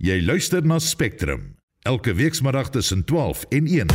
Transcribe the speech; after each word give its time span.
Jy 0.00 0.14
luister 0.24 0.64
na 0.64 0.78
Spectrum 0.80 1.42
elke 1.84 2.14
weekmiddag 2.16 2.70
tussen 2.72 3.02
12 3.04 3.42
en 3.48 3.66
1. 3.66 3.90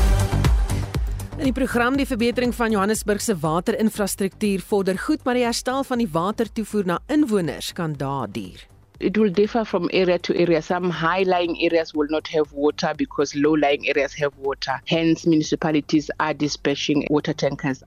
In 1.38 1.48
die 1.48 1.54
program 1.54 1.98
die 1.98 2.06
verbetering 2.06 2.54
van 2.54 2.76
Johannesburg 2.76 3.24
se 3.26 3.34
waterinfrastruktuur 3.42 4.62
vorder 4.62 5.00
goed, 5.02 5.24
maar 5.26 5.34
die 5.34 5.48
herstel 5.48 5.82
van 5.84 5.98
die 5.98 6.08
watertoevoer 6.12 6.86
na 6.86 7.00
inwoners 7.10 7.72
kan 7.74 7.98
dae 7.98 8.30
duur. 8.38 8.68
It 9.00 9.18
will 9.18 9.34
differ 9.34 9.66
from 9.66 9.90
area 9.90 10.20
to 10.20 10.38
area. 10.38 10.62
Some 10.62 10.94
high-lying 10.94 11.58
areas 11.66 11.96
will 11.98 12.14
not 12.14 12.30
have 12.38 12.54
water 12.54 12.94
because 12.96 13.34
low-lying 13.34 13.90
areas 13.90 14.14
have 14.22 14.38
water. 14.38 14.78
Hence, 14.86 15.26
municipalities 15.26 16.14
are 16.20 16.38
dispatching 16.38 17.08
water 17.10 17.34
tankers 17.34 17.82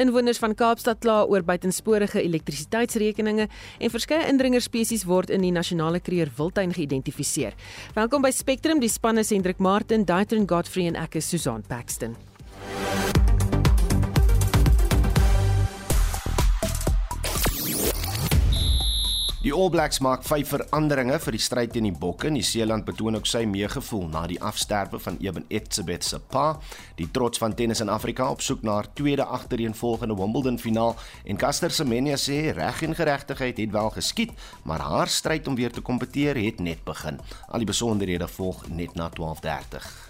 Inwoners 0.00 0.40
van 0.42 0.54
Kaapstad 0.54 1.00
kla 1.00 1.22
oor 1.24 1.42
buitensporige 1.46 2.22
elektrisiteitsrekeninge 2.22 3.48
en 3.78 3.90
verskeie 3.90 4.28
indringerspesies 4.30 5.06
word 5.08 5.30
in 5.30 5.44
die 5.46 5.54
nasionale 5.54 6.00
kreer 6.00 6.32
wildtuin 6.36 6.74
geïdentifiseer. 6.76 7.56
Welkom 7.94 8.22
by 8.22 8.30
Spectrum, 8.34 8.80
die 8.80 8.92
spanne 8.92 9.24
Hendrik 9.24 9.58
Martin, 9.58 10.04
Daitron 10.04 10.48
Godfrey 10.48 10.86
en 10.90 10.96
ek 10.96 11.20
is 11.20 11.28
Susan 11.28 11.62
Paxton. 11.68 12.16
Die 19.40 19.54
All 19.56 19.70
Blacks 19.72 20.02
maak 20.04 20.20
vyf 20.28 20.50
veranderinge 20.52 21.14
vir 21.24 21.32
die 21.32 21.40
stryd 21.40 21.70
teen 21.72 21.86
die 21.86 21.94
Bokke. 21.96 22.28
Die 22.28 22.42
Seeland 22.44 22.84
betoon 22.84 23.16
ook 23.16 23.28
sy 23.30 23.46
meegevoel 23.48 24.04
na 24.12 24.26
die 24.28 24.36
afsterwe 24.36 25.00
van 25.00 25.16
Eben 25.24 25.46
Etzebeth 25.48 26.04
se 26.04 26.20
pa. 26.20 26.58
Die 26.98 27.06
trots 27.08 27.40
van 27.40 27.56
tennis 27.56 27.80
in 27.80 27.88
Afrika 27.88 28.28
op 28.28 28.44
soek 28.44 28.60
na 28.68 28.76
haar 28.76 28.90
tweede 28.92 29.24
agtereenvolgende 29.24 30.18
Wimbledon 30.20 30.60
finaal 30.60 30.92
en 31.24 31.40
Caster 31.40 31.72
Semenya 31.72 32.20
sê 32.20 32.50
reg 32.52 32.84
en 32.84 32.92
geregtigheid 33.00 33.64
het 33.64 33.72
wel 33.72 33.88
geskied, 33.96 34.36
maar 34.68 34.84
haar 34.84 35.08
stryd 35.08 35.48
om 35.48 35.56
weer 35.56 35.72
te 35.72 35.80
kompeteer 35.80 36.36
het 36.36 36.60
net 36.60 36.84
begin. 36.84 37.16
Al 37.48 37.64
die 37.64 37.72
besonderhede 37.72 38.28
volg 38.28 38.66
net 38.68 38.92
na 38.92 39.08
12:30. 39.08 40.09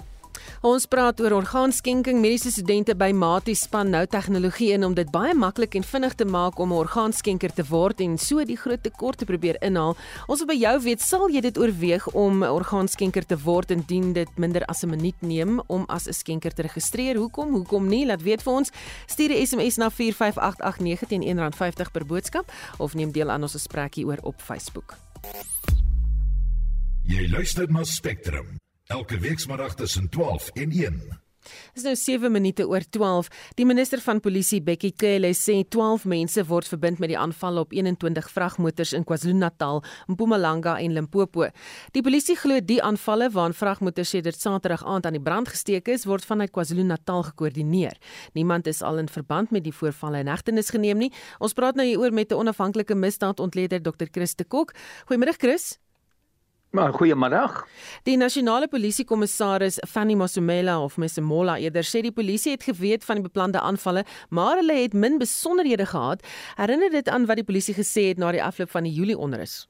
Ons 0.61 0.85
praat 0.85 1.17
oor 1.25 1.33
orgaanskenking. 1.33 2.19
Mediese 2.21 2.51
studente 2.53 2.93
by 2.93 3.15
Mati 3.17 3.55
span 3.57 3.89
nou 3.95 4.03
tegnologie 4.05 4.75
in 4.75 4.83
om 4.85 4.93
dit 4.93 5.09
baie 5.09 5.33
maklik 5.33 5.73
en 5.79 5.87
vinnig 5.89 6.13
te 6.21 6.27
maak 6.29 6.59
om 6.61 6.69
'n 6.69 6.77
orgaanskenker 6.77 7.53
te 7.53 7.65
word 7.65 8.01
en 8.01 8.19
so 8.19 8.45
die 8.45 8.59
groot 8.59 8.83
tekort 8.83 9.19
te 9.19 9.25
probeer 9.25 9.57
inhaal. 9.63 9.97
Ons 10.29 10.41
wil 10.41 10.49
by 10.49 10.61
jou 10.61 10.81
weet, 10.81 11.01
sal 11.01 11.31
jy 11.31 11.41
dit 11.41 11.57
oorweeg 11.57 12.07
om 12.13 12.45
'n 12.45 12.51
orgaanskenker 12.51 13.27
te 13.27 13.39
word 13.39 13.71
indien 13.71 14.13
dit 14.13 14.29
minder 14.37 14.63
as 14.69 14.85
'n 14.85 14.91
minuut 14.91 15.23
neem 15.23 15.63
om 15.67 15.85
as 15.89 16.07
'n 16.07 16.13
skenker 16.13 16.53
te 16.53 16.63
registreer? 16.63 17.17
Hoekom? 17.17 17.55
Hoekom 17.55 17.89
nie? 17.89 18.05
Laat 18.05 18.23
weet 18.23 18.43
vir 18.43 18.53
ons. 18.53 18.71
Stuur 19.07 19.31
'n 19.31 19.47
SMS 19.47 19.77
na 19.79 19.89
45889 19.89 21.09
teen 21.09 21.23
R1.50 21.23 21.91
per 21.91 22.05
boodskap 22.05 22.53
of 22.79 22.95
neem 22.95 23.13
deel 23.13 23.31
aan 23.31 23.43
ons 23.43 23.53
gesprek 23.53 23.95
hier 23.95 24.07
oor 24.07 24.19
op 24.23 24.43
Facebook. 24.43 24.99
Jy 27.05 27.31
luister 27.31 27.67
na 27.71 27.83
Spectrum 27.85 28.61
elke 28.91 29.19
weekmiddag 29.19 29.75
tussen 29.75 30.09
12 30.09 30.49
en 30.49 30.71
1. 30.71 31.21
Dis 31.75 31.85
nou 31.87 31.95
7 31.97 32.33
minute 32.33 32.67
oor 32.69 32.83
12. 32.91 33.29
Die 33.57 33.65
minister 33.67 34.01
van 34.03 34.21
Polisie, 34.21 34.61
Bekkie 34.63 34.91
Cele, 34.99 35.31
sê 35.39 35.61
12 35.63 36.05
mense 36.11 36.45
word 36.49 36.69
verbind 36.69 37.01
met 37.01 37.13
die 37.13 37.19
aanvalle 37.19 37.63
op 37.63 37.73
21 37.73 38.29
vragmotors 38.35 38.93
in 38.99 39.07
KwaZulu-Natal, 39.09 39.81
Mpumalanga 40.11 40.77
en 40.83 40.95
Limpopo. 40.99 41.49
Die 41.95 42.03
polisie 42.05 42.37
glo 42.37 42.61
die 42.61 42.81
aanvalle 42.83 43.31
waarin 43.33 43.57
vragmotors 43.57 44.11
sedert 44.11 44.41
Saterdag 44.43 44.85
aand 44.85 45.07
aan 45.07 45.17
die 45.17 45.23
brand 45.23 45.49
gesteek 45.49 45.89
is, 45.89 46.07
word 46.11 46.27
vanuit 46.27 46.53
KwaZulu-Natal 46.53 47.29
gekoördineer. 47.31 47.97
Niemand 48.35 48.67
is 48.67 48.83
al 48.83 48.99
in 48.99 49.09
verband 49.09 49.55
met 49.55 49.65
die 49.65 49.75
voorvalle 49.75 50.25
in 50.25 50.33
hegtenis 50.33 50.75
geneem 50.75 50.99
nie. 51.07 51.13
Ons 51.39 51.55
praat 51.55 51.79
nou 51.79 51.87
hieroor 51.87 52.13
met 52.13 52.33
'n 52.33 52.43
onafhanklike 52.43 52.95
misdaadontleder, 52.95 53.83
Dr. 53.83 54.11
Chris 54.11 54.35
de 54.35 54.45
Kok. 54.45 54.75
Goeiemôre 55.07 55.39
Chris. 55.39 55.79
Maar 56.71 56.93
goeiemiddag. 56.95 57.65
Die 58.07 58.15
nasionale 58.17 58.69
polisiekommissaris 58.71 59.81
Fanny 59.91 60.15
Masumela 60.15 60.77
of 60.79 60.97
Mesemola 61.03 61.57
eerder 61.59 61.83
sê 61.83 61.99
die 62.07 62.13
polisie 62.15 62.53
het 62.55 62.63
geweet 62.63 63.03
van 63.03 63.19
die 63.19 63.25
beplande 63.25 63.59
aanvalle, 63.59 64.05
maar 64.31 64.61
hulle 64.61 64.77
het 64.79 64.95
min 64.95 65.19
besonderhede 65.19 65.89
gehad. 65.91 66.23
Herinner 66.61 66.93
dit 66.95 67.09
aan 67.11 67.27
wat 67.27 67.41
die 67.41 67.47
polisie 67.49 67.75
gesê 67.75 68.05
het 68.13 68.23
na 68.23 68.31
die 68.31 68.43
afloop 68.45 68.71
van 68.71 68.87
die 68.87 68.93
Julie 68.95 69.19
onrus? 69.19 69.65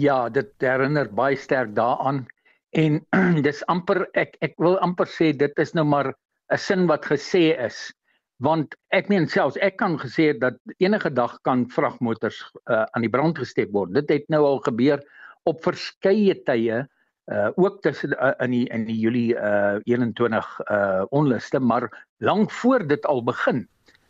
Ja, 0.00 0.30
dit 0.32 0.48
herinner 0.64 1.12
baie 1.12 1.36
sterk 1.36 1.74
daaraan 1.76 2.24
en 2.72 3.02
dis 3.46 3.60
amper 3.68 4.06
ek 4.16 4.40
ek 4.40 4.56
wil 4.56 4.78
amper 4.80 5.12
sê 5.12 5.34
dit 5.36 5.60
is 5.60 5.74
nou 5.76 5.84
maar 5.84 6.14
'n 6.52 6.56
sin 6.56 6.88
wat 6.88 7.04
gesê 7.04 7.52
is 7.66 7.92
want 8.40 8.72
ek 8.96 9.12
meen 9.12 9.28
selfs 9.28 9.60
ek 9.60 9.76
kan 9.76 9.98
gesê 10.00 10.32
dat 10.40 10.56
enige 10.80 11.12
dag 11.12 11.36
kan 11.44 11.68
vragmotors 11.68 12.40
uh, 12.64 12.88
aan 12.96 13.04
die 13.04 13.12
brand 13.12 13.38
gesteek 13.38 13.68
word. 13.72 13.92
Dit 13.92 14.08
het 14.08 14.24
nou 14.28 14.44
al 14.44 14.60
gebeur 14.64 15.04
op 15.46 15.62
verskeie 15.64 16.36
tye 16.46 16.84
uh 17.26 17.48
ook 17.58 17.80
tussen 17.82 18.12
uh, 18.22 18.34
in 18.44 18.52
die 18.54 18.66
in 18.70 18.84
die 18.86 18.98
Julie 18.98 19.34
uh 19.34 19.78
21 19.84 20.60
uh 20.70 21.02
onluste 21.10 21.60
maar 21.60 21.88
lank 22.22 22.50
voor 22.50 22.86
dit 22.86 23.06
al 23.06 23.22
begin. 23.22 23.64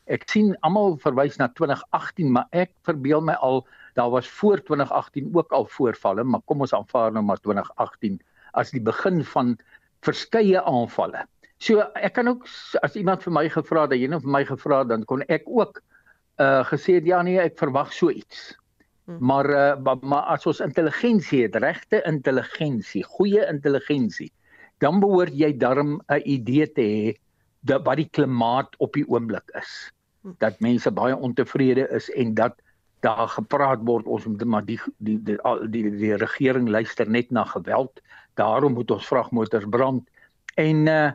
Ek 0.05 0.29
sien 0.29 0.53
almal 0.61 0.99
verwys 1.01 1.39
na 1.41 1.49
2018 1.49 2.33
maar 2.33 2.47
ek 2.53 2.75
verbeel 2.85 3.25
my 3.25 3.39
al 3.41 3.65
daar 3.97 4.11
was 4.13 4.29
voor 4.29 4.61
2018 4.61 5.31
ook 5.33 5.53
al 5.53 5.65
voorvalle 5.65 6.25
maar 6.25 6.45
kom 6.45 6.61
ons 6.61 6.75
aanvaar 6.77 7.13
nou 7.13 7.25
maar 7.25 7.41
2018 7.41 8.21
as 8.53 8.71
die 8.71 8.85
begin 8.85 9.25
van 9.25 9.57
verskeie 10.05 10.61
aanvalle. 10.61 11.25
So 11.59 11.81
ek 11.97 12.19
kan 12.21 12.29
ook 12.29 12.45
as 12.85 12.97
iemand 13.01 13.25
vir 13.25 13.33
my 13.33 13.49
gevra 13.49 13.87
het, 13.89 13.97
jy 13.97 14.13
nou 14.13 14.21
vir 14.21 14.33
my 14.33 14.45
gevra 14.45 14.85
dan 14.85 15.09
kon 15.09 15.25
ek 15.33 15.49
ook 15.49 15.81
uh 16.37 16.63
gesê 16.69 17.01
het 17.01 17.09
ja 17.09 17.23
nee 17.25 17.41
ek 17.41 17.57
verwag 17.57 17.97
so 17.97 18.13
iets. 18.13 18.53
Hmm. 19.07 19.19
Maar 19.23 19.51
uh, 19.51 19.77
maar, 19.83 19.97
maar 20.03 20.25
as 20.35 20.47
ons 20.51 20.61
intelligensie 20.61 21.45
het, 21.45 21.55
regte 21.63 22.03
intelligensie, 22.07 23.05
goeie 23.05 23.45
intelligensie, 23.47 24.33
dan 24.83 24.99
behoort 25.01 25.35
jy 25.35 25.53
darm 25.57 26.01
'n 26.11 26.23
idee 26.25 26.67
te 26.67 26.83
hê 26.83 27.15
dat 27.61 27.87
wat 27.87 27.97
die 28.03 28.11
klimaat 28.11 28.75
op 28.83 28.93
die 28.99 29.07
oomblik 29.09 29.51
is. 29.55 29.93
Hmm. 30.21 30.35
Dat 30.39 30.61
mense 30.61 30.91
baie 30.91 31.17
ontevrede 31.17 31.89
is 31.95 32.11
en 32.11 32.35
dat 32.35 32.59
daar 33.01 33.29
gepraat 33.29 33.81
word 33.87 34.07
ons 34.07 34.25
moet 34.27 34.45
maar 34.45 34.65
die 34.65 34.81
die 34.99 35.23
die 35.23 35.39
die, 35.39 35.71
die, 35.71 35.91
die 35.97 36.17
regering 36.17 36.69
luister 36.69 37.09
net 37.09 37.31
na 37.31 37.45
geweld. 37.45 38.03
Daarom 38.35 38.73
moet 38.73 38.91
ons 38.91 39.07
vragmotors 39.07 39.69
brand. 39.71 40.03
En 40.55 40.87
uh 40.87 41.11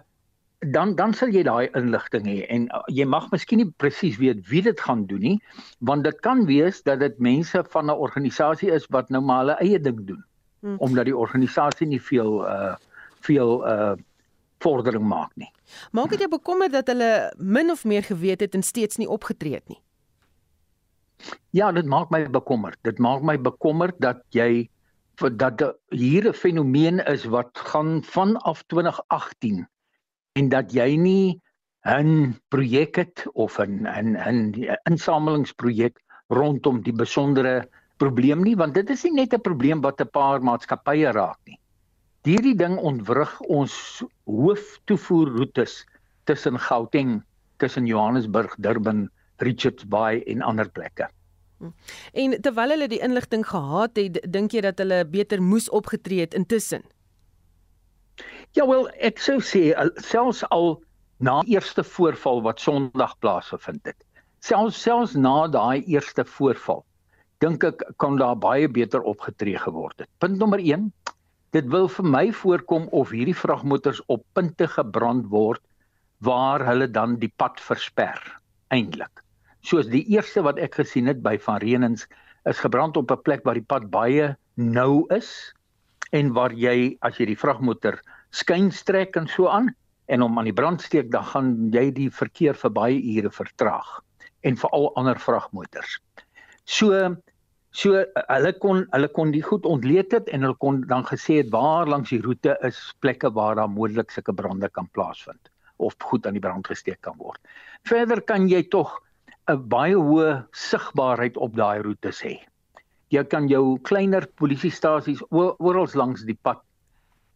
dan 0.62 0.96
dan 0.96 1.14
sal 1.14 1.30
jy 1.34 1.42
daai 1.44 1.70
inligting 1.74 2.26
hê 2.30 2.46
en 2.54 2.68
uh, 2.70 2.84
jy 2.88 3.06
mag 3.06 3.32
miskien 3.32 3.58
nie 3.64 3.72
presies 3.82 4.20
weet 4.22 4.44
wie 4.50 4.62
dit 4.62 4.80
gaan 4.80 5.06
doen 5.10 5.24
nie 5.26 5.40
want 5.80 6.04
dit 6.04 6.20
kan 6.22 6.46
wees 6.46 6.84
dat 6.84 7.00
dit 7.00 7.18
mense 7.20 7.64
van 7.74 7.90
'n 7.90 7.98
organisasie 7.98 8.70
is 8.72 8.86
wat 8.90 9.10
nou 9.10 9.22
maar 9.22 9.40
hulle 9.40 9.58
eie 9.58 9.80
ding 9.80 10.06
doen 10.06 10.24
hmm. 10.62 10.78
omdat 10.78 11.06
die 11.06 11.18
organisasie 11.18 11.88
nie 11.88 12.02
veel 12.02 12.46
uh 12.46 12.76
veel 13.22 13.66
uh 13.68 13.94
vordering 14.62 15.04
maak 15.04 15.32
nie. 15.36 15.50
Maak 15.92 16.14
dit 16.14 16.20
jou 16.20 16.30
bekommerd 16.30 16.72
dat 16.72 16.88
hulle 16.92 17.34
min 17.38 17.72
of 17.74 17.84
meer 17.84 18.04
geweet 18.04 18.44
het 18.46 18.54
en 18.54 18.64
steeds 18.64 18.98
nie 19.02 19.10
opgetree 19.10 19.58
het 19.58 19.68
nie? 19.68 19.82
Ja, 21.50 21.72
dit 21.72 21.86
maak 21.86 22.10
my 22.14 22.30
bekommerd. 22.30 22.78
Dit 22.86 23.00
maak 23.00 23.26
my 23.26 23.38
bekommerd 23.42 23.98
dat 24.02 24.24
jy 24.30 24.70
dat 25.38 25.62
hier 25.90 26.30
'n 26.30 26.34
fenomeen 26.34 27.00
is 27.06 27.26
wat 27.26 27.50
gaan 27.54 28.04
vanaf 28.04 28.64
2018 28.64 29.68
en 30.40 30.50
dat 30.50 30.72
jy 30.74 30.96
nie 30.96 31.42
'n 31.88 32.36
projek 32.50 32.96
het 32.96 33.26
of 33.34 33.60
'n 33.60 33.88
'n 33.88 34.16
'n 34.16 34.78
insamelingsprojek 34.90 36.00
rondom 36.30 36.82
die 36.82 36.94
besondere 36.94 37.68
probleem 37.98 38.44
nie 38.44 38.56
want 38.56 38.74
dit 38.74 38.90
is 38.90 39.04
nie 39.04 39.14
net 39.14 39.34
'n 39.34 39.42
probleem 39.42 39.82
wat 39.82 40.02
'n 40.02 40.10
paar 40.10 40.42
maatskappye 40.42 41.12
raak 41.12 41.40
nie. 41.46 41.60
Hierdie 42.24 42.56
ding 42.56 42.78
ontwrig 42.78 43.40
ons 43.42 44.04
hooftoevoerroetes 44.26 45.86
tussen 46.24 46.60
Gauteng, 46.60 47.24
tussen 47.58 47.86
Johannesburg, 47.86 48.56
Durban, 48.58 49.10
Richards 49.38 49.88
Bay 49.88 50.24
en 50.28 50.42
ander 50.42 50.70
plekke. 50.70 51.10
En 52.14 52.42
terwyl 52.42 52.70
hulle 52.70 52.88
die 52.88 53.02
inligting 53.02 53.48
gehad 53.48 53.96
het, 53.96 54.22
dink 54.30 54.52
jy 54.52 54.62
dat 54.62 54.78
hulle 54.78 55.06
beter 55.06 55.42
moes 55.42 55.70
opgetree 55.70 56.20
het 56.20 56.34
intussen? 56.34 56.82
Ja 58.58 58.66
wel, 58.68 58.90
ek 59.00 59.22
sou 59.24 59.38
sê 59.40 59.70
selfs 60.04 60.42
al 60.52 60.74
na 61.24 61.38
eerste 61.48 61.86
voorval 61.88 62.42
wat 62.44 62.60
Sondag 62.60 63.14
plaasgevind 63.24 63.86
het. 63.88 63.96
Selfs 64.44 64.82
selfs 64.84 65.14
na 65.16 65.48
daai 65.48 65.86
eerste 65.88 66.26
voorval 66.28 66.84
dink 67.42 67.64
ek 67.66 67.86
kon 68.02 68.20
daar 68.20 68.36
baie 68.38 68.68
beter 68.70 69.02
opgetree 69.08 69.58
geword 69.58 70.04
het. 70.04 70.10
Punt 70.20 70.38
nommer 70.38 70.60
1. 70.60 70.92
Dit 71.56 71.72
wil 71.72 71.88
vir 71.96 72.10
my 72.18 72.26
voorkom 72.36 72.90
of 72.92 73.16
hierdie 73.16 73.38
vragmotors 73.38 74.04
op 74.14 74.26
punte 74.36 74.68
gebrand 74.70 75.32
word 75.32 75.64
waar 76.20 76.62
hulle 76.68 76.92
dan 76.92 77.16
die 77.24 77.32
pad 77.42 77.64
versper 77.64 78.20
eintlik. 78.76 79.24
Soos 79.64 79.88
die 79.90 80.04
eerste 80.12 80.44
wat 80.44 80.60
ek 80.60 80.76
gesien 80.84 81.08
het 81.08 81.24
by 81.24 81.38
Van 81.48 81.64
Renens 81.64 82.04
is 82.52 82.60
gebrand 82.60 83.00
op 83.00 83.12
'n 83.16 83.24
plek 83.24 83.48
waar 83.48 83.58
die 83.58 83.70
pad 83.74 83.90
baie 83.90 84.36
nou 84.56 85.08
is 85.10 85.54
en 86.12 86.34
waar 86.36 86.52
jy 86.52 86.98
as 87.02 87.18
jy 87.18 87.32
die 87.32 87.40
vragmotor 87.40 88.02
skynstrek 88.32 89.18
en 89.20 89.28
so 89.28 89.48
aan 89.48 89.74
en 90.12 90.22
om 90.22 90.40
aan 90.40 90.50
die 90.50 90.56
brand 90.56 90.82
steek 90.82 91.12
dan 91.12 91.24
gaan 91.24 91.52
jy 91.74 91.90
die 91.92 92.10
verkeer 92.10 92.58
vir 92.58 92.72
baie 92.76 93.02
ure 93.16 93.32
vertraag 93.32 94.00
en 94.44 94.58
veral 94.58 94.92
ander 94.96 95.20
vragmotors. 95.20 96.00
So 96.66 97.16
So 97.72 98.02
hulle 98.28 98.52
kon 98.60 98.84
hulle 98.92 99.08
kon 99.16 99.30
die 99.32 99.44
goed 99.48 99.64
ontleed 99.64 100.12
het 100.12 100.28
en 100.36 100.44
hulle 100.44 100.58
kon 100.60 100.82
dan 100.90 101.06
gesê 101.08 101.38
het 101.40 101.52
waar 101.54 101.88
langs 101.88 102.12
die 102.12 102.20
roete 102.20 102.58
is 102.68 102.80
plekke 103.00 103.32
waar 103.32 103.56
daar 103.56 103.72
moontlik 103.72 104.12
sulke 104.12 104.36
brande 104.36 104.68
kan 104.76 104.90
plaasvind 104.92 105.52
of 105.80 105.96
goed 106.04 106.28
aan 106.28 106.36
die 106.36 106.44
brand 106.44 106.68
gesteek 106.68 107.00
kan 107.02 107.16
word. 107.18 107.40
Verder 107.88 108.20
kan 108.22 108.50
jy 108.52 108.62
tog 108.76 108.92
'n 109.48 109.64
baie 109.72 109.96
hoë 109.96 110.44
sigbaarheid 110.52 111.38
op 111.38 111.56
daai 111.56 111.82
roetes 111.82 112.22
hê. 112.22 112.36
Jy 113.10 113.24
kan 113.24 113.48
jou 113.48 113.80
kleiner 113.80 114.28
polisiestasies 114.36 115.24
oral 115.32 115.88
langs 115.96 116.26
die 116.28 116.38
pad 116.44 116.62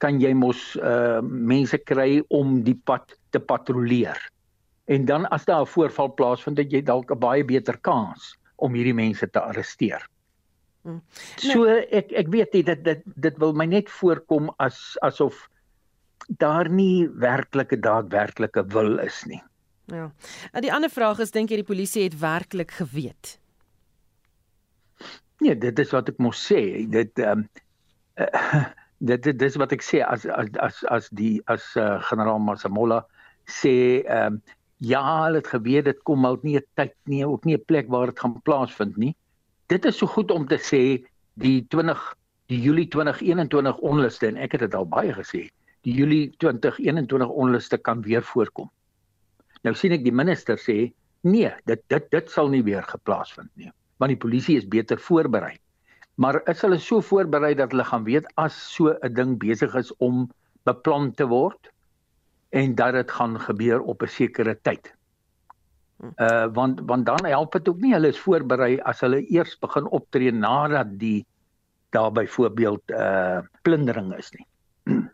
kan 0.06 0.22
jy 0.22 0.34
mos 0.38 0.62
uh 0.78 1.19
mense 1.25 1.78
kry 1.90 2.22
om 2.30 2.60
die 2.66 2.78
pad 2.86 3.16
te 3.34 3.42
patrolleer. 3.42 4.19
En 4.86 5.06
dan 5.10 5.25
as 5.34 5.46
daar 5.50 5.66
'n 5.66 5.74
voorval 5.74 6.13
plaasvind, 6.13 6.57
het 6.62 6.72
jy 6.72 6.81
dalk 6.81 7.12
'n 7.12 7.19
baie 7.19 7.44
beter 7.44 7.78
kans 7.81 8.36
om 8.56 8.74
hierdie 8.74 8.94
mense 8.94 9.28
te 9.28 9.42
arresteer. 9.42 10.06
Hmm. 10.84 11.02
So 11.42 11.66
ek 11.66 12.12
ek 12.13 12.28
weet 12.30 12.54
nie 12.54 12.63
dit 12.63 12.84
dit 12.84 13.02
dit 13.16 13.38
wil 13.42 13.54
my 13.54 13.66
net 13.66 13.90
voorkom 13.90 14.54
as 14.60 14.98
asof 15.02 15.50
daar 16.28 16.69
nie 16.69 17.10
werklike 17.10 17.80
daadwerklike 17.80 18.66
wil 18.74 19.00
is 19.00 19.25
nie. 19.25 19.42
Ja. 19.86 20.12
En 20.51 20.62
die 20.62 20.74
ander 20.74 20.90
vraag 20.90 21.19
is 21.19 21.31
dink 21.31 21.50
jy 21.50 21.56
die 21.62 21.72
polisie 21.74 22.04
het 22.04 22.19
werklik 22.19 22.72
geweet? 22.72 23.40
Nee, 25.40 25.58
dit 25.58 25.80
is 25.80 25.92
wat 25.92 26.10
ek 26.10 26.18
mos 26.18 26.40
sê. 26.51 26.86
Dit 26.90 27.19
ehm 27.19 27.46
um, 27.46 27.50
uh, 28.22 28.66
dit 29.00 29.24
dit 29.24 29.39
dis 29.39 29.56
wat 29.56 29.71
ek 29.71 29.83
sê 29.83 30.01
as 30.03 30.25
as 30.25 30.50
as 30.59 30.83
as 30.89 31.09
die 31.12 31.42
as 31.51 31.63
uh, 31.75 32.01
generaal 32.09 32.39
Masamola 32.39 33.06
sê 33.45 34.03
ehm 34.03 34.36
um, 34.36 34.42
ja, 34.77 35.01
hulle 35.24 35.39
het 35.39 35.47
geweet 35.47 35.86
dit 35.86 36.00
kom 36.03 36.25
al 36.25 36.38
nie 36.44 36.57
'n 36.57 36.65
tyd 36.75 36.94
nie, 37.06 37.25
ook 37.25 37.45
nie 37.45 37.56
'n 37.56 37.65
plek 37.65 37.88
waar 37.88 38.07
dit 38.07 38.19
gaan 38.19 38.42
plaasvind 38.42 38.97
nie. 38.97 39.15
Dit 39.68 39.86
is 39.86 39.97
so 39.97 40.07
goed 40.07 40.31
om 40.31 40.47
te 40.47 40.57
sê 40.57 41.07
die 41.33 41.65
20 41.69 42.15
die 42.47 42.62
Julie 42.62 42.88
2021 42.88 43.77
onluste 43.77 44.27
en 44.27 44.38
ek 44.38 44.51
het 44.51 44.62
dit 44.62 44.75
al 44.75 44.86
baie 44.86 45.13
gesê. 45.13 45.50
Die 45.81 45.94
Julie 45.94 46.36
2021 46.38 47.30
onluste 47.30 47.77
kan 47.77 48.01
weer 48.01 48.24
voorkom. 48.24 48.69
Nou 49.63 49.75
sien 49.75 49.91
ek 49.91 50.03
die 50.03 50.12
minister 50.12 50.57
sê 50.57 50.94
nee, 51.21 51.51
dit 51.65 51.81
dit 51.88 52.12
dit 52.12 52.30
sal 52.30 52.50
nie 52.50 52.63
weer 52.63 52.83
geplaas 52.83 53.33
vind 53.33 53.50
nie, 53.56 53.71
want 53.98 54.09
die 54.09 54.21
polisie 54.27 54.57
is 54.57 54.68
beter 54.68 54.98
voorberei. 54.98 55.57
Maar 56.15 56.41
is 56.50 56.62
hulle 56.63 56.79
so 56.79 57.01
voorberei 57.03 57.53
dat 57.59 57.71
hulle 57.71 57.83
gaan 57.83 58.03
weet 58.07 58.27
as 58.39 58.56
so 58.73 58.95
'n 59.01 59.13
ding 59.13 59.38
besig 59.39 59.75
is 59.75 59.91
om 59.97 60.29
beplan 60.63 61.12
te 61.13 61.27
word 61.27 61.71
en 62.50 62.75
dat 62.75 62.94
dit 62.94 63.12
gaan 63.12 63.39
gebeur 63.39 63.81
op 63.81 64.03
'n 64.03 64.07
sekere 64.07 64.56
tyd. 64.62 64.94
Uh 66.19 66.47
want 66.53 66.79
want 66.85 67.06
dan 67.06 67.25
help 67.25 67.51
dit 67.51 67.69
ook 67.69 67.79
nie 67.79 67.94
hulle 67.94 68.07
is 68.07 68.19
voorberei 68.19 68.79
as 68.79 69.00
hulle 69.00 69.23
eers 69.31 69.57
begin 69.59 69.88
optree 69.88 70.31
nadat 70.31 71.00
die 71.00 71.25
daar 71.89 72.12
byvoorbeeld 72.12 72.91
uh 72.91 73.39
plundering 73.62 74.15
is 74.17 74.31
nie. 74.31 74.47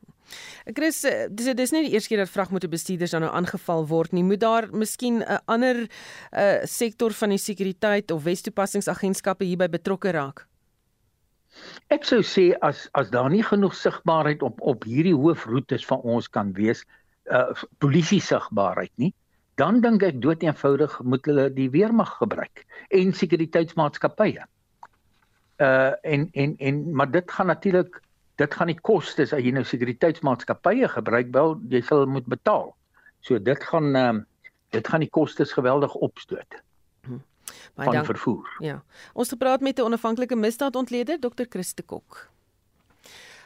Chris, 0.77 1.03
eh, 1.03 1.27
dis 1.29 1.53
dis 1.55 1.71
nie 1.71 1.83
die 1.87 1.93
eerste 1.93 2.09
keer 2.09 2.23
dat 2.23 2.33
vragmotorbestuurders 2.33 3.11
dan 3.11 3.25
nou 3.25 3.33
aangeval 3.33 3.87
word 3.87 4.11
nie. 4.11 4.23
Moet 4.23 4.39
daar 4.39 4.69
miskien 4.71 5.21
'n 5.21 5.41
ander 5.45 5.89
uh 6.31 6.61
sektor 6.63 7.11
van 7.11 7.29
die 7.29 7.41
sekuriteit 7.41 8.11
of 8.11 8.23
westoepassingsagentskappe 8.23 9.45
hierby 9.45 9.69
betrokke 9.69 10.11
raak? 10.11 10.50
Ek 11.91 12.05
sou 12.07 12.21
sê 12.23 12.51
as 12.67 12.85
as 12.99 13.09
daar 13.13 13.29
nie 13.29 13.43
genoeg 13.43 13.75
sigbaarheid 13.75 14.43
op 14.47 14.61
op 14.73 14.85
hierdie 14.87 15.15
hoofroetes 15.15 15.85
van 15.89 16.03
ons 16.15 16.29
kan 16.29 16.53
wees, 16.57 16.85
uh 17.31 17.51
polisie 17.83 18.21
sigbaarheid 18.23 18.93
nie, 18.95 19.11
dan 19.59 19.81
dink 19.83 20.03
ek 20.07 20.21
dood 20.23 20.43
eenvoudig 20.43 20.95
moet 21.03 21.27
hulle 21.29 21.49
die 21.53 21.69
weermag 21.73 22.15
gebruik 22.21 22.63
en 22.89 23.13
sekuriteitsmaatskappye. 23.13 24.47
Uh 25.61 25.91
en 26.15 26.29
en 26.33 26.55
en 26.57 26.81
maar 26.95 27.11
dit 27.11 27.31
gaan 27.31 27.51
natuurlik 27.51 28.01
dit 28.41 28.53
gaan 28.57 28.71
die 28.71 28.81
kostes 28.81 29.33
as 29.35 29.43
jy 29.43 29.51
nou 29.53 29.63
sekuriteitsmaatskappye 29.67 30.87
gebruik 30.95 31.33
wel 31.35 31.57
jy 31.69 31.83
sal 31.85 32.07
moet 32.07 32.27
betaal. 32.31 32.71
So 33.21 33.39
dit 33.39 33.69
gaan 33.71 33.95
ehm 33.95 34.23
uh, 34.23 34.27
dit 34.71 34.87
gaan 34.87 35.03
die 35.03 35.11
kostes 35.11 35.51
geweldig 35.51 35.93
opstoot. 35.99 36.61
Baie 37.75 37.91
dank. 37.91 38.05
Vervoer. 38.05 38.55
Ja. 38.59 38.83
Ons 39.13 39.29
gepraat 39.29 39.61
met 39.61 39.79
'n 39.79 39.81
onafhanklike 39.81 40.35
misdaadontleder 40.35 41.19
Dr. 41.19 41.45
Christe 41.49 41.83
Kok. 41.83 42.31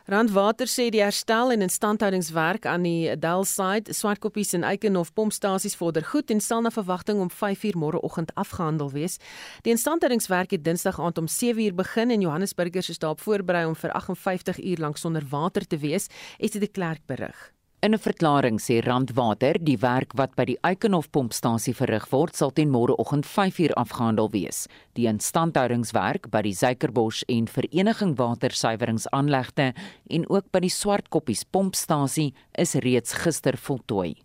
Randwater 0.06 0.68
sê 0.70 0.92
die 0.94 1.02
herstel 1.02 1.50
en 1.50 1.66
instandhoudingswerk 1.66 2.68
aan 2.70 2.84
die 2.86 3.16
Delside, 3.18 3.94
Swartkoppies 3.94 4.54
en 4.54 4.62
Eikenhof 4.64 5.10
pompstasies 5.18 5.74
vorder 5.80 6.06
goed 6.06 6.30
en 6.30 6.44
sal 6.46 6.62
na 6.62 6.70
verwagting 6.70 7.24
om 7.24 7.32
5uur 7.34 7.80
môreoggend 7.82 8.30
afgehandel 8.38 8.92
wees. 8.94 9.18
Die 9.66 9.74
instandhoudingswerk 9.74 10.54
het 10.54 10.64
Dinsdag 10.64 11.02
aand 11.02 11.18
om 11.18 11.26
7uur 11.26 11.74
begin 11.74 12.14
en 12.14 12.22
Johannesburgers 12.22 12.90
is 12.94 13.02
daarop 13.02 13.26
voorberei 13.26 13.66
om 13.66 13.74
vir 13.76 13.98
58 13.98 14.62
uur 14.62 14.86
lank 14.86 15.02
sonder 15.02 15.26
water 15.30 15.66
te 15.66 15.82
wees, 15.82 16.06
het 16.38 16.54
die 16.54 16.70
klerk 16.70 17.02
berig. 17.10 17.55
In 17.86 17.94
'n 17.94 18.02
verklaring 18.02 18.58
sê 18.58 18.80
Randwater 18.82 19.60
die 19.62 19.78
werk 19.78 20.16
wat 20.18 20.32
by 20.36 20.46
die 20.50 20.58
Eikenhof 20.66 21.12
pompstasie 21.14 21.74
verrig 21.78 22.08
word 22.10 22.34
sal 22.34 22.50
teen 22.50 22.72
môreoggend 22.74 23.28
5uur 23.30 23.76
afgehandel 23.78 24.32
wees. 24.34 24.64
Die 24.98 25.06
instandhoudingswerk 25.06 26.32
by 26.34 26.42
die 26.42 26.56
Suikerbos 26.58 27.22
en 27.30 27.46
Vereniging 27.46 28.16
Watersuiweringsaanlegte 28.18 29.68
en 30.10 30.26
ook 30.34 30.50
by 30.52 30.64
die 30.66 30.74
Swartkoppies 30.74 31.44
pompstasie 31.46 32.34
is 32.58 32.74
reeds 32.74 33.14
gister 33.22 33.54
voltooi. 33.54 34.16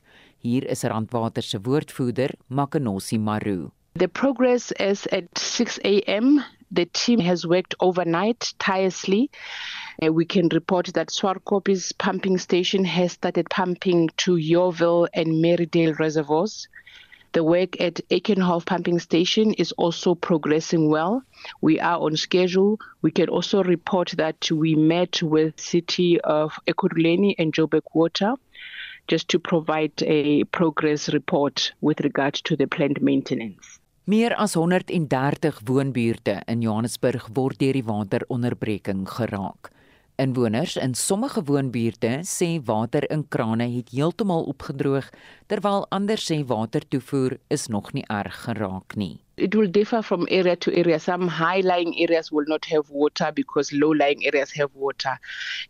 Hier 0.40 0.64
is 0.64 0.84
Randwater 0.84 1.42
se 1.42 1.60
woordvoerder, 1.60 2.32
Makenosi 2.48 3.18
Maru. 3.18 3.72
The 3.92 4.08
progress 4.08 4.72
is 4.80 5.06
at 5.12 5.36
6 5.36 5.78
a.m. 5.84 6.40
The 6.72 6.86
team 6.86 7.20
has 7.20 7.44
worked 7.44 7.74
overnight 7.80 8.54
tirelessly 8.56 9.28
Uh, 10.02 10.10
we 10.10 10.24
can 10.24 10.48
report 10.48 10.86
that 10.94 11.08
Swarkopi's 11.08 11.92
pumping 11.92 12.38
station 12.38 12.84
has 12.84 13.12
started 13.12 13.50
pumping 13.50 14.08
to 14.16 14.36
Yeovil 14.36 15.08
and 15.12 15.44
Marydale 15.44 15.98
reservoirs. 15.98 16.68
The 17.32 17.44
work 17.44 17.78
at 17.80 18.00
Aikenhof 18.08 18.64
pumping 18.64 18.98
station 18.98 19.52
is 19.54 19.72
also 19.72 20.14
progressing 20.14 20.88
well. 20.88 21.22
We 21.60 21.78
are 21.80 22.00
on 22.00 22.16
schedule. 22.16 22.78
We 23.02 23.10
can 23.10 23.28
also 23.28 23.62
report 23.62 24.14
that 24.16 24.50
we 24.50 24.74
met 24.74 25.22
with 25.22 25.60
City 25.60 26.18
of 26.22 26.58
Ekurhuleni 26.66 27.34
and 27.38 27.52
Joburg 27.52 27.82
Water 27.92 28.34
just 29.06 29.28
to 29.28 29.38
provide 29.38 30.02
a 30.02 30.44
progress 30.44 31.10
report 31.10 31.72
with 31.82 32.00
regard 32.00 32.34
to 32.34 32.56
the 32.56 32.66
planned 32.66 33.02
maintenance. 33.02 33.78
Meer 34.06 34.34
as 34.38 34.56
130 34.56 35.52
woonbuurte 35.66 36.42
in 36.48 36.62
Johannesburg 36.62 37.28
word 37.36 37.58
deur 37.58 37.72
die 37.72 37.82
wateronderbreking 37.82 39.04
geraak. 39.04 39.70
Inwoners 40.20 40.76
in 40.76 40.94
sommige 40.94 41.40
woonbuurte 41.48 42.08
sê 42.28 42.48
water 42.64 43.10
in 43.10 43.22
krane 43.28 43.68
het 43.76 43.88
heeltemal 43.96 44.42
opgedroog 44.52 45.06
terwyl 45.48 45.86
ander 45.96 46.20
sê 46.20 46.36
watertoevoer 46.50 47.38
is 47.56 47.64
nog 47.72 47.88
nie 47.96 48.04
erg 48.18 48.36
geraak 48.42 48.98
nie. 49.00 49.24
It 49.36 49.54
will 49.54 49.70
differ 49.78 50.02
from 50.02 50.28
area 50.28 50.56
to 50.56 50.74
area. 50.76 50.98
Some 50.98 51.26
high-lying 51.26 51.96
areas 52.04 52.30
will 52.30 52.44
not 52.46 52.66
have 52.66 52.90
water 52.90 53.32
because 53.32 53.72
low-lying 53.72 54.26
areas 54.26 54.52
have 54.52 54.68
water. 54.74 55.16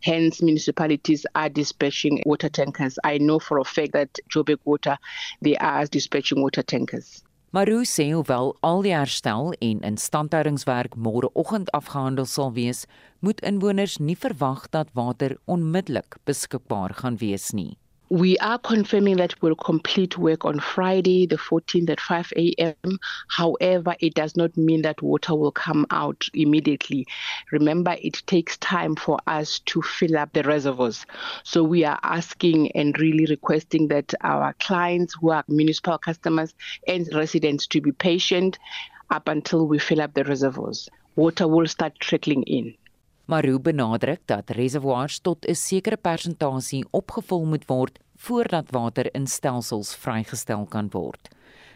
Hence, 0.01 0.43
municipalities 0.43 1.25
are 1.37 1.49
dispatching 1.49 2.21
water 2.27 2.49
tankers. 2.49 2.99
I 3.05 3.19
know 3.19 3.39
for 3.39 3.59
a 3.59 3.65
fact 3.65 3.93
that 3.93 4.19
Joburg 4.29 4.59
Water, 4.65 4.99
they 5.43 5.57
are 5.59 5.87
dispatching 5.87 6.43
water 6.43 6.65
tankers. 6.65 7.23
Maru 7.51 7.81
sê 7.83 8.05
hoewel 8.15 8.53
al 8.63 8.85
die 8.87 8.93
herstel 8.95 9.49
en 9.59 9.81
instandhoudingswerk 9.83 10.93
môreoggend 10.95 11.73
afgehandel 11.75 12.29
sal 12.31 12.53
wees, 12.55 12.85
moet 13.19 13.43
inwoners 13.43 13.97
nie 13.99 14.15
verwag 14.15 14.69
dat 14.71 14.93
water 14.95 15.35
onmiddellik 15.51 16.21
beskikbaar 16.31 16.95
gaan 17.01 17.19
wees 17.19 17.51
nie. 17.51 17.75
We 18.13 18.37
are 18.39 18.59
confirming 18.59 19.19
that 19.19 19.41
we'll 19.41 19.55
complete 19.55 20.19
work 20.19 20.45
on 20.45 20.59
Friday, 20.59 21.27
the 21.27 21.37
14th 21.37 21.91
at 21.91 22.01
5 22.01 22.33
a.m. 22.37 22.99
However, 23.29 23.95
it 24.01 24.15
does 24.15 24.37
not 24.37 24.57
mean 24.57 24.83
that 24.83 25.01
water 25.01 25.37
will 25.37 25.53
come 25.53 25.87
out 25.93 26.29
immediately. 26.35 27.07
Remember, 27.53 27.95
it 28.03 28.21
takes 28.27 28.57
time 28.57 28.97
for 28.97 29.21
us 29.29 29.61
to 29.67 29.81
fill 29.81 30.19
up 30.19 30.33
the 30.33 30.43
reservoirs. 30.43 31.07
So 31.45 31.63
we 31.63 31.85
are 31.85 32.01
asking 32.03 32.73
and 32.73 32.99
really 32.99 33.27
requesting 33.27 33.87
that 33.89 34.13
our 34.23 34.55
clients 34.55 35.15
who 35.15 35.31
are 35.31 35.45
municipal 35.47 35.97
customers 35.97 36.53
and 36.89 37.09
residents 37.15 37.69
to 37.69 37.81
be 37.81 37.93
patient 37.93 38.59
up 39.11 39.29
until 39.29 39.69
we 39.69 39.79
fill 39.79 40.01
up 40.01 40.15
the 40.15 40.25
reservoirs. 40.25 40.89
Water 41.15 41.47
will 41.47 41.69
start 41.69 42.01
trickling 42.01 42.43
in. 42.43 42.75
Maru 43.31 43.61
benadruk 43.63 44.25
dat 44.27 44.51
reservoirs 44.59 45.21
tot 45.23 45.47
'n 45.47 45.55
sekere 45.55 45.97
persentasie 45.97 46.85
opgevul 46.91 47.45
moet 47.45 47.65
word 47.67 47.99
voordat 48.17 48.71
water 48.71 49.15
in 49.15 49.27
stelsels 49.27 49.95
vrygestel 49.95 50.67
kan 50.67 50.89
word. 50.91 51.29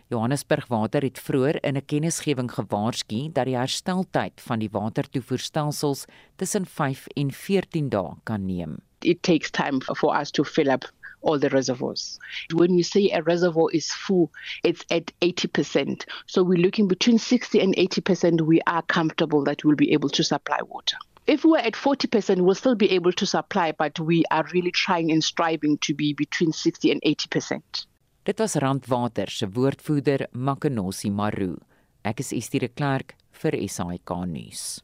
Johannesburg 0.09 0.67
Water 0.67 1.03
het 1.03 1.19
vroeër 1.19 1.63
in 1.63 1.77
'n 1.77 1.85
kennisgewing 1.87 2.51
gewaarsku 2.51 3.31
dat 3.33 3.45
die 3.45 3.57
hersteltyd 3.57 4.41
van 4.41 4.59
die 4.59 4.71
watertoevoerstelsels 4.71 6.05
tussen 6.37 6.67
5 6.67 7.07
en 7.07 7.31
14 7.31 7.89
dae 7.89 8.17
kan 8.25 8.47
neem. 8.47 8.79
It 9.01 9.23
takes 9.23 9.51
time 9.51 9.81
for 9.81 10.21
us 10.21 10.31
to 10.31 10.45
fill 10.45 10.69
up 10.69 10.85
all 11.25 11.39
the 11.39 11.51
reservoirs. 11.51 12.19
When 12.53 12.77
we 12.77 12.83
say 12.83 13.11
a 13.11 13.23
reservoir 13.23 13.71
is 13.73 13.93
full, 13.93 14.31
it's 14.63 14.85
at 14.91 15.07
80%. 15.21 16.05
So 16.27 16.43
we're 16.43 16.59
looking 16.59 16.87
between 16.87 17.19
60 17.19 17.61
and 17.61 17.75
80%, 17.77 18.43
we 18.43 18.61
are 18.67 18.83
comfortable 18.83 19.43
that 19.45 19.65
we'll 19.65 19.77
be 19.77 19.93
able 19.93 20.11
to 20.11 20.23
supply 20.23 20.61
water. 20.69 20.97
If 21.27 21.45
we're 21.45 21.59
at 21.59 21.73
40%, 21.75 22.43
we'll 22.43 22.55
still 22.55 22.75
be 22.75 22.91
able 22.91 23.13
to 23.13 23.27
supply, 23.27 23.73
but 23.73 23.99
we 23.99 24.25
are 24.31 24.45
really 24.53 24.71
trying 24.71 25.11
and 25.11 25.25
striving 25.25 25.79
to 25.79 25.95
be 25.95 26.13
between 26.13 26.53
60 26.53 26.91
and 26.93 27.01
80%. 27.03 27.87
Dit 28.25 28.39
was 28.39 28.57
Randwater 28.57 29.29
se 29.29 29.47
woordvoerder 29.47 30.27
Makenosi 30.33 31.11
Maru. 31.11 31.57
Ek 32.05 32.21
is 32.21 32.33
Estie 32.33 32.61
de 32.61 32.69
Klerk 32.69 33.17
vir 33.33 33.57
SAK 33.69 34.15
nuus. 34.27 34.81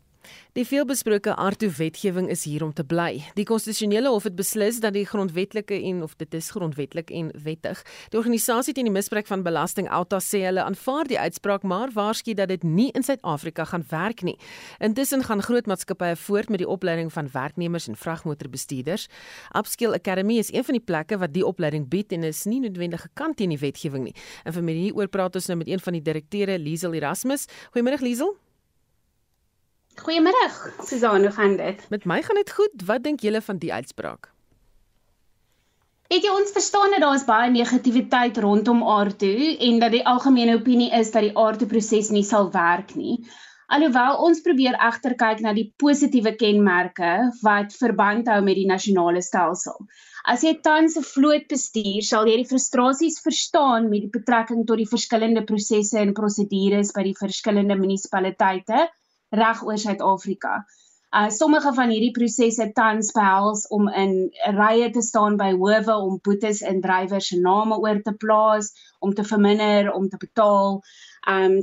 Die 0.59 0.65
veelbesproke 0.67 1.37
Arto-wetgewing 1.39 2.27
is 2.29 2.41
hier 2.45 2.65
om 2.65 2.73
te 2.75 2.83
bly. 2.83 3.21
Die 3.37 3.45
konstitusionele 3.47 4.11
hof 4.11 4.25
het 4.27 4.35
beslis 4.35 4.81
dat 4.83 4.97
die 4.97 5.05
grondwetlike 5.07 5.77
en 5.87 6.01
of 6.03 6.17
dit 6.19 6.35
is 6.35 6.49
grondwetlik 6.51 7.13
en 7.15 7.29
wettig. 7.45 7.79
Die 8.11 8.19
organisasie 8.19 8.75
teen 8.75 8.89
die 8.89 8.95
misbruik 8.95 9.31
van 9.31 9.45
belasting 9.47 9.87
Alta 9.95 10.19
sê 10.19 10.41
hulle 10.49 10.65
aanvaar 10.67 11.07
die 11.07 11.21
uitspraak, 11.23 11.63
maar 11.63 11.95
waarsku 11.95 12.35
dat 12.35 12.51
dit 12.51 12.67
nie 12.67 12.89
in 12.99 13.07
Suid-Afrika 13.07 13.69
gaan 13.71 13.87
werk 13.93 14.27
nie. 14.27 14.35
Intussen 14.83 15.23
gaan 15.23 15.45
groot 15.47 15.71
maatskappye 15.71 16.19
voort 16.25 16.51
met 16.51 16.65
die 16.65 16.69
opleiding 16.69 17.15
van 17.15 17.31
werknemers 17.31 17.87
en 17.87 17.95
vragmotorbestuurders. 17.95 19.07
Upskill 19.55 19.95
Academy 19.95 20.43
is 20.43 20.51
een 20.51 20.67
van 20.67 20.81
die 20.81 20.85
plekke 20.85 21.23
wat 21.23 21.31
die 21.39 21.47
opleiding 21.47 21.87
bied 21.87 22.11
en 22.11 22.27
is 22.27 22.43
nie 22.51 22.59
noodwendig 22.67 23.07
gekant 23.07 23.39
teen 23.39 23.55
die 23.55 23.63
wetgewing 23.63 24.11
nie. 24.11 24.19
En 24.43 24.59
vir 24.59 24.67
my 24.67 24.81
hieroor 24.83 25.15
praat 25.15 25.39
ons 25.39 25.47
nou 25.47 25.63
met 25.63 25.71
een 25.71 25.87
van 25.87 25.95
die 25.95 26.07
direkteure, 26.11 26.59
Liesel 26.59 26.99
Erasmus. 26.99 27.47
Goeiemôre 27.71 28.03
Liesel. 28.03 28.35
Goeiemiddag. 29.99 30.75
Susan, 30.87 31.21
hoe 31.21 31.31
gaan 31.31 31.57
dit? 31.57 31.87
Met 31.91 32.05
my 32.05 32.23
gaan 32.23 32.37
dit 32.37 32.51
goed. 32.51 32.83
Wat 32.87 33.03
dink 33.03 33.21
julle 33.21 33.41
van 33.43 33.59
die 33.59 33.73
uitspraak? 33.73 34.31
Ek 36.11 36.25
jy 36.27 36.31
ons 36.35 36.51
verstaan 36.51 36.91
dat 36.91 37.05
daar 37.05 37.15
is 37.15 37.27
baie 37.27 37.51
negativiteit 37.51 38.39
rondom 38.43 38.81
aardto 38.83 39.29
en 39.67 39.79
dat 39.79 39.93
die 39.95 40.07
algemene 40.07 40.57
opinie 40.59 40.91
is 40.99 41.13
dat 41.15 41.23
die 41.23 41.37
aardto 41.39 41.69
proses 41.71 42.11
nie 42.11 42.25
sal 42.27 42.51
werk 42.51 42.97
nie. 42.99 43.21
Alhoewel 43.71 44.17
ons 44.27 44.41
probeer 44.43 44.75
egter 44.83 45.15
kyk 45.15 45.45
na 45.45 45.53
die 45.55 45.69
positiewe 45.79 46.33
kenmerke 46.35 47.11
wat 47.47 47.77
verband 47.79 48.27
hou 48.33 48.41
met 48.43 48.59
die 48.59 48.67
nasionale 48.67 49.23
stelsel. 49.23 49.77
As 50.27 50.43
jy 50.43 50.57
tans 50.65 50.97
'n 50.99 51.07
vloot 51.07 51.47
bestuur, 51.47 52.03
sal 52.03 52.27
jy 52.27 52.41
die 52.43 52.51
frustrasies 52.51 53.21
verstaan 53.23 53.87
met 53.93 54.03
die 54.03 54.15
betrekking 54.19 54.67
tot 54.67 54.83
die 54.83 54.91
verskillende 54.91 55.47
prosesse 55.47 56.03
en 56.03 56.15
prosedures 56.19 56.91
by 56.97 57.07
die 57.07 57.15
verskillende 57.21 57.79
munisipaliteite 57.79 58.89
reg 59.31 59.63
oor 59.63 59.79
Suid-Afrika. 59.79 60.65
Uh 61.11 61.27
sommige 61.35 61.73
van 61.75 61.91
hierdie 61.91 62.13
prosesse 62.15 62.69
tans 62.75 63.11
behels 63.13 63.65
om 63.75 63.89
in 63.89 64.13
rye 64.55 64.91
te 64.95 65.03
staan 65.03 65.37
by 65.41 65.51
howe 65.59 65.97
om 65.97 66.21
boetes 66.23 66.61
in 66.63 66.79
drywers 66.81 67.33
se 67.33 67.39
name 67.41 67.79
oor 67.79 67.99
te 68.03 68.15
plaas, 68.15 68.71
om 69.01 69.15
te 69.15 69.25
verminder, 69.25 69.93
om 69.93 70.09
te 70.09 70.21
betaal. 70.23 70.83
Um 71.27 71.61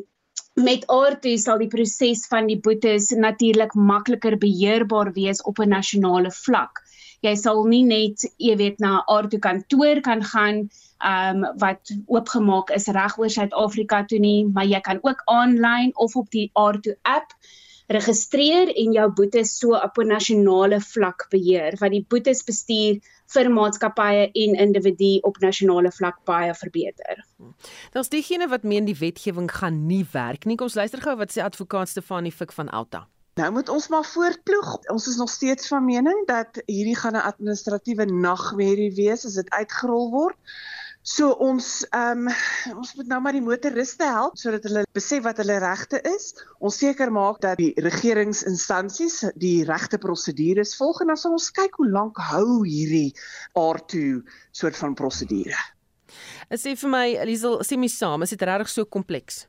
met 0.58 0.84
aardtoe 0.90 1.38
sal 1.38 1.62
die 1.62 1.70
proses 1.70 2.26
van 2.28 2.48
die 2.50 2.60
boetes 2.60 3.12
natuurlik 3.14 3.76
makliker 3.78 4.38
beheerbaar 4.42 5.14
wees 5.14 5.42
op 5.44 5.60
'n 5.60 5.70
nasionale 5.70 6.32
vlak. 6.32 6.82
Jy 7.26 7.36
sal 7.36 7.64
nie 7.66 7.84
net, 7.84 8.26
jy 8.38 8.56
weet, 8.60 8.80
na 8.80 9.04
aardtoe 9.08 9.40
kantoor 9.40 10.02
kan 10.06 10.24
gaan 10.24 10.68
um 11.06 11.46
wat 11.62 11.94
oopgemaak 12.10 12.74
is 12.74 12.88
reg 12.94 13.18
oor 13.18 13.30
Suid-Afrika 13.30 14.04
toe 14.10 14.20
nie, 14.20 14.46
maar 14.46 14.66
jy 14.66 14.82
kan 14.82 15.00
ook 15.04 15.22
aanlyn 15.26 15.94
of 15.96 16.16
op 16.16 16.30
die 16.34 16.50
aardtoe 16.54 16.98
app 17.04 17.34
registreer 17.88 18.68
en 18.76 18.96
jou 18.96 19.06
boetes 19.16 19.54
so 19.60 19.76
op 19.76 19.98
'n 19.98 20.08
nasionale 20.08 20.80
vlak 20.82 21.28
beheer 21.32 21.78
wat 21.80 21.92
die 21.92 22.06
boetes 22.10 22.44
bestuur 22.44 23.00
vir 23.34 23.50
maatskappye 23.52 24.30
en 24.34 24.56
individu 24.56 25.20
op 25.22 25.38
nasionale 25.38 25.92
vlak 25.92 26.18
baie 26.26 26.54
verbeter. 26.54 27.26
Daar's 27.92 28.10
diegene 28.10 28.48
wat 28.48 28.64
meen 28.64 28.86
die 28.86 28.98
wetgewing 28.98 29.52
gaan 29.52 29.86
nie 29.88 30.06
werk 30.12 30.46
nie. 30.46 30.56
Kom 30.56 30.66
ons 30.66 30.76
luister 30.76 31.02
gou 31.02 31.16
wat 31.18 31.32
sê 31.32 31.44
advokaat 31.44 31.90
Stefanie 31.90 32.32
Fik 32.32 32.52
van 32.52 32.70
Alta. 32.70 33.08
Nou 33.38 33.51
moet 33.53 33.70
ons 33.70 33.88
maar 33.94 34.06
voortploeg. 34.06 34.70
Ons 34.89 35.08
is 35.08 35.15
nog 35.15 35.29
steeds 35.29 35.67
van 35.70 35.86
mening 35.86 36.24
dat 36.25 36.58
hierdie 36.65 36.96
gaan 36.98 37.13
'n 37.13 37.27
administratiewe 37.29 38.06
nagmerrie 38.06 38.94
wees 38.96 39.25
as 39.25 39.34
dit 39.34 39.50
uitgerol 39.50 40.10
word. 40.12 40.38
So 41.01 41.29
ons 41.29 41.86
ehm 41.89 42.27
um, 42.27 42.34
ons 42.82 42.96
moet 42.96 43.08
nou 43.08 43.20
maar 43.22 43.38
die 43.38 43.41
motoriste 43.41 44.03
help 44.03 44.38
sodat 44.38 44.63
hulle 44.63 44.86
besef 44.91 45.24
wat 45.24 45.38
hulle 45.38 45.58
regte 45.62 46.01
is. 46.01 46.34
Ons 46.60 46.77
seker 46.77 47.12
maak 47.12 47.41
dat 47.41 47.58
die 47.58 47.74
regeringsinstansies 47.75 49.20
die 49.36 49.63
regte 49.63 49.98
prosedures 49.98 50.75
volg 50.75 51.01
en 51.01 51.08
dan 51.08 51.17
sal 51.17 51.32
ons 51.38 51.51
kyk 51.51 51.77
hoe 51.77 51.89
lank 51.89 52.17
hou 52.17 52.65
hierdie 52.65 53.13
R2 53.53 54.01
soort 54.51 54.77
van 54.77 54.94
prosedure. 54.94 55.62
Sê 56.50 56.74
vir 56.75 56.89
my 56.89 57.06
Liesel, 57.24 57.62
sê 57.62 57.77
my 57.77 57.88
saam, 57.88 58.22
is 58.24 58.34
dit 58.34 58.41
regtig 58.41 58.70
so 58.70 58.86
kompleks? 58.86 59.46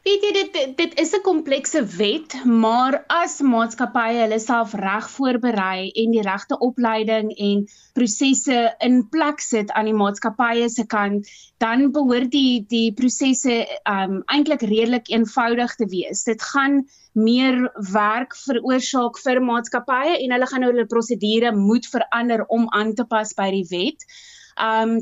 Weet 0.00 0.22
jy 0.24 0.30
dit 0.32 0.54
dit 0.78 0.94
is 1.02 1.10
'n 1.16 1.20
komplekse 1.20 1.80
wet, 1.96 2.34
maar 2.44 2.94
as 3.12 3.34
maatskappye 3.44 4.22
hulle 4.22 4.38
self 4.40 4.72
reg 4.72 5.10
voorberei 5.12 5.90
en 6.02 6.14
die 6.16 6.22
regte 6.24 6.56
opleiding 6.68 7.28
en 7.48 7.66
prosesse 7.98 8.62
in 8.88 8.96
plek 9.12 9.44
sit 9.44 9.74
aan 9.76 9.90
die 9.90 9.98
maatskappye 9.98 10.70
se 10.72 10.86
kant, 10.86 11.28
dan 11.60 11.90
behoort 11.92 12.32
die 12.32 12.64
die 12.72 12.94
prosesse 13.02 13.58
um 13.84 14.22
eintlik 14.32 14.64
redelik 14.72 15.12
eenvoudig 15.12 15.76
te 15.76 15.90
wees. 15.92 16.24
Dit 16.24 16.42
gaan 16.42 16.80
meer 17.12 17.60
werk 17.92 18.36
veroorsaak 18.46 19.20
vir 19.20 19.44
maatskappye 19.52 20.16
en 20.16 20.32
hulle 20.32 20.48
gaan 20.48 20.64
nou 20.64 20.72
hulle 20.72 20.88
prosedure 20.96 21.52
moet 21.52 21.86
verander 21.86 22.46
om 22.48 22.68
aan 22.72 22.94
te 22.94 23.04
pas 23.04 23.36
by 23.36 23.50
die 23.52 23.66
wet. 23.68 24.12
Um 24.56 25.00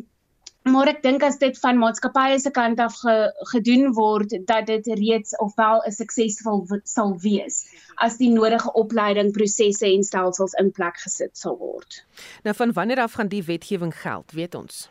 maar 0.72 0.88
ek 0.92 1.02
dink 1.02 1.22
as 1.22 1.38
dit 1.38 1.58
van 1.62 1.78
maatskappye 1.80 2.38
se 2.40 2.50
kant 2.50 2.80
af 2.80 2.96
ge, 3.00 3.16
gedoen 3.52 3.92
word 3.96 4.34
dat 4.48 4.66
dit 4.66 4.86
reeds 5.00 5.36
ofwel 5.44 5.82
'n 5.86 5.92
suksesvol 5.92 6.66
sal 6.84 7.16
wees 7.22 7.64
as 7.96 8.16
die 8.18 8.30
nodige 8.30 8.72
opleiding 8.72 9.32
prosesse 9.32 9.86
en 9.86 10.04
stelsels 10.04 10.54
in 10.62 10.70
plek 10.70 11.00
gesit 11.02 11.36
sal 11.36 11.58
word. 11.58 12.04
Nou 12.42 12.54
van 12.54 12.72
wanneer 12.72 13.00
af 13.00 13.12
gaan 13.12 13.28
die 13.28 13.42
wetgewing 13.42 13.94
geld, 13.94 14.32
weet 14.32 14.54
ons? 14.54 14.88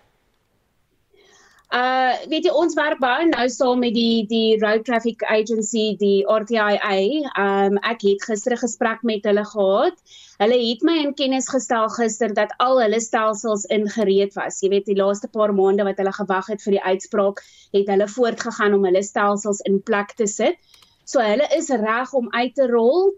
Uh 1.68 2.16
weet 2.32 2.46
jy 2.48 2.52
ons 2.56 2.78
werk 2.80 3.02
baie 3.04 3.26
nou 3.28 3.44
saam 3.52 3.82
met 3.84 3.92
die 3.92 4.24
die 4.30 4.56
Road 4.62 4.86
Traffic 4.88 5.24
Agency, 5.28 5.98
die 6.00 6.24
RTIA. 6.24 6.94
Um 7.44 7.76
ek 7.84 8.06
het 8.08 8.24
gister 8.24 8.56
'n 8.56 8.64
gesprek 8.64 9.04
met 9.04 9.28
hulle 9.28 9.44
gehad. 9.44 10.00
Hulle 10.40 10.60
het 10.62 10.82
my 10.88 10.96
in 11.04 11.14
kennis 11.14 11.50
gestel 11.52 11.90
gister 11.90 12.34
dat 12.34 12.56
al 12.64 12.80
hulle 12.80 13.02
stelsels 13.02 13.66
ingereed 13.66 14.34
was. 14.40 14.62
Jy 14.64 14.70
weet 14.70 14.86
die 14.86 14.96
laaste 14.96 15.28
paar 15.28 15.52
maande 15.54 15.84
wat 15.84 15.98
hulle 15.98 16.16
gewag 16.16 16.48
het 16.48 16.64
vir 16.64 16.72
die 16.80 16.84
uitspraak, 16.84 17.44
het 17.74 17.88
hulle 17.88 18.08
voortgegaan 18.08 18.74
om 18.74 18.86
hulle 18.86 19.04
stelsels 19.04 19.60
in 19.68 19.84
plek 19.84 20.16
te 20.16 20.28
sit. 20.28 20.56
So 21.04 21.20
hulle 21.20 21.48
is 21.58 21.70
reg 21.70 22.14
om 22.14 22.32
uit 22.32 22.56
te 22.56 22.68
rol 22.68 23.12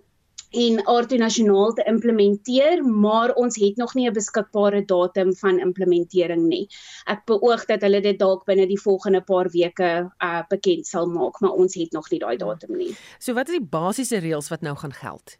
en 0.50 0.86
aardto 0.88 1.16
nasionaal 1.16 1.74
te 1.74 1.84
implementeer, 1.88 2.84
maar 2.84 3.34
ons 3.34 3.56
het 3.62 3.78
nog 3.78 3.94
nie 3.94 4.08
'n 4.10 4.14
beskikbare 4.14 4.86
datum 4.86 5.36
van 5.36 5.60
implementering 5.60 6.48
nie. 6.48 6.68
Ek 7.06 7.26
beoog 7.26 7.66
dat 7.66 7.82
hulle 7.82 8.02
dit 8.02 8.20
dalk 8.20 8.46
binne 8.46 8.68
die 8.68 8.82
volgende 8.82 9.22
paar 9.22 9.50
weke 9.50 10.12
uh 10.24 10.42
bekend 10.50 10.88
sal 10.88 11.08
maak, 11.08 11.40
maar 11.40 11.52
ons 11.52 11.76
het 11.76 11.92
nog 11.92 12.10
nie 12.10 12.20
daai 12.20 12.38
datum 12.38 12.78
nie. 12.78 12.96
So 13.20 13.34
wat 13.34 13.48
is 13.48 13.58
die 13.58 13.68
basiese 13.70 14.18
reëls 14.18 14.50
wat 14.50 14.62
nou 14.62 14.76
gaan 14.76 14.94
geld? 14.94 15.38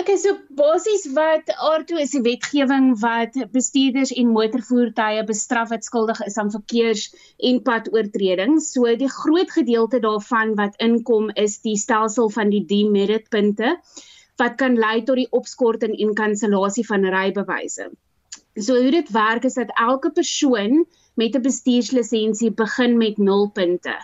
Okay, 0.00 0.16
so 0.16 0.30
basies 0.56 1.02
wat 1.12 1.50
aardtoe 1.68 1.98
is 2.00 2.14
die 2.14 2.22
wetgewing 2.24 2.86
wat 3.02 3.34
bestuurders 3.52 4.12
en 4.16 4.30
motorvoertuie 4.32 5.24
bestraf 5.28 5.68
wat 5.74 5.84
skuldig 5.84 6.22
is 6.24 6.38
aan 6.40 6.48
verkeers- 6.54 7.10
en 7.50 7.58
padoortredings. 7.66 8.70
So 8.72 8.94
die 9.02 9.10
groot 9.12 9.52
gedeelte 9.52 10.00
daarvan 10.00 10.54
wat 10.56 10.78
inkom 10.86 11.28
is 11.44 11.58
die 11.66 11.76
stelsel 11.76 12.32
van 12.32 12.48
die 12.54 12.62
demerit 12.70 13.28
punte 13.28 13.74
wat 14.40 14.56
kan 14.62 14.80
lei 14.80 15.02
tot 15.04 15.20
die 15.20 15.28
opskorting 15.36 15.98
en 16.00 16.16
kansellasie 16.22 16.86
van 16.88 17.04
rybewyse. 17.16 17.90
So 18.56 18.80
hoe 18.80 18.96
dit 18.96 19.12
werk 19.12 19.44
is 19.44 19.60
dat 19.60 19.76
elke 19.76 20.14
persoon 20.16 20.86
met 21.20 21.36
'n 21.36 21.44
bestuurslisensie 21.44 22.54
begin 22.64 22.96
met 22.96 23.18
0 23.18 23.50
punte 23.52 24.00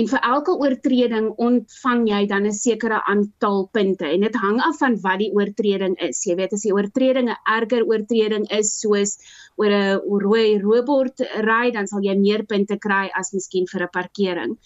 en 0.00 0.08
vir 0.10 0.24
elke 0.26 0.54
oortreding 0.58 1.26
ontvang 1.46 2.00
jy 2.10 2.22
dan 2.30 2.46
'n 2.46 2.56
sekere 2.56 2.96
aantal 3.10 3.68
punte 3.76 4.06
en 4.06 4.24
dit 4.26 4.38
hang 4.44 4.58
af 4.68 4.78
van 4.78 4.96
wat 5.04 5.20
die 5.22 5.30
oortreding 5.38 5.94
is. 6.08 6.24
Jy 6.26 6.34
weet 6.40 6.56
as 6.56 6.64
die 6.66 6.72
oortreding 6.74 7.28
'n 7.30 7.36
erger 7.58 7.84
oortreding 7.90 8.46
is 8.58 8.72
soos 8.80 9.18
oor 9.56 9.70
'n 9.70 10.00
rooi 10.24 10.58
robord 10.62 11.22
ry, 11.50 11.70
dan 11.70 11.86
sal 11.86 12.02
jy 12.02 12.16
meer 12.18 12.42
punte 12.42 12.76
kry 12.88 13.06
as 13.14 13.32
miskien 13.32 13.70
vir 13.72 13.82
'n 13.82 13.94
parkering. 13.98 14.58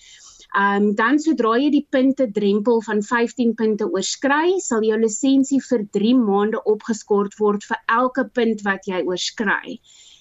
Ehm 0.57 0.83
um, 0.83 0.95
dan 0.95 1.19
sodra 1.19 1.59
jy 1.61 1.71
die 1.71 1.87
punte 1.91 2.27
drempel 2.33 2.81
van 2.83 3.03
15 3.03 3.55
punte 3.55 3.85
oorskry, 3.85 4.59
sal 4.61 4.81
jou 4.81 4.97
lisensie 4.97 5.61
vir 5.61 5.85
3 5.93 6.15
maande 6.15 6.63
opgeskort 6.65 7.37
word 7.39 7.63
vir 7.65 7.79
elke 8.01 8.25
punt 8.33 8.65
wat 8.65 8.87
jy 8.87 9.05
oorskry 9.05 9.79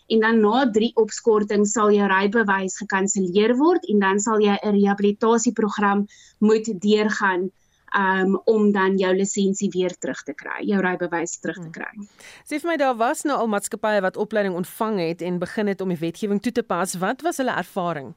en 0.07 0.19
dan 0.19 0.41
na 0.41 0.65
3 0.71 0.91
opskortings 0.95 1.71
sal 1.71 1.91
jou 1.91 2.07
rybewys 2.07 2.77
gekanselleer 2.81 3.55
word 3.59 3.87
en 3.91 3.99
dan 3.99 4.19
sal 4.19 4.39
jy 4.39 4.57
'n 4.63 4.75
rehabilitasieprogram 4.79 6.07
moet 6.39 6.67
deurgaan 6.81 7.49
um 7.95 8.41
om 8.45 8.71
dan 8.71 8.97
jou 8.97 9.15
lisensie 9.15 9.69
weer 9.71 9.97
terug 9.97 10.23
te 10.23 10.33
kry, 10.33 10.59
jou 10.67 10.81
rybewys 10.81 11.39
terug 11.39 11.57
te 11.61 11.69
kry. 11.71 11.91
Hmm. 11.95 12.07
Sê 12.43 12.59
vir 12.59 12.71
my 12.71 12.77
daar 12.77 12.95
was 12.99 13.23
nou 13.23 13.37
al 13.37 13.47
maatskappye 13.47 14.01
wat 14.01 14.17
opleiding 14.17 14.55
ontvang 14.55 14.99
het 14.99 15.21
en 15.21 15.39
begin 15.39 15.67
het 15.67 15.81
om 15.81 15.89
die 15.89 15.99
wetgewing 15.99 16.41
toe 16.41 16.51
te 16.51 16.63
pas. 16.63 16.97
Wat 16.99 17.21
was 17.21 17.37
hulle 17.37 17.55
ervaring? 17.55 18.13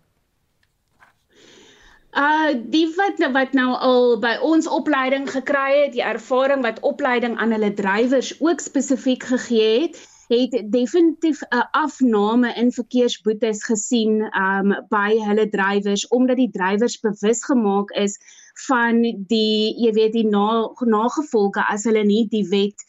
Uh 2.10 2.58
die 2.74 2.88
wat 2.96 3.22
wat 3.32 3.52
nou 3.54 3.70
al 3.78 4.18
by 4.18 4.34
ons 4.42 4.66
opleiding 4.66 5.30
gekry 5.30 5.84
het, 5.84 5.92
die 5.94 6.02
ervaring 6.02 6.64
wat 6.66 6.80
opleiding 6.82 7.38
aan 7.38 7.54
hulle 7.54 7.70
drywers 7.74 8.34
ook 8.40 8.60
spesifiek 8.60 9.22
gegee 9.22 9.86
het, 9.86 10.00
het 10.30 10.72
definitief 10.72 11.40
'n 11.42 11.68
afname 11.70 12.54
in 12.54 12.72
verkeersboetes 12.72 13.64
gesien 13.64 14.22
um 14.36 14.86
by 14.88 15.18
hulle 15.18 15.48
drywers 15.48 16.08
omdat 16.08 16.36
die 16.36 16.50
drywers 16.50 17.00
bewus 17.00 17.44
gemaak 17.44 17.90
is 17.90 18.18
van 18.66 19.02
die 19.26 19.74
jy 19.84 19.92
weet 19.92 20.12
die 20.12 20.26
na, 20.26 20.70
nagevolge 20.78 21.64
as 21.68 21.84
hulle 21.84 22.04
nie 22.04 22.26
die 22.28 22.46
wet 22.48 22.84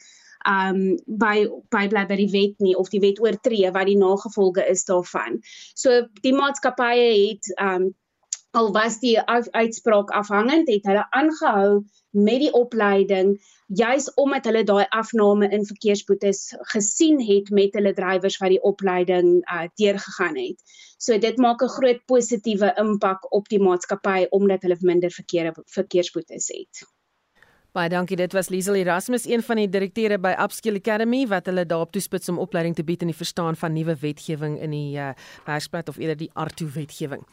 um 0.48 0.98
by 1.06 1.48
by 1.70 1.88
bly 1.88 2.06
by 2.06 2.16
die 2.16 2.32
wet 2.34 2.60
nie 2.60 2.76
of 2.76 2.90
die 2.90 3.02
wet 3.02 3.22
oortree 3.22 3.72
wat 3.72 3.86
die 3.86 3.98
nagevolge 3.98 4.66
is 4.70 4.86
daarvan. 4.86 5.42
So 5.74 6.08
die 6.22 6.34
maatskappye 6.34 7.10
het 7.30 7.54
um 7.62 7.94
al 8.52 8.72
was 8.76 9.00
die 9.00 9.18
uitspraak 9.52 10.12
afhangend 10.12 10.70
het 10.70 10.86
hulle 10.86 11.06
aangehou 11.10 11.84
met 12.12 12.40
die 12.44 12.54
opleiding 12.54 13.38
juis 13.74 14.08
omdat 14.20 14.46
hulle 14.50 14.64
daai 14.68 14.86
afname 14.90 15.48
in 15.56 15.66
verkeersboetes 15.66 16.42
gesien 16.74 17.22
het 17.24 17.50
met 17.50 17.76
hulle 17.78 17.94
drywers 17.96 18.38
wat 18.42 18.52
die 18.52 18.64
opleiding 18.68 19.30
uh, 19.48 19.68
deurgegaan 19.80 20.38
het. 20.38 20.60
So 20.98 21.18
dit 21.18 21.38
maak 21.38 21.64
'n 21.64 21.76
groot 21.78 22.02
positiewe 22.06 22.74
impak 22.78 23.32
op 23.34 23.48
die 23.50 23.60
maatskappy 23.60 24.26
omdat 24.30 24.62
hulle 24.62 24.78
minder 24.80 25.12
verkeer 25.12 25.54
verkeersboetes 25.78 26.48
het. 26.48 26.84
Baie 27.72 27.88
dankie. 27.88 28.18
Dit 28.20 28.34
was 28.36 28.50
Liesel 28.52 28.76
Erasmus, 28.76 29.24
een 29.24 29.40
van 29.48 29.56
die 29.56 29.70
direkteure 29.72 30.18
by 30.20 30.34
Upskill 30.44 30.76
Academy 30.76 31.22
wat 31.32 31.46
hulle 31.48 31.64
daarop 31.64 31.94
toespits 31.96 32.28
om 32.28 32.40
opleiding 32.44 32.74
te 32.76 32.84
bied 32.84 33.06
in 33.06 33.08
die 33.08 33.16
verstaan 33.16 33.56
van 33.56 33.72
nuwe 33.72 33.94
wetgewing 34.02 34.58
in 34.60 34.74
die 34.76 34.98
uh, 35.00 35.14
werksplat 35.46 35.88
of 35.88 35.96
eerder 35.96 36.18
die 36.20 36.28
ARTU 36.36 36.68
wetgewing. 36.76 37.24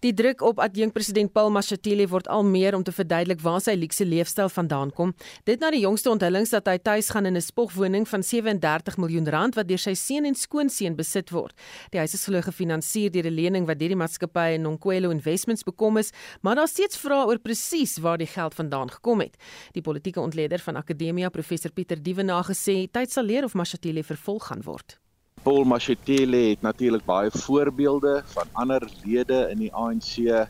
Die 0.00 0.14
druk 0.16 0.40
op 0.48 0.62
adjunkpresident 0.64 1.34
Paul 1.36 1.52
Mashatile 1.52 2.06
word 2.08 2.30
al 2.32 2.40
meer 2.48 2.72
om 2.72 2.86
te 2.88 2.94
verduidelik 2.96 3.42
waar 3.44 3.60
sy 3.60 3.74
luukse 3.76 4.06
leefstyl 4.08 4.48
vandaan 4.54 4.94
kom. 4.96 5.12
Dit 5.44 5.60
na 5.60 5.68
die 5.76 5.82
jongste 5.82 6.08
onthullings 6.14 6.54
dat 6.56 6.72
hy 6.72 6.78
tuis 6.80 7.12
gaan 7.12 7.28
in 7.28 7.36
'n 7.36 7.44
spogwoning 7.44 8.08
van 8.08 8.24
37 8.24 8.96
miljoen 8.96 9.28
rand 9.28 9.60
wat 9.60 9.68
deur 9.68 9.78
sy 9.84 9.92
seun 9.92 10.24
en 10.24 10.34
skoonseun 10.34 10.96
besit 10.96 11.30
word. 11.36 11.52
Die 11.90 11.98
huis 12.00 12.14
is 12.14 12.24
glo 12.24 12.40
gefinansier 12.40 13.12
deur 13.12 13.28
'n 13.28 13.34
lening 13.34 13.66
wat 13.66 13.78
deur 13.78 13.92
die 13.92 14.00
maatskappy 14.00 14.56
Nonkwelo 14.56 15.10
Investments 15.10 15.64
bekom 15.64 15.98
is, 15.98 16.12
maar 16.40 16.54
daar 16.54 16.68
steeds 16.68 16.96
vra 16.96 17.26
oor 17.26 17.38
presies 17.38 17.98
waar 17.98 18.16
die 18.16 18.26
geld 18.26 18.54
vandaan 18.54 18.88
gekom 18.88 19.20
het. 19.20 19.36
Die 19.74 19.81
Die 19.82 19.90
politieke 19.90 20.20
ontleder 20.22 20.60
van 20.62 20.76
Akademia, 20.78 21.28
professor 21.34 21.72
Pieter 21.74 21.98
Dievenaar 21.98 22.44
gesê, 22.46 22.84
tyd 22.86 23.10
sal 23.10 23.26
leer 23.26 23.42
of 23.42 23.56
Mashatile 23.58 24.04
vervolg 24.06 24.44
gaan 24.46 24.60
word. 24.62 24.94
Paul 25.42 25.64
Mashatile 25.66 26.38
het 26.52 26.62
natuurlik 26.62 27.02
baie 27.02 27.32
voorbeelde 27.34 28.20
van 28.30 28.52
ander 28.62 28.86
lede 29.02 29.40
in 29.50 29.64
die 29.64 29.72
ANC 29.74 30.46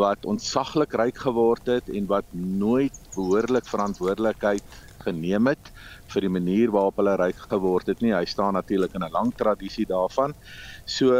wat 0.00 0.24
ontsaglik 0.24 0.96
ryk 0.96 1.20
geword 1.20 1.68
het 1.68 1.90
en 1.92 2.08
wat 2.08 2.32
nooit 2.32 2.96
behoorlik 3.12 3.68
verantwoordelikheid 3.68 4.80
geneem 5.04 5.52
het 5.52 5.72
vir 6.14 6.24
die 6.24 6.32
manier 6.32 6.72
waarop 6.72 7.02
hulle 7.02 7.18
ryk 7.20 7.44
geword 7.52 7.92
het 7.92 8.00
nie. 8.00 8.14
Hy 8.16 8.24
staan 8.24 8.56
natuurlik 8.56 8.96
in 8.96 9.04
'n 9.04 9.12
lang 9.12 9.36
tradisie 9.36 9.84
daarvan. 9.84 10.32
So 10.86 11.12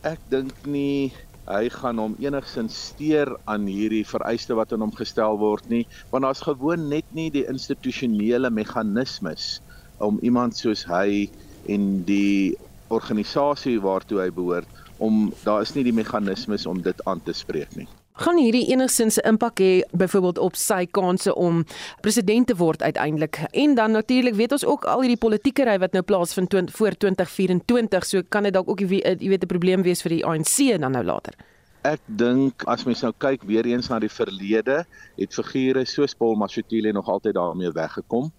ek 0.00 0.20
dink 0.30 0.56
nie 0.64 1.12
hy 1.50 1.68
gaan 1.72 1.98
hom 2.00 2.14
enigsins 2.20 2.76
steur 2.90 3.30
aan 3.52 3.66
hierdie 3.68 4.04
vereiste 4.08 4.56
wat 4.56 4.72
aan 4.72 4.84
hom 4.86 4.94
gestel 4.96 5.36
word 5.42 5.66
nie 5.68 5.84
want 6.12 6.24
daar's 6.24 6.44
gewoon 6.46 6.88
net 6.92 7.04
nie 7.10 7.30
die 7.34 7.44
institusionele 7.52 8.50
meganismes 8.50 9.60
om 10.08 10.18
iemand 10.22 10.56
soos 10.56 10.84
hy 10.88 11.28
en 11.68 12.04
die 12.08 12.54
organisasie 12.94 13.76
waartoe 13.84 14.22
hy 14.24 14.30
behoort 14.36 14.68
om 15.08 15.28
daar 15.48 15.62
is 15.66 15.74
nie 15.76 15.84
die 15.84 15.96
meganismes 15.96 16.66
om 16.70 16.80
dit 16.82 17.00
aan 17.10 17.20
te 17.24 17.34
spreek 17.36 17.72
nie 17.76 17.88
gaan 18.14 18.38
hierdie 18.38 18.68
enigsins 18.70 19.16
'n 19.18 19.26
impak 19.28 19.58
hê 19.58 19.82
byvoorbeeld 19.90 20.38
op 20.38 20.54
sy 20.56 20.86
kanse 20.86 21.34
om 21.34 21.64
president 22.00 22.46
te 22.46 22.56
word 22.56 22.82
uiteindelik? 22.82 23.36
En 23.50 23.74
dan 23.74 23.90
natuurlik 23.90 24.34
weet 24.34 24.52
ons 24.52 24.64
ook 24.64 24.84
al 24.84 25.00
hierdie 25.00 25.18
politieke 25.18 25.64
ry 25.64 25.78
wat 25.78 25.92
nou 25.92 26.02
plaasvind 26.02 26.54
voor 26.70 26.96
2024 26.96 28.04
so 28.04 28.22
kan 28.28 28.42
dit 28.42 28.52
dalk 28.52 28.68
ook 28.68 28.80
jy 28.80 28.86
weet 29.18 29.42
'n 29.42 29.46
probleem 29.46 29.82
wees 29.82 30.02
vir 30.02 30.10
die 30.10 30.24
ANC 30.24 30.78
dan 30.80 30.92
nou 30.92 31.04
later. 31.04 31.34
Ek 31.82 32.00
dink 32.06 32.64
as 32.64 32.84
mens 32.84 33.02
nou 33.02 33.12
kyk 33.18 33.42
weer 33.42 33.66
eens 33.66 33.88
na 33.88 33.98
die 33.98 34.08
verlede, 34.08 34.86
het 35.16 35.34
figure 35.34 35.84
soos 35.84 36.14
Paul 36.14 36.34
Mashatile 36.34 36.92
nog 36.92 37.08
altyd 37.08 37.34
daarmee 37.34 37.72
weggekom 37.72 38.32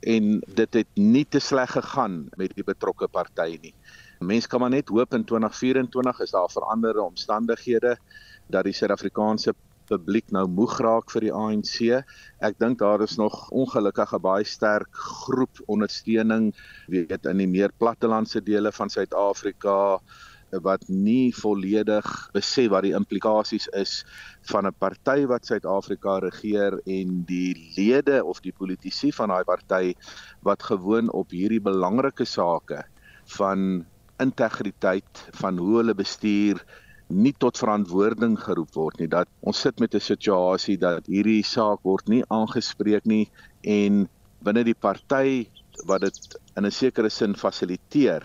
en 0.00 0.42
dit 0.54 0.74
het 0.74 0.88
nie 0.94 1.26
te 1.28 1.38
sleg 1.38 1.70
gegaan 1.70 2.28
met 2.36 2.54
die 2.54 2.64
betrokke 2.64 3.08
party 3.08 3.58
nie. 3.62 3.74
Mense 4.18 4.48
kan 4.48 4.60
maar 4.60 4.70
net 4.70 4.88
hoop 4.88 5.14
in 5.14 5.24
2024 5.24 6.20
is 6.20 6.30
daar 6.30 6.50
veranderde 6.50 7.02
omstandighede 7.02 7.96
dat 8.52 8.68
die 8.68 8.76
Suid-Afrikaanse 8.76 9.54
publiek 9.90 10.30
nou 10.34 10.46
moeg 10.48 10.78
raak 10.84 11.10
vir 11.12 11.26
die 11.26 11.34
ANC. 11.34 11.76
Ek 12.44 12.58
dink 12.62 12.80
daar 12.80 13.02
is 13.04 13.18
nog 13.20 13.48
ongelukkig 13.50 14.14
'n 14.14 14.22
baie 14.22 14.44
sterk 14.44 14.92
groep 14.92 15.62
ondersteuning 15.66 16.52
weet 16.88 17.26
in 17.26 17.38
die 17.38 17.50
meer 17.50 17.72
plattelandse 17.78 18.40
dele 18.40 18.72
van 18.72 18.88
Suid-Afrika 18.90 20.00
wat 20.60 20.84
nie 20.88 21.32
volledig 21.32 22.06
besef 22.34 22.68
wat 22.70 22.84
die 22.84 22.92
implikasies 22.92 23.68
is 23.72 24.04
van 24.50 24.66
'n 24.66 24.74
party 24.78 25.26
wat 25.26 25.46
Suid-Afrika 25.46 26.18
regeer 26.18 26.80
en 26.84 27.24
die 27.24 27.72
lede 27.76 28.24
of 28.24 28.40
die 28.40 28.52
politici 28.52 29.12
van 29.12 29.28
daai 29.28 29.44
party 29.44 29.94
wat 30.42 30.62
gewoon 30.62 31.10
op 31.10 31.30
hierdie 31.30 31.60
belangrike 31.60 32.24
sake 32.24 32.84
van 33.38 33.86
integriteit 34.18 35.28
van 35.40 35.58
hoe 35.58 35.76
hulle 35.76 35.94
bestuur 35.94 36.60
nie 37.12 37.34
tot 37.38 37.58
verantwoording 37.60 38.36
geroep 38.40 38.74
word 38.76 39.00
nie 39.00 39.08
dat 39.10 39.28
ons 39.40 39.60
sit 39.64 39.80
met 39.80 39.94
'n 39.94 40.00
situasie 40.00 40.78
dat 40.78 41.06
hierdie 41.06 41.42
saak 41.44 41.80
word 41.84 42.08
nie 42.08 42.22
aangespreek 42.28 43.04
nie 43.06 43.28
en 43.62 44.08
binne 44.42 44.64
die 44.64 44.78
party 44.86 45.46
wat 45.86 46.00
dit 46.00 46.38
in 46.56 46.66
'n 46.66 46.70
sekere 46.70 47.10
sin 47.10 47.34
fasiliteer 47.34 48.22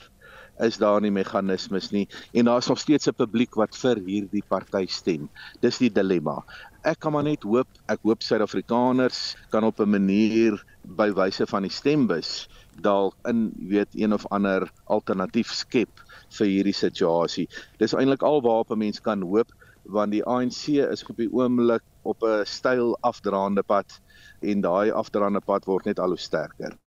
is 0.59 0.77
daar 0.77 1.01
nie 1.01 1.11
meganismes 1.11 1.91
nie 1.91 2.07
en 2.33 2.45
daar 2.45 2.57
is 2.57 2.69
nog 2.69 2.79
steeds 2.79 3.07
'n 3.07 3.13
publiek 3.13 3.55
wat 3.55 3.75
vir 3.75 3.95
hierdie 3.95 4.43
party 4.47 4.85
stem. 4.87 5.29
Dis 5.61 5.77
die 5.77 5.89
dilemma. 5.89 6.43
Ek 6.83 6.99
kan 6.99 7.11
maar 7.11 7.23
net 7.23 7.43
hoop, 7.43 7.67
ek 7.87 7.99
hoop 8.03 8.21
Suid-Afrikaners 8.23 9.35
kan 9.49 9.63
op 9.63 9.79
'n 9.79 9.89
manier 9.89 10.63
by 10.83 11.11
wyse 11.11 11.45
van 11.45 11.61
die 11.61 11.71
stembus 11.71 12.47
dalk 12.81 13.15
in 13.25 13.51
weet 13.69 13.87
een 13.93 14.13
of 14.13 14.25
ander 14.29 14.71
alternatief 14.85 15.51
skep 15.51 15.89
vir 16.29 16.47
hierdie 16.47 16.75
situasie. 16.75 17.47
Dis 17.79 17.93
eintlik 17.93 18.23
alwaarop 18.23 18.71
'n 18.71 18.77
mens 18.77 18.99
kan 19.01 19.21
hoop 19.21 19.51
want 19.87 20.11
die 20.11 20.23
ANC 20.25 20.67
is 20.83 21.05
op 21.07 21.17
die 21.17 21.29
oomblik 21.31 21.83
op 22.03 22.23
'n 22.23 22.45
styl 22.45 22.97
afdraande 23.01 23.63
pad 23.63 23.99
en 24.41 24.61
daai 24.61 24.91
afdraande 24.91 25.39
pad 25.39 25.65
word 25.65 25.85
net 25.85 25.99
al 25.99 26.09
hoe 26.09 26.19
sterker. 26.19 26.77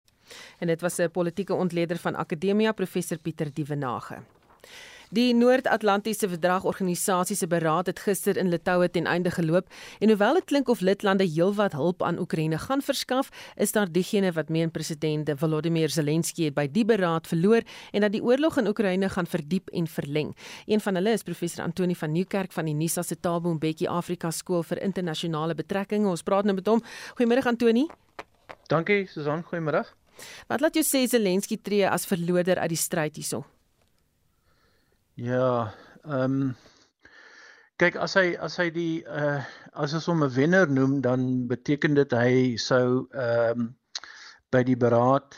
En 0.59 0.66
dit 0.66 0.81
was 0.81 0.98
'n 0.98 1.11
politieke 1.11 1.55
ontleder 1.55 1.98
van 1.98 2.14
Akademia 2.14 2.72
professor 2.72 3.18
Pieter 3.18 3.53
Dievenage. 3.53 4.18
Die 5.11 5.33
Noord-Atlantiese 5.35 6.29
Verdragorganisasie 6.31 7.35
se 7.35 7.46
beraad 7.51 7.88
het 7.90 7.99
gister 7.99 8.37
in 8.38 8.46
Litouwe 8.49 8.87
ten 8.94 9.09
einde 9.11 9.33
geloop 9.35 9.66
en 9.99 10.09
hoewel 10.09 10.38
dit 10.38 10.44
klink 10.44 10.68
of 10.70 10.85
lidlande 10.87 11.27
heelwat 11.27 11.75
hulp 11.75 12.05
aan 12.07 12.20
Oekraïne 12.23 12.59
gaan 12.62 12.79
verskaf, 12.83 13.33
is 13.57 13.75
daar 13.75 13.90
diegene 13.90 14.31
wat 14.33 14.55
meen 14.55 14.70
president 14.70 15.33
Volodymyr 15.35 15.90
Zelensky 15.90 16.46
het 16.46 16.55
by 16.55 16.68
die 16.70 16.87
beraad 16.87 17.27
verloor 17.27 17.66
en 17.90 18.07
dat 18.07 18.14
die 18.14 18.23
oorlog 18.23 18.62
in 18.62 18.70
Oekraïne 18.70 19.11
gaan 19.11 19.27
verdiep 19.27 19.75
en 19.75 19.90
verleng. 19.90 20.31
Een 20.70 20.81
van 20.81 20.94
hulle 20.94 21.18
is 21.18 21.27
professor 21.27 21.66
Antoni 21.66 21.99
van 21.99 22.12
Nieuwkerk 22.12 22.55
van 22.55 22.70
die 22.70 22.79
Nisa 22.79 23.03
se 23.03 23.18
Tabo 23.18 23.51
Mbeki 23.59 23.90
Afrika 23.90 24.31
Skool 24.31 24.62
vir 24.62 24.79
Internasionale 24.79 25.59
Betrekkinge. 25.59 26.07
Ons 26.07 26.23
praat 26.23 26.46
nou 26.46 26.55
met 26.55 26.70
hom. 26.70 26.87
Goeiemôre 27.18 27.51
Antoni. 27.51 27.88
Dankie 28.70 29.09
Susan, 29.11 29.42
goeiemôre. 29.42 29.88
Wat 30.46 30.61
laat 30.62 30.79
jou 30.79 30.87
sê 30.87 31.09
Zelensky 31.11 31.59
tree 31.59 31.88
as 31.88 32.07
verloder 32.07 32.62
uit 32.62 32.79
die 32.79 32.79
stryd 32.79 33.18
hierso? 33.18 33.49
Ja, 35.20 35.74
ehm 36.09 36.35
um, 36.35 36.52
kyk 37.76 37.96
as 38.00 38.14
hy 38.16 38.30
as 38.40 38.54
hy 38.56 38.70
die 38.72 39.02
uh 39.04 39.42
as 39.85 39.92
ons 39.98 40.06
hom 40.09 40.22
'n 40.24 40.33
wenner 40.33 40.70
noem 40.72 40.94
dan 41.04 41.26
beteken 41.50 41.98
dit 41.98 42.14
hy 42.16 42.56
sou 42.56 43.04
ehm 43.24 43.61
um, 43.61 43.66
by 44.56 44.62
die 44.64 44.78
beraad 44.85 45.37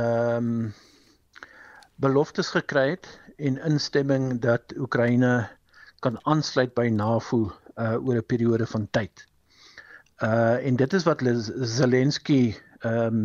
ehm 0.00 0.50
um, 0.50 0.74
beloftes 1.96 2.50
gekry 2.56 2.84
het 2.90 3.08
en 3.38 3.56
instemming 3.70 4.26
dat 4.44 4.76
Oekraïne 4.76 5.32
kan 6.04 6.20
aansluit 6.34 6.76
by 6.76 6.90
NAVO 6.98 7.40
uh 7.86 7.96
oor 8.04 8.20
'n 8.20 8.28
periode 8.34 8.68
van 8.74 8.84
tyd. 8.90 9.24
Uh 10.20 10.60
en 10.60 10.76
dit 10.76 10.98
is 11.00 11.08
wat 11.08 11.24
Zelensky 11.78 12.42
ehm 12.82 13.00
um, 13.06 13.24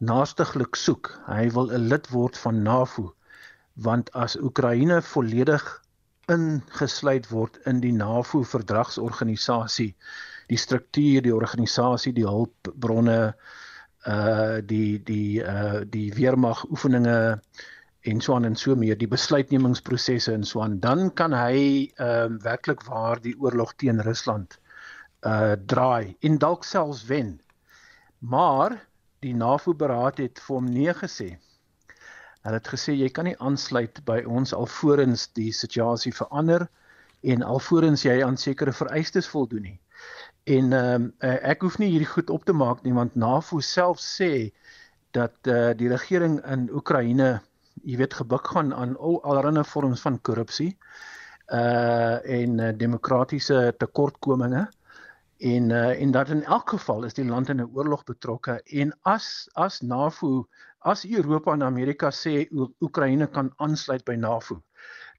naastiglik 0.00 0.80
soek. 0.86 1.12
Hy 1.28 1.50
wil 1.52 1.68
'n 1.68 1.88
lid 1.92 2.08
word 2.16 2.44
van 2.46 2.62
NAVO 2.62 3.12
want 3.76 4.10
as 4.16 4.36
Oekraïne 4.40 5.02
volledig 5.02 5.64
ingesluit 6.32 7.28
word 7.30 7.58
in 7.70 7.80
die 7.80 7.92
NAVO 7.92 8.42
verdragsorganisasie 8.42 9.92
die 10.50 10.58
struktuur, 10.58 11.22
die 11.26 11.34
organisasie, 11.34 12.12
die 12.16 12.26
hulpbronne, 12.26 13.20
uh 14.06 14.58
die 14.62 15.00
die 15.02 15.42
uh 15.42 15.82
die 15.90 16.12
weermag 16.14 16.62
oefeninge 16.70 17.40
en 18.06 18.20
so 18.22 18.36
aan 18.36 18.46
en 18.46 18.54
so 18.54 18.76
meer 18.78 18.98
die 18.98 19.08
besluitnemingsprosesse 19.10 20.32
en 20.32 20.44
so 20.46 20.62
aan 20.62 20.78
dan 20.80 21.10
kan 21.10 21.34
hy 21.34 21.90
ehm 21.96 22.36
uh, 22.36 22.42
werklik 22.44 22.84
waar 22.86 23.18
die 23.22 23.34
oorlog 23.42 23.74
teen 23.82 24.02
Rusland 24.06 24.60
uh 25.26 25.56
draai 25.66 26.14
en 26.20 26.38
dalk 26.38 26.64
selfs 26.64 27.02
wen. 27.10 27.40
Maar 28.18 28.78
die 29.20 29.34
NAVO 29.34 29.74
beraad 29.74 30.22
het 30.22 30.38
vir 30.38 30.56
hom 30.56 30.70
nee 30.70 30.94
gesê. 30.94 31.34
Hulle 32.46 32.60
het 32.60 32.68
gesê 32.70 32.94
jy 32.94 33.08
kan 33.10 33.26
nie 33.26 33.38
aansluit 33.42 33.98
by 34.06 34.20
ons 34.38 34.54
alvorens 34.54 35.26
die 35.34 35.50
situasie 35.50 36.12
verander 36.14 36.68
en 37.26 37.42
alvorens 37.42 38.04
jy 38.06 38.20
aan 38.22 38.38
sekere 38.38 38.72
vereistes 38.72 39.26
voldoen 39.26 39.66
nie. 39.66 39.78
En 40.56 40.72
ehm 40.72 41.08
um, 41.08 41.10
ek 41.26 41.66
hoef 41.66 41.80
nie 41.82 41.90
hierdie 41.90 42.12
goed 42.12 42.30
op 42.30 42.44
te 42.46 42.54
maak 42.54 42.84
nie 42.84 42.94
want 42.94 43.18
NAVO 43.18 43.58
self 43.60 43.98
sê 43.98 44.30
dat 45.16 45.34
eh 45.50 45.70
uh, 45.70 45.74
die 45.74 45.90
regering 45.90 46.38
in 46.54 46.68
Oekraïne 46.70 47.40
jy 47.82 47.96
weet 47.98 48.14
gebuk 48.14 48.46
gaan 48.54 48.74
aan 48.74 48.96
al 48.96 49.18
allerlei 49.22 49.64
vorms 49.64 50.00
van 50.06 50.20
korrupsie 50.22 50.76
uh 51.52 52.16
en 52.38 52.58
uh, 52.58 52.72
demokratiese 52.78 53.74
tekortkominge 53.78 54.66
en 55.38 55.70
uh 55.70 56.00
en 56.02 56.10
dat 56.10 56.28
in 56.28 56.44
elk 56.44 56.70
geval 56.70 57.04
is 57.04 57.14
die 57.14 57.26
land 57.26 57.48
in 57.48 57.60
'n 57.60 57.70
oorlog 57.74 58.04
betrokke 58.04 58.60
en 58.82 58.94
as 59.02 59.48
as 59.54 59.80
NAVO 59.80 60.46
as 60.92 61.04
Europa 61.04 61.54
en 61.56 61.66
Amerika 61.66 62.12
sê 62.14 62.46
Oekraïne 62.84 63.26
kan 63.34 63.50
aansluit 63.64 64.04
by 64.06 64.14
NAVO 64.22 64.60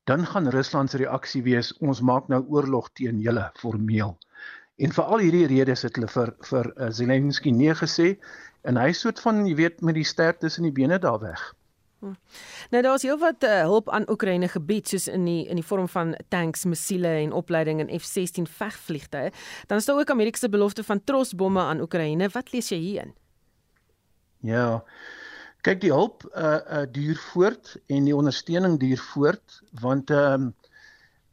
dan 0.07 0.25
gaan 0.25 0.47
Rusland 0.55 0.91
se 0.91 1.01
reaksie 1.03 1.43
wees 1.43 1.73
ons 1.83 2.01
maak 2.01 2.29
nou 2.31 2.41
oorlog 2.47 2.89
teen 2.99 3.19
julle 3.25 3.49
formeel 3.61 4.15
en 4.77 4.93
vir 4.97 5.13
al 5.13 5.23
hierdie 5.25 5.51
redes 5.51 5.83
het 5.87 5.99
hulle 5.99 6.09
vir 6.13 6.33
vir 6.51 6.71
uh, 6.75 6.89
Zelensky 6.99 7.51
nee 7.51 7.75
gesê 7.83 8.15
en 8.63 8.79
hy 8.79 8.91
soort 8.95 9.19
van 9.23 9.45
jy 9.47 9.55
weet 9.59 9.83
met 9.83 9.99
die 9.99 10.07
sterk 10.07 10.39
tussen 10.43 10.69
die 10.69 10.75
bene 10.81 10.99
daar 11.03 11.21
weg 11.23 11.51
Hm. 11.99 12.13
Nou 12.69 12.83
daar's 12.85 13.01
heelwat 13.01 13.43
uh, 13.43 13.61
hulp 13.65 13.89
aan 13.89 14.05
Oekraïne 14.09 14.47
gebied 14.47 14.87
soos 14.87 15.07
in 15.09 15.23
die 15.25 15.47
in 15.49 15.57
die 15.57 15.65
vorm 15.65 15.87
van 15.89 16.13
tanks, 16.29 16.65
missiele 16.69 17.09
en 17.23 17.33
opleiding 17.33 17.81
in 17.81 17.89
F16 17.89 18.45
vegvliegtuie. 18.59 19.31
Dan 19.65 19.81
is 19.81 19.85
daar 19.85 19.97
ook 19.97 20.11
Amerika 20.13 20.37
se 20.37 20.49
belofte 20.49 20.83
van 20.83 21.03
trosbomme 21.03 21.61
aan 21.61 21.81
Oekraïne. 21.81 22.29
Wat 22.29 22.51
lees 22.53 22.69
jy 22.69 22.77
hierin? 22.77 23.15
Ja. 24.45 24.83
Kyk, 25.65 25.81
die 25.81 25.91
hulp 25.91 26.23
uh 26.35 26.59
uh 26.77 26.85
duur 26.91 27.17
voort 27.31 27.75
en 27.87 28.05
die 28.07 28.15
ondersteuning 28.15 28.77
duur 28.79 29.01
voort 29.11 29.61
want 29.81 30.11
ehm 30.13 30.49
uh, 30.49 30.53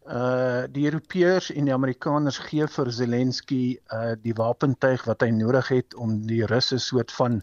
uh 0.05 0.65
die 0.69 0.85
Europeërs 0.85 1.51
en 1.55 1.69
die 1.69 1.75
Amerikaners 1.75 2.39
gee 2.49 2.67
vir 2.77 2.91
Zelensky 2.93 3.63
uh 3.93 4.15
die 4.21 4.35
wapentuig 4.37 5.05
wat 5.09 5.25
hy 5.25 5.31
nodig 5.33 5.71
het 5.73 5.95
om 5.95 6.19
die 6.29 6.45
Russe 6.51 6.79
soort 6.79 7.13
van 7.13 7.43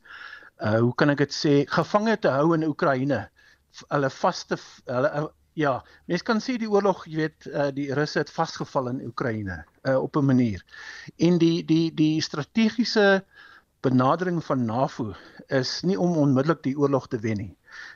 uh 0.61 0.77
hoe 0.79 0.93
kan 0.95 1.09
ek 1.13 1.23
dit 1.25 1.37
sê 1.37 1.53
gevange 1.69 2.17
te 2.21 2.33
hou 2.33 2.53
in 2.57 2.67
Oekraïne. 2.67 3.23
Hulle 3.87 4.09
vaste 4.13 4.59
hulle 4.85 5.13
uh, 5.21 5.27
ja, 5.57 5.73
mense 6.07 6.23
kan 6.23 6.39
sê 6.39 6.57
die 6.59 6.69
oorlog, 6.69 7.05
jy 7.07 7.23
weet, 7.23 7.47
uh 7.49 7.69
die 7.75 7.89
Russe 7.97 8.21
het 8.21 8.29
vasgeval 8.31 8.91
in 8.93 9.01
Oekraïne 9.09 9.63
uh 9.89 9.97
op 9.97 10.17
'n 10.17 10.25
manier. 10.25 10.65
En 11.17 11.37
die 11.37 11.65
die 11.65 11.93
die 11.93 12.21
strategiese 12.21 13.23
benadering 13.81 14.43
van 14.45 14.65
NAVO 14.65 15.13
is 15.47 15.81
nie 15.81 15.97
om 15.99 16.17
onmiddellik 16.17 16.63
die 16.63 16.77
oorlog 16.77 17.07
te 17.07 17.19
wen 17.19 17.37
nie. 17.37 17.53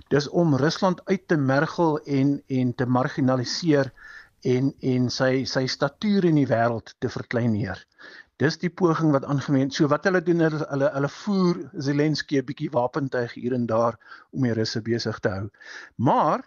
Dis 0.09 0.27
om 0.29 0.55
Rusland 0.57 1.01
uit 1.05 1.27
te 1.27 1.37
mergel 1.37 1.99
en 1.99 2.41
en 2.47 2.75
te 2.75 2.85
marginaliseer 2.85 3.91
en 4.41 4.73
en 4.79 5.09
sy 5.09 5.43
sy 5.49 5.65
statuur 5.67 6.25
in 6.29 6.39
die 6.41 6.49
wêreld 6.49 6.95
te 6.99 7.09
verkleineer. 7.09 7.81
Dis 8.41 8.57
die 8.59 8.69
poging 8.69 9.13
wat 9.15 9.25
aangewend. 9.31 9.73
So 9.73 9.87
wat 9.87 10.03
hulle 10.09 10.21
doen 10.21 10.43
hulle 10.43 10.65
hulle, 10.69 10.89
hulle 10.97 11.11
voer 11.21 11.61
Zelensky 11.87 12.41
'n 12.41 12.45
bietjie 12.49 12.71
wapentuig 12.73 13.37
hier 13.39 13.53
en 13.53 13.65
daar 13.65 13.97
om 14.31 14.43
die 14.43 14.53
Russe 14.53 14.81
besig 14.81 15.19
te 15.19 15.29
hou. 15.29 15.49
Maar 15.95 16.43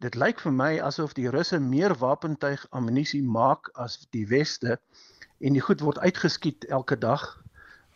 dit 0.00 0.14
lyk 0.14 0.40
vir 0.40 0.52
my 0.52 0.72
asof 0.80 1.12
die 1.14 1.28
Russe 1.28 1.58
meer 1.60 1.94
wapentuig 1.98 2.66
ammunisie 2.70 3.22
maak 3.22 3.70
as 3.74 3.98
die 4.16 4.26
weste 4.26 4.78
en 5.40 5.56
die 5.56 5.64
goed 5.64 5.80
word 5.80 5.98
uitgeskiet 5.98 6.64
elke 6.68 6.96
dag. 6.96 7.24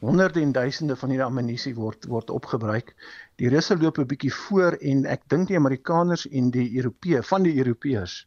Honderde 0.05 0.40
en 0.45 0.53
duisende 0.53 0.97
van 1.01 1.12
hierdie 1.12 1.27
ammunisie 1.27 1.75
word 1.75 2.05
word 2.12 2.31
opgebruik. 2.31 2.95
Die 3.40 3.49
Russe 3.49 3.77
loop 3.81 3.99
'n 3.99 4.11
bietjie 4.11 4.33
voor 4.33 4.77
en 4.81 5.07
ek 5.07 5.29
dink 5.33 5.49
die 5.49 5.57
Amerikaners 5.57 6.27
en 6.29 6.51
die 6.51 6.69
Europee 6.77 7.23
van 7.23 7.43
die 7.43 7.57
Europeërs 7.57 8.27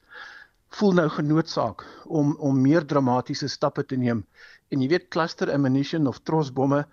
voel 0.76 0.94
nou 0.94 1.08
genoodsaak 1.10 1.84
om 2.06 2.36
om 2.40 2.62
meer 2.62 2.86
dramatiese 2.86 3.48
stappe 3.48 3.86
te 3.86 3.96
neem 3.96 4.26
en 4.70 4.82
jy 4.82 4.90
weet 4.92 5.10
cluster 5.16 5.52
ammunition 5.54 6.08
of 6.08 6.20
trosbomme 6.28 6.84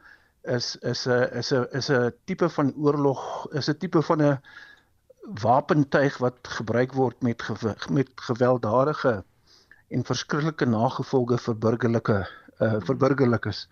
is 0.57 0.77
is 0.93 1.07
'n 1.09 1.29
is 1.41 1.53
'n 1.53 1.67
is 1.81 1.91
'n 1.91 2.13
tipe 2.25 2.49
van 2.49 2.73
oorlog 2.77 3.21
is 3.53 3.69
'n 3.69 3.79
tipe 3.79 4.03
van 4.03 4.23
'n 4.23 4.39
wapentuig 5.43 6.19
wat 6.19 6.39
gebruik 6.59 6.93
word 6.93 7.23
met 7.23 7.43
ge, 7.43 7.75
met 7.91 8.09
gewelddadige 8.15 9.25
en 9.89 10.05
verskriklike 10.05 10.67
nagevolge 10.67 11.39
vir 11.39 11.55
burgerlike 11.55 12.27
uh 12.61 12.81
vir 12.87 12.97
burgerlikes. 12.97 13.69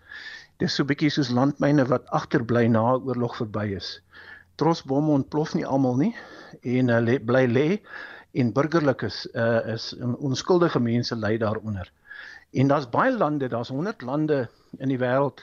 Dis 0.61 0.75
so 0.77 0.85
bietjie 0.85 1.09
soos 1.09 1.31
landmyne 1.33 1.83
wat 1.89 2.09
agterbly 2.17 2.67
na 2.67 2.81
'n 2.95 3.05
oorlog 3.09 3.37
verby 3.39 3.63
is. 3.77 3.87
Trosbomme 4.61 5.15
ontplof 5.17 5.55
nie 5.57 5.65
almal 5.65 5.95
nie 6.01 6.13
en 6.61 6.91
hulle 6.93 7.15
uh, 7.17 7.23
bly 7.29 7.45
lê 7.49 7.67
en 8.41 8.51
burgerlikes 8.53 9.17
uh 9.45 9.73
is 9.73 9.87
onskuldige 10.29 10.79
mense 10.79 11.15
ly 11.15 11.37
daaronder. 11.37 11.89
En 12.53 12.67
daar's 12.67 12.89
baie 12.89 13.17
lande, 13.17 13.49
daar's 13.49 13.73
100 13.73 14.01
lande 14.01 14.49
in 14.77 14.93
die 14.93 15.01
wêreld. 15.01 15.41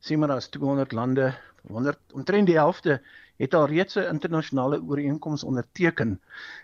Sien 0.00 0.18
maar 0.18 0.28
daar's 0.28 0.48
200 0.48 0.92
lande, 0.92 1.32
100 1.68 1.98
omtrent 2.12 2.46
die 2.46 2.60
helfte 2.60 3.00
het 3.36 3.54
al 3.54 3.66
reeds 3.66 3.96
'n 3.96 4.12
internasionale 4.12 4.82
ooreenkoms 4.82 5.44
onderteken 5.44 6.20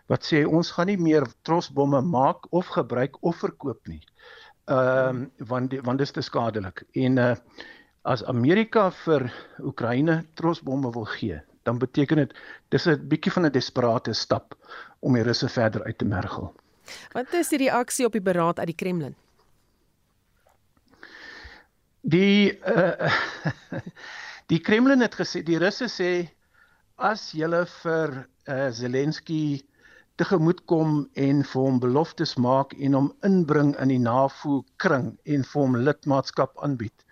wat 0.07 0.33
sê 0.33 0.45
ons 0.45 0.71
gaan 0.71 0.87
nie 0.87 1.01
meer 1.01 1.27
trosbomme 1.43 2.01
maak 2.01 2.53
of 2.53 2.67
gebruik 2.67 3.17
of 3.21 3.37
verkoop 3.37 3.87
nie. 3.87 4.03
Ehm 4.71 5.17
um, 5.17 5.31
want 5.51 5.71
die, 5.71 5.81
want 5.83 5.99
dit 5.99 6.07
is 6.07 6.13
te 6.15 6.23
skadelik. 6.23 6.85
En 6.93 7.19
uh 7.19 7.35
as 8.09 8.23
Amerika 8.25 8.87
vir 9.05 9.27
Oekraïne 9.61 10.23
trosbomme 10.35 10.89
wil 10.95 11.05
gee, 11.05 11.41
dan 11.69 11.79
beteken 11.79 12.17
dit 12.17 12.31
dis 12.73 12.87
'n 12.87 13.09
bietjie 13.09 13.33
van 13.33 13.47
'n 13.47 13.53
desperate 13.53 14.13
stap 14.13 14.55
om 15.01 15.15
die 15.15 15.23
Russe 15.23 15.49
verder 15.49 15.85
uit 15.85 15.99
te 15.99 16.05
mergel. 16.05 16.55
Wat 17.13 17.33
is 17.33 17.49
die 17.49 17.59
reaksie 17.59 18.07
op 18.07 18.13
die 18.13 18.23
beraad 18.23 18.59
uit 18.59 18.67
die 18.67 18.77
Kremlin? 18.77 19.15
Die 22.01 22.59
uh, 22.65 23.13
die 24.53 24.61
Kremlin 24.61 25.01
het 25.01 25.15
gesê 25.15 25.43
die 25.43 25.59
Russe 25.59 25.89
sê 25.89 26.31
as 26.97 27.33
julle 27.33 27.67
vir 27.67 28.27
uh, 28.47 28.71
Zelensky 28.71 29.61
tegemoet 30.21 30.65
kom 30.69 30.97
en 31.27 31.45
vir 31.51 31.67
hom 31.67 31.79
beloftes 31.83 32.37
maak 32.37 32.73
en 32.79 32.97
hom 32.99 33.13
inbring 33.27 33.75
in 33.83 33.93
die 33.95 34.03
NAVO 34.07 34.63
kring 34.85 35.13
en 35.25 35.47
vir 35.53 35.63
hom 35.63 35.79
lidmaatskap 35.89 36.59
aanbied 36.67 37.07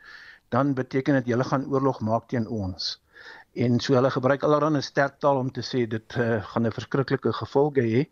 dan 0.49 0.75
beteken 0.75 1.15
dit 1.15 1.27
julle 1.33 1.45
gaan 1.45 1.67
oorlog 1.73 2.01
maak 2.01 2.29
teen 2.29 2.47
ons. 2.49 2.97
En 3.53 3.81
so 3.81 3.97
hulle 3.97 4.11
gebruik 4.11 4.45
allerlei 4.47 4.83
sterk 4.83 5.19
taal 5.25 5.41
om 5.41 5.51
te 5.53 5.65
sê 5.67 5.85
dit 5.91 6.17
uh, 6.17 6.29
gaan 6.53 6.67
'n 6.67 6.77
verskriklike 6.79 7.33
gevolge 7.41 7.83
hê. 7.83 8.05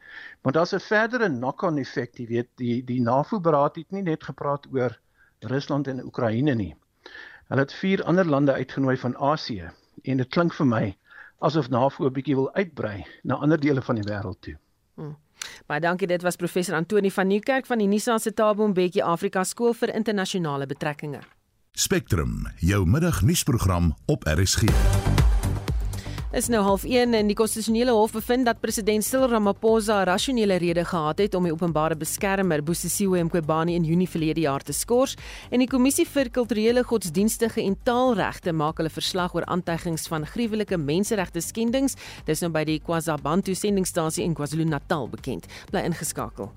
Maar 0.43 0.53
daar's 0.53 0.75
'n 0.75 0.81
verdere 0.81 1.29
knock-on 1.29 1.79
effek, 1.79 2.19
jy 2.19 2.27
weet, 2.27 2.51
die 2.57 2.83
die 2.85 3.01
NAVO 3.01 3.41
beraad 3.41 3.77
het 3.77 3.91
nie 3.91 4.03
net 4.03 4.25
gepraat 4.25 4.67
oor 4.73 4.99
Rusland 5.41 5.89
en 5.89 6.05
Oekraïne 6.05 6.55
nie. 6.55 6.75
Hulle 7.49 7.61
het 7.61 7.73
vier 7.73 8.05
ander 8.05 8.25
lande 8.25 8.53
uitgenooi 8.53 8.97
van 8.97 9.17
Asië 9.17 9.71
en 10.05 10.17
dit 10.17 10.29
klink 10.29 10.55
vir 10.55 10.67
my 10.67 10.97
asof 11.39 11.69
NAVO 11.69 12.07
'n 12.07 12.13
bietjie 12.13 12.37
wil 12.37 12.53
uitbrei 12.55 13.07
na 13.23 13.35
ander 13.35 13.61
dele 13.61 13.83
van 13.83 13.95
die 13.95 14.09
wêreld 14.13 14.41
toe. 14.41 14.57
Hmm. 14.97 15.17
Baie 15.69 15.81
dankie, 15.81 16.09
dit 16.09 16.23
was 16.25 16.37
professor 16.37 16.75
Antoni 16.75 17.11
van 17.13 17.27
Nieuwkerk 17.27 17.67
van 17.67 17.79
die 17.83 17.89
Nisa 17.89 18.19
se 18.19 18.33
Tabo 18.35 18.69
Mbeki 18.69 19.03
Afrika 19.05 19.45
Skool 19.45 19.75
vir 19.77 19.95
Internasionale 19.95 20.67
Betrekkinge. 20.67 21.21
Spectrum, 21.77 22.47
jou 22.65 22.87
middagnuusprogram 22.89 23.95
op 24.07 24.25
RSG 24.25 25.16
is 26.37 26.51
nou 26.53 26.59
half 26.61 26.83
1 26.85 27.15
en 27.17 27.31
die 27.31 27.37
konstitusionele 27.37 27.95
hof 27.97 28.13
bevind 28.13 28.45
dat 28.45 28.59
president 28.61 29.05
Cyril 29.05 29.31
Ramaphosa 29.31 30.03
'n 30.03 30.05
rasionele 30.05 30.57
rede 30.59 30.85
gehad 30.85 31.19
het 31.19 31.35
om 31.35 31.45
die 31.45 31.53
openbare 31.53 31.97
beskermer 31.97 32.63
Busisiwe 32.63 33.25
Mqobani 33.25 33.75
in 33.75 33.85
Junie 33.85 34.09
verlede 34.09 34.41
jaar 34.41 34.63
te 34.63 34.73
skors 34.73 35.17
en 35.51 35.61
die 35.61 35.69
kommissie 35.69 36.07
vir 36.07 36.31
kulturele 36.31 36.85
godsdienstige 36.85 37.63
en 37.63 37.77
taalregte 37.83 38.53
maak 38.53 38.77
hulle 38.77 38.91
verslag 38.91 39.35
oor 39.35 39.45
aantuigings 39.45 40.09
van 40.09 40.27
gruwelike 40.27 40.77
menseregte 40.77 41.41
skendings. 41.41 41.97
Dis 42.27 42.41
nou 42.41 42.51
by 42.51 42.65
die 42.65 42.81
KwaZabantu 42.81 43.55
sendingstasie 43.55 44.25
in 44.25 44.35
KwaZulu-Natal 44.35 45.09
bekend. 45.09 45.47
Bly 45.71 45.81
ingeskakel 45.81 46.51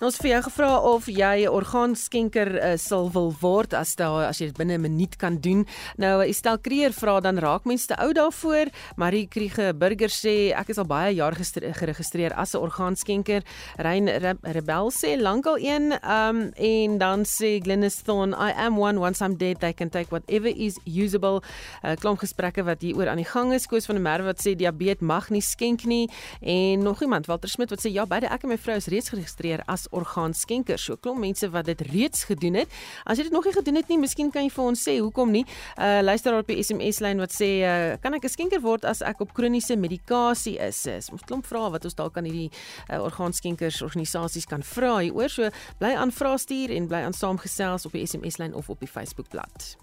Ons 0.00 0.16
vir 0.16 0.30
jou 0.30 0.38
gevra 0.46 0.68
of 0.88 1.08
jy 1.12 1.44
'n 1.44 1.52
orgaanskenker 1.52 2.48
uh, 2.56 2.76
sal 2.80 3.10
wil 3.12 3.34
word 3.42 3.74
as 3.76 3.92
daar 4.00 4.30
as 4.30 4.38
jy 4.40 4.46
dit 4.46 4.56
binne 4.56 4.78
'n 4.78 4.80
minuut 4.80 5.16
kan 5.18 5.36
doen. 5.36 5.66
Nou 5.98 6.24
Estel 6.24 6.56
Kreer 6.56 6.92
vra 6.92 7.20
dan 7.20 7.36
raak 7.36 7.66
mense 7.66 7.86
te 7.86 7.96
oud 8.00 8.14
daarvoor. 8.14 8.72
Marie 8.96 9.28
Kriege 9.28 9.74
Burger 9.74 10.08
sê 10.08 10.56
ek 10.56 10.70
is 10.70 10.78
al 10.78 10.86
baie 10.86 11.12
jaar 11.14 11.36
geregistreer 11.36 12.32
as 12.32 12.54
'n 12.54 12.64
orgaanskenker. 12.64 13.42
Rein 13.76 14.08
Re 14.08 14.38
Rebel 14.40 14.90
sê 14.90 15.20
lankal 15.20 15.58
een 15.58 15.92
um 15.92 16.50
en 16.56 16.98
dan 16.98 17.24
sê 17.24 17.60
Glennis 17.60 18.00
Thorn 18.02 18.32
I 18.32 18.52
am 18.56 18.78
one 18.78 18.98
once 18.98 19.20
I'm 19.20 19.36
dead 19.36 19.60
they 19.60 19.74
can 19.74 19.90
take 19.90 20.08
whatever 20.08 20.48
is 20.48 20.78
usable. 20.86 21.42
Uh, 21.84 21.92
klomp 22.00 22.20
gesprekke 22.20 22.64
wat 22.64 22.80
hier 22.80 22.96
oor 22.96 23.08
aan 23.08 23.20
die 23.20 23.28
gang 23.28 23.52
is. 23.52 23.66
Koos 23.66 23.84
van 23.84 23.96
der 23.96 24.04
Merwe 24.04 24.32
wat 24.32 24.40
sê 24.40 24.56
diabetes 24.56 25.02
mag 25.02 25.28
nie 25.28 25.42
skenk 25.42 25.84
nie 25.84 26.08
en 26.40 26.82
nog 26.82 27.02
iemand 27.02 27.26
Walter 27.26 27.50
Smit 27.50 27.68
wat 27.68 27.84
sê 27.84 27.92
ja 27.92 28.06
beide 28.06 28.32
ek 28.32 28.44
en 28.44 28.48
my 28.48 28.56
vrou 28.56 28.76
is 28.76 28.86
reeds 28.86 29.10
geregistreer 29.10 29.60
as 29.66 29.89
orgaanskenkers. 29.90 30.84
So 30.84 30.96
klomp 30.96 31.20
mense 31.20 31.50
wat 31.50 31.68
dit 31.70 31.80
reeds 31.90 32.24
gedoen 32.24 32.60
het. 32.62 32.68
As 33.04 33.18
jy 33.18 33.28
dit 33.28 33.32
nog 33.32 33.44
nie 33.44 33.54
gedoen 33.54 33.80
het 33.80 33.88
nie, 33.88 33.98
miskien 33.98 34.30
kan 34.30 34.46
jy 34.46 34.52
vir 34.54 34.64
ons 34.64 34.84
sê 34.88 34.98
hoekom 34.98 35.32
nie. 35.34 35.44
Uh 35.76 36.00
luister 36.00 36.36
op 36.38 36.48
die 36.48 36.58
SMS 36.62 37.00
lyn 37.04 37.20
wat 37.22 37.34
sê 37.34 37.50
uh, 37.60 37.96
kan 38.02 38.14
ek 38.14 38.24
'n 38.24 38.32
skenker 38.32 38.60
word 38.60 38.84
as 38.84 39.02
ek 39.02 39.20
op 39.20 39.34
kroniese 39.34 39.76
medikasie 39.76 40.58
is? 40.58 40.86
Ons 40.86 41.10
moet 41.10 41.26
klomp 41.26 41.46
vra 41.46 41.70
wat 41.70 41.84
ons 41.84 41.94
dalk 41.94 42.16
aan 42.16 42.24
hierdie 42.24 42.50
uh, 42.90 43.02
orgaanskenkers 43.02 43.82
organisasies 43.82 44.46
kan 44.46 44.62
vra 44.62 44.98
hieroor. 44.98 45.28
So 45.28 45.50
bly 45.78 45.94
aan 45.94 46.12
vra 46.12 46.36
stuur 46.36 46.70
en 46.70 46.88
bly 46.88 47.04
aan 47.04 47.12
saamgesels 47.12 47.86
op 47.86 47.92
die 47.92 48.06
SMS 48.06 48.38
lyn 48.38 48.54
of 48.54 48.70
op 48.70 48.80
die 48.80 48.88
Facebook 48.88 49.28
bladsy. 49.28 49.76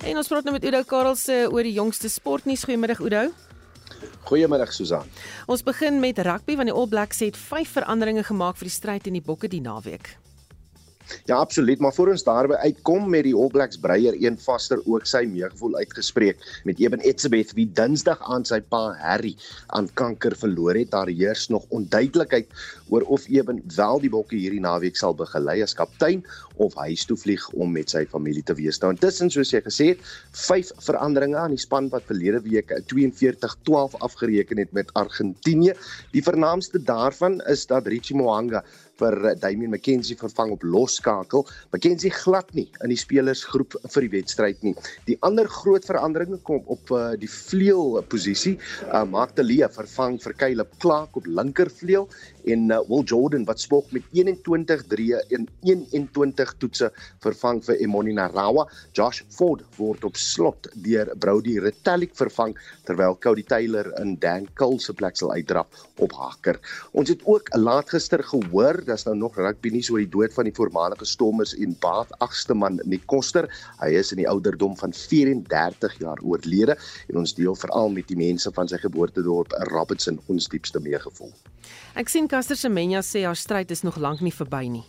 En 0.00 0.16
ons 0.16 0.28
praat 0.28 0.46
nou 0.46 0.54
met 0.56 0.64
Udo 0.64 0.80
Karelse 0.88 1.44
oor 1.52 1.66
die 1.66 1.76
jongste 1.76 2.08
sportnuus. 2.08 2.64
Goeiemiddag 2.64 3.02
Udo. 3.04 3.28
Goeiemiddag 4.28 4.72
Susan. 4.72 5.06
Ons 5.46 5.62
begin 5.66 6.00
met 6.00 6.18
rugby 6.18 6.56
want 6.56 6.70
die 6.70 6.76
All 6.76 6.88
Blacks 6.88 7.20
het 7.24 7.36
5 7.36 7.76
veranderinge 7.80 8.24
gemaak 8.24 8.58
vir 8.60 8.70
die 8.70 8.74
stryd 8.74 9.06
in 9.06 9.18
die 9.18 9.24
Bokke 9.24 9.48
die 9.48 9.62
naweek. 9.64 10.16
Ja, 11.24 11.36
absoluut, 11.36 11.78
maar 11.78 11.94
voor 11.94 12.08
ons 12.14 12.24
daarby 12.24 12.54
uitkom 12.54 13.08
met 13.10 13.24
die 13.26 13.34
All 13.34 13.50
Blacks 13.52 13.78
breier 13.80 14.16
een 14.18 14.38
vaster 14.38 14.80
ook 14.84 15.06
sy 15.06 15.24
meegevoel 15.30 15.76
uitgespreek 15.82 16.42
met 16.64 16.80
Eben 16.80 17.00
Etzebeth 17.06 17.54
wie 17.58 17.68
Dinsdag 17.74 18.20
aan 18.22 18.44
sy 18.48 18.60
pa 18.60 18.82
Harry 19.00 19.34
aan 19.76 19.88
kanker 19.94 20.36
verloor 20.36 20.78
het. 20.78 20.90
Daar 20.90 21.10
heers 21.10 21.48
nog 21.48 21.66
onduidelikheid 21.68 22.48
oor 22.90 23.06
of 23.06 23.28
Eben 23.28 23.62
wel 23.76 24.00
die 24.02 24.10
bokke 24.10 24.36
hierdie 24.36 24.62
naweek 24.62 24.98
sal 24.98 25.14
begelei 25.14 25.60
as 25.62 25.74
kaptein 25.78 26.24
of 26.60 26.74
huis 26.74 27.06
toe 27.08 27.16
vlieg 27.16 27.46
om 27.56 27.72
met 27.72 27.92
sy 27.92 28.04
familie 28.10 28.42
te 28.46 28.54
wees. 28.58 28.80
Nou 28.82 28.92
intussen 28.92 29.30
soos 29.32 29.52
jy 29.54 29.62
gesê 29.64 29.90
het, 29.92 30.04
vyf 30.36 30.72
veranderinge 30.84 31.38
aan 31.40 31.54
die 31.54 31.62
span 31.62 31.88
wat 31.94 32.06
verlede 32.10 32.42
week 32.44 32.74
42-12 32.92 33.96
afgereken 34.04 34.60
het 34.60 34.72
met 34.76 34.92
Argentinië. 34.98 35.74
Die 36.14 36.24
vernaamste 36.24 36.82
daarvan 36.82 37.40
is 37.48 37.66
dat 37.70 37.88
Richie 37.90 38.16
Moanga 38.18 38.64
vir 39.00 39.16
eh, 39.30 39.34
Damian 39.40 39.74
McKenzie 39.74 40.18
vervang 40.20 40.54
op 40.56 40.64
losskakel. 40.66 41.46
McKenzie 41.72 42.12
glad 42.14 42.52
nie 42.56 42.68
in 42.84 42.92
die 42.92 42.98
spelersgroep 43.00 43.76
vir 43.86 44.06
die 44.06 44.12
wedstryd 44.16 44.64
nie. 44.66 44.74
Die 45.08 45.18
ander 45.26 45.48
groot 45.50 45.86
veranderinge 45.88 46.40
kom 46.46 46.62
op 46.72 46.92
uh, 46.94 47.12
die 47.20 47.30
vleuel 47.30 48.00
posisie. 48.10 48.56
Uh, 48.88 49.04
Mark 49.08 49.36
de 49.36 49.44
Lee 49.46 49.68
vervang 49.72 50.18
vir 50.22 50.36
Caleb 50.40 50.76
Clark 50.82 51.16
op 51.20 51.28
linkervleuel 51.28 52.08
en 52.44 52.70
uh, 52.70 52.80
Will 52.88 53.04
Jordan 53.04 53.44
wat 53.48 53.60
spog 53.60 53.90
met 53.94 54.06
21 54.16 54.84
drie 54.90 55.10
en 55.36 55.46
21 55.66 56.54
toetse 56.58 56.90
vervang 57.24 57.62
vir 57.64 57.80
Emoni 57.84 58.14
Narawa. 58.16 58.66
Josh 58.96 59.22
Ford 59.28 59.64
word 59.78 60.04
op 60.04 60.16
slot 60.16 60.68
deur 60.84 61.10
Brody 61.20 61.58
Retallick 61.60 62.14
vervang 62.18 62.56
terwyl 62.88 63.16
Cody 63.20 63.44
Taylor 63.46 63.90
in 64.00 64.16
Dan 64.22 64.48
Cole 64.58 64.80
se 64.80 64.94
plek 64.96 65.18
sal 65.18 65.32
uitdraf 65.34 65.84
op 66.00 66.14
haker. 66.16 66.58
Ons 66.92 67.12
het 67.12 67.22
ook 67.28 67.50
laat 67.58 67.90
gister 67.92 68.22
gehoor 68.24 68.80
daar's 68.86 69.06
nou 69.08 69.16
nog 69.16 69.36
rugby 69.38 69.72
nuus 69.74 69.90
oor 69.90 70.02
die 70.02 70.10
dood 70.10 70.34
van 70.36 70.48
die 70.48 70.54
voormalige 70.56 71.06
Stormers 71.08 71.54
en 71.58 71.76
Bath 71.82 72.12
agste 72.24 72.54
man 72.54 72.80
Nick 72.84 73.06
Koster. 73.10 73.48
Hy 73.82 73.92
is 74.00 74.12
in 74.14 74.22
die 74.22 74.28
ouderdom 74.30 74.76
van 74.80 74.94
34 74.96 75.98
jaar 76.02 76.20
oorlede 76.22 76.76
en 77.08 77.22
ons 77.22 77.34
deel 77.36 77.56
veral 77.58 77.92
met 77.94 78.08
die 78.10 78.18
mense 78.18 78.50
van 78.56 78.70
sy 78.70 78.80
geboortedorp 78.82 79.54
Robertson 79.72 80.20
ons 80.28 80.48
diepste 80.50 80.82
meegevoel. 80.82 81.32
Ek 81.98 82.08
sien 82.08 82.28
Caster 82.30 82.54
Semenya 82.54 83.00
sê 83.02 83.24
haar 83.26 83.34
stryd 83.34 83.72
is 83.74 83.80
nog 83.82 83.96
lank 83.98 84.20
nie 84.22 84.30
verby 84.30 84.68
nie. 84.70 84.84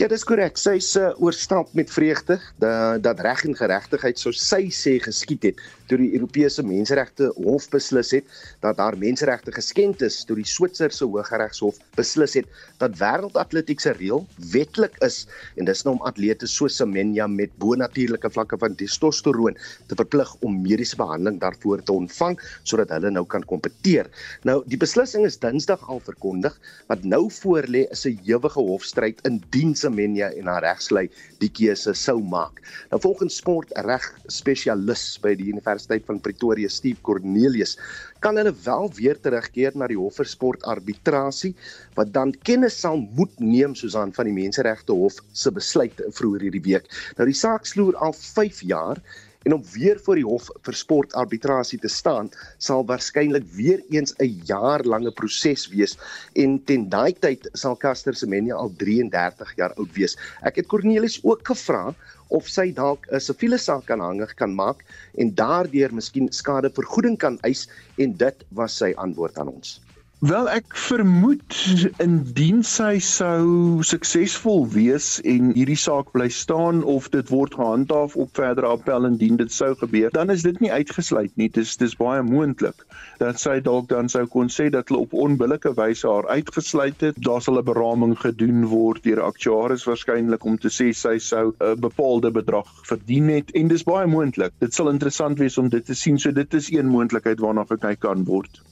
Ja, 0.00 0.08
dis 0.10 0.24
korrek. 0.26 0.56
Sy 0.58 0.72
is 0.80 0.88
uh, 0.98 1.12
oorstap 1.22 1.70
met 1.78 1.92
vreugde 1.92 2.40
dat 2.58 3.04
dat 3.04 3.20
reg 3.22 3.44
en 3.46 3.54
geregtigheid 3.54 4.18
so 4.18 4.34
sy 4.34 4.66
sê 4.74 4.96
geskied 5.04 5.46
het 5.46 5.62
toe 5.90 5.98
die 6.00 6.12
Europese 6.16 6.64
Menseregte 6.66 7.30
Hof 7.36 7.68
beslis 7.70 8.10
het 8.16 8.30
dat 8.64 8.80
haar 8.82 8.96
menseregte 8.98 9.52
geskend 9.54 10.02
is 10.02 10.22
toe 10.26 10.36
die 10.38 10.46
Switserse 10.46 11.06
Hooggeregshof 11.06 11.78
beslis 11.98 12.34
het 12.38 12.48
dat 12.80 12.96
wêreldatletiek 12.98 13.82
se 13.82 13.94
reël 13.96 14.24
wetlik 14.52 14.96
is 15.06 15.24
en 15.56 15.68
dis 15.68 15.84
nou 15.86 15.96
om 15.96 16.06
atlete 16.08 16.48
so 16.50 16.68
Semenya 16.72 17.28
met 17.30 17.54
bonatuurlike 17.62 18.30
vlakke 18.34 18.58
van 18.62 18.74
testosteroon 18.78 19.58
te 19.90 19.98
verplig 19.98 20.32
om 20.46 20.58
mediese 20.64 20.98
behandeling 20.98 21.38
daarvoor 21.42 21.84
te 21.86 21.94
ontvang 21.94 22.38
sodat 22.64 22.90
hulle 22.94 23.12
nou 23.14 23.24
kan 23.26 23.44
kompeteer. 23.46 24.10
Nou 24.48 24.62
die 24.66 24.80
beslissing 24.80 25.26
is 25.28 25.38
Dinsdag 25.42 25.82
al 25.86 26.02
verkondig 26.04 26.56
wat 26.90 27.04
nou 27.06 27.26
voorlê 27.40 27.86
is 27.94 28.06
'n 28.06 28.18
ewige 28.26 28.60
hofstryd 28.60 29.20
indien 29.26 29.74
Semenya 29.74 30.32
en 30.34 30.46
haar 30.46 30.62
regslei 30.62 31.08
die 31.38 31.50
keuse 31.50 31.94
sou 31.94 32.22
maak. 32.22 32.60
Nou 32.90 33.00
volgens 33.00 33.36
sportreg 33.36 34.04
spesialis 34.26 35.18
by 35.22 35.34
die 35.34 35.52
Universiteit 35.52 35.75
van 36.06 36.20
Pretoria, 36.20 36.68
Steve 36.68 37.00
Cornelius, 37.02 37.76
kan 38.20 38.36
hulle 38.36 38.54
wel 38.64 38.90
weer 38.96 39.20
terugkeer 39.20 39.76
na 39.76 39.86
die 39.86 39.98
hof 39.98 40.16
vir 40.16 40.26
sportarbitrasie 40.26 41.54
wat 41.96 42.12
dan 42.12 42.32
kennis 42.42 42.80
sal 42.80 42.96
moet 42.96 43.32
neem 43.40 43.74
soos 43.74 43.96
aan 43.96 44.12
van 44.12 44.26
die 44.26 44.36
Menseregte 44.36 44.92
Hof 44.92 45.20
se 45.32 45.50
besluit 45.50 46.00
vroeër 46.16 46.48
hierdie 46.48 46.64
week. 46.64 46.88
Nou 47.18 47.26
die 47.28 47.36
saak 47.36 47.66
sloer 47.66 47.96
al 47.96 48.12
5 48.12 48.62
jaar 48.62 49.02
en 49.46 49.54
om 49.54 49.62
weer 49.72 50.00
voor 50.02 50.18
die 50.18 50.26
hof 50.26 50.48
vir 50.66 50.74
sportarbitrasie 50.74 51.78
te 51.82 51.90
staan 51.92 52.32
sal 52.68 52.82
waarskynlik 52.88 53.46
weer 53.54 53.82
eens 53.94 54.14
'n 54.18 54.42
jaar 54.50 54.82
lange 54.82 55.12
proses 55.20 55.68
wees 55.74 55.94
en 56.34 56.58
ten 56.64 56.88
daai 56.90 57.14
tyd 57.14 57.48
sal 57.54 57.76
Caster 57.76 58.14
Semenya 58.14 58.54
al 58.54 58.72
33 58.76 59.54
jaar 59.56 59.72
oud 59.78 59.92
wees. 59.94 60.18
Ek 60.42 60.56
het 60.56 60.66
Cornelis 60.66 61.20
ook 61.22 61.46
gevra 61.46 61.94
of 62.28 62.48
sy 62.48 62.72
dalk 62.74 63.06
'n 63.12 63.20
siviele 63.20 63.58
saak 63.58 63.86
kan 63.86 64.00
hangig 64.00 64.34
kan 64.34 64.54
maak 64.54 64.84
en 65.14 65.34
daardeur 65.34 65.94
miskien 65.94 66.32
skadevergoeding 66.32 67.18
kan 67.18 67.38
eis 67.42 67.68
en 67.96 68.16
dit 68.16 68.44
was 68.50 68.76
sy 68.76 68.92
antwoord 68.96 69.38
aan 69.38 69.48
ons. 69.48 69.80
Wel 70.24 70.46
ek 70.48 70.72
vermoed 70.80 71.54
indien 72.00 72.62
sy 72.64 72.94
sou 73.04 73.82
suksesvol 73.84 74.62
wees 74.72 75.08
en 75.20 75.50
hierdie 75.52 75.76
saak 75.76 76.14
bly 76.14 76.30
staan 76.32 76.78
of 76.88 77.10
dit 77.12 77.28
word 77.28 77.58
gehandhaaf 77.58 78.14
op 78.16 78.30
verdere 78.38 78.70
appel 78.78 79.04
indien 79.10 79.36
dit 79.36 79.52
sou 79.52 79.74
gebeur, 79.76 80.08
dan 80.14 80.32
is 80.32 80.40
dit 80.46 80.56
nie 80.64 80.70
uitgesluit 80.72 81.34
nie. 81.36 81.50
Dis 81.52 81.74
dis 81.76 81.92
baie 82.00 82.22
moontlik 82.24 82.86
dat 83.20 83.42
sy 83.42 83.58
dalk 83.66 83.90
dan 83.90 84.08
sou 84.08 84.22
kon 84.32 84.48
sê 84.48 84.70
dat 84.72 84.88
hulle 84.88 85.02
op 85.04 85.12
onbillike 85.12 85.74
wyse 85.76 86.08
haar 86.08 86.30
uitgesluit 86.32 87.04
het. 87.04 87.20
Daar 87.20 87.44
sal 87.44 87.60
'n 87.60 87.68
beraming 87.68 88.16
gedoen 88.22 88.64
word 88.72 89.02
deur 89.04 89.20
aktuaris 89.20 89.84
waarskynlik 89.84 90.46
om 90.48 90.56
te 90.56 90.72
sê 90.72 90.94
sy 90.96 91.18
sou 91.18 91.52
'n 91.60 91.76
bepaalde 91.80 92.30
bedrag 92.30 92.72
verdien 92.88 93.28
het 93.28 93.52
en 93.52 93.68
dis 93.68 93.84
baie 93.84 94.08
moontlik. 94.08 94.56
Dit 94.64 94.72
sal 94.72 94.88
interessant 94.88 95.38
wees 95.38 95.58
om 95.58 95.68
dit 95.68 95.84
te 95.84 95.94
sien. 95.94 96.18
So 96.18 96.32
dit 96.32 96.54
is 96.54 96.72
een 96.72 96.88
moontlikheid 96.88 97.38
waarna 97.38 97.66
gekyk 97.68 98.00
kan 98.00 98.24
word. 98.24 98.62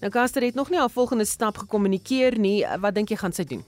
Nou 0.00 0.12
Caster 0.12 0.42
het 0.42 0.54
nog 0.54 0.70
nie 0.70 0.78
haar 0.78 0.90
volgende 0.90 1.24
stap 1.24 1.56
gekommunikeer 1.56 2.38
nie. 2.38 2.66
Wat 2.80 2.94
dink 2.94 3.08
jy 3.08 3.16
gaan 3.18 3.32
sy 3.34 3.44
doen? 3.44 3.64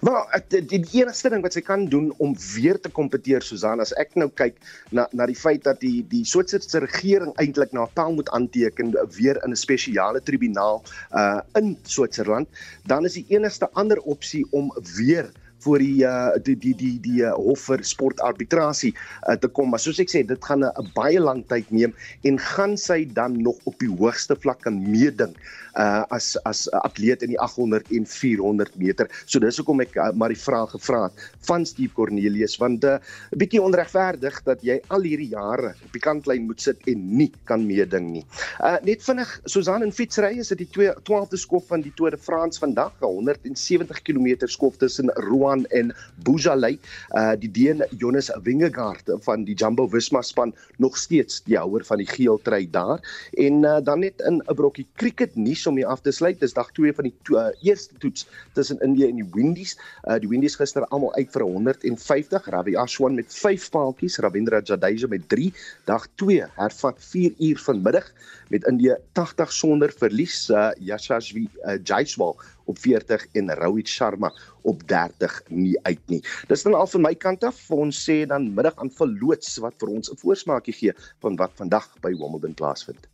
Maar 0.00 0.42
die, 0.48 0.64
die 0.66 1.00
enigste 1.00 1.30
ding 1.32 1.42
wat 1.44 1.54
sy 1.56 1.62
kan 1.64 1.84
doen 1.92 2.10
om 2.22 2.34
weer 2.54 2.80
te 2.80 2.90
kompeteer 2.92 3.44
Susan 3.44 3.80
as 3.80 3.92
ek 4.00 4.16
nou 4.20 4.28
kyk 4.40 4.58
na 4.90 5.06
na 5.16 5.26
die 5.30 5.38
feit 5.38 5.62
dat 5.68 5.80
die 5.84 6.02
die 6.10 6.24
Switserse 6.28 6.82
regering 6.82 7.32
eintlik 7.42 7.72
na 7.76 7.86
taal 7.96 8.16
moet 8.16 8.30
aanteken 8.36 8.92
weer 9.16 9.40
in 9.44 9.52
'n 9.52 9.62
spesiale 9.62 10.20
tribunaal 10.20 10.82
uh 11.12 11.40
in 11.60 11.76
Switserland, 11.84 12.48
dan 12.86 13.04
is 13.04 13.16
die 13.20 13.26
enigste 13.28 13.70
ander 13.72 14.00
opsie 14.00 14.44
om 14.50 14.72
weer 14.96 15.30
voor 15.64 15.82
die 15.82 16.04
uh 16.04 16.34
die 16.42 16.56
die 16.58 16.74
die 16.76 16.94
die 17.04 17.22
uh, 17.22 17.32
hof 17.34 17.66
vir 17.70 17.84
sportarbitrasie 17.86 18.92
uh, 18.94 19.36
te 19.36 19.48
kom. 19.48 19.70
Maar 19.72 19.82
soos 19.82 20.00
ek 20.02 20.12
sê, 20.12 20.24
dit 20.26 20.44
gaan 20.44 20.64
'n 20.66 20.90
baie 20.94 21.20
lang 21.20 21.44
tyd 21.48 21.70
neem 21.70 21.94
en 22.28 22.38
gaan 22.38 22.76
sy 22.76 23.04
dan 23.14 23.40
nog 23.42 23.58
op 23.64 23.78
die 23.78 23.90
hoogste 23.90 24.36
vlak 24.36 24.62
kan 24.66 24.78
meeding 24.90 25.34
uh 25.76 26.04
as 26.10 26.36
as 26.44 26.68
'n 26.68 26.80
atleet 26.84 27.22
in 27.22 27.32
die 27.34 27.40
800 27.40 27.90
en 27.92 28.06
400 28.06 28.76
meter. 28.76 29.08
So 29.26 29.38
dis 29.38 29.56
hoekom 29.56 29.80
ek 29.80 29.96
uh, 29.96 30.10
maar 30.12 30.28
die 30.28 30.38
vraag 30.38 30.70
gevra 30.74 31.04
het 31.04 31.30
van 31.46 31.66
Steve 31.66 31.94
Cornelius 31.94 32.56
want 32.58 32.84
'n 32.84 32.98
uh, 32.98 33.38
bietjie 33.38 33.62
onregverdig 33.62 34.42
dat 34.44 34.62
jy 34.62 34.80
al 34.88 35.02
hierdie 35.02 35.30
jare 35.32 35.74
op 35.84 35.92
die 35.92 36.02
kantlyn 36.02 36.46
moet 36.46 36.60
sit 36.60 36.78
en 36.86 37.16
nie 37.16 37.32
kan 37.44 37.66
meeding 37.66 38.10
nie. 38.10 38.24
Uh 38.60 38.76
net 38.82 39.02
vinnig 39.02 39.40
Susan 39.44 39.82
in 39.82 39.92
fietsry 39.92 40.38
is 40.38 40.48
dit 40.48 40.58
die 40.58 40.90
12de 41.08 41.36
skof 41.36 41.66
van 41.66 41.80
die 41.80 41.92
Tour 41.96 42.10
de 42.10 42.18
France 42.18 42.58
vandag, 42.58 42.92
'n 43.00 43.06
170 43.06 44.02
km 44.02 44.46
skof 44.46 44.76
tussen 44.76 45.10
span 45.16 45.66
en 45.70 45.92
Boozaley, 46.24 46.78
uh 47.14 47.34
die 47.38 47.50
Deen 47.50 47.82
Jonas 47.98 48.30
Wingegaard 48.42 49.10
van 49.24 49.44
die 49.44 49.54
Jumbo 49.54 49.86
Visma 49.88 50.22
span 50.22 50.54
nog 50.78 50.96
steeds 50.96 51.42
die 51.44 51.56
houer 51.56 51.84
van 51.84 51.98
die 51.98 52.06
geel 52.06 52.40
trui 52.42 52.66
daar. 52.70 53.00
En 53.32 53.62
uh, 53.62 53.78
dan 53.82 54.00
net 54.00 54.20
in 54.26 54.42
'n 54.42 54.54
brokkie 54.54 54.86
cricket 54.96 55.36
nuus 55.36 55.61
om 55.66 55.76
hier 55.76 55.86
af 55.86 56.00
te 56.00 56.12
sluit. 56.12 56.40
Dis 56.40 56.54
dag 56.56 56.70
2 56.76 56.92
van 56.96 57.08
die 57.08 57.14
to 57.26 57.38
uh, 57.38 57.48
eerste 57.62 57.98
toets 58.02 58.26
tussen 58.56 58.80
India 58.84 59.08
en 59.08 59.20
die 59.20 59.28
Windies. 59.34 59.76
Uh 60.04 60.18
die 60.22 60.30
Windies 60.30 60.56
gister 60.60 60.86
almal 60.90 61.14
uit 61.14 61.30
vir 61.34 61.44
150. 61.46 62.48
Ravi 62.54 62.76
Ashwin 62.76 63.18
met 63.18 63.34
5 63.34 63.68
paaltjies, 63.74 64.18
Ravindra 64.22 64.62
Jadeja 64.64 65.08
met 65.08 65.28
3. 65.28 65.52
Dag 65.90 66.08
2 66.22 66.48
hervat 66.56 66.98
4 66.98 67.34
uur 67.38 67.62
vanmiddag 67.66 68.12
met 68.52 68.66
India 68.68 68.98
80 69.12 69.52
sonder 69.52 69.92
verlies. 69.92 70.48
Uh 70.50 70.70
Yashasvi 70.80 71.48
uh, 71.64 71.78
Jaiswal 71.82 72.36
op 72.64 72.78
40 72.78 73.26
en 73.32 73.54
Rohit 73.54 73.88
Sharma 73.88 74.32
op 74.62 74.88
30 74.88 75.42
nie 75.48 75.78
uit 75.82 76.02
nie. 76.06 76.22
Dis 76.48 76.62
dan 76.62 76.74
al 76.78 76.86
van 76.86 77.06
my 77.08 77.14
kant 77.14 77.44
af. 77.44 77.64
Ons 77.70 78.04
sê 78.08 78.22
dan 78.26 78.52
middag 78.54 78.78
aan 78.82 78.92
verloots 78.98 79.58
wat 79.64 79.78
vir 79.82 79.96
ons 79.96 80.12
'n 80.12 80.20
voorsmaakie 80.24 80.78
gee 80.80 80.92
van 81.20 81.36
wat 81.36 81.52
vandag 81.56 81.88
by 82.00 82.14
Wimbledon 82.14 82.54
plaasvind. 82.54 83.11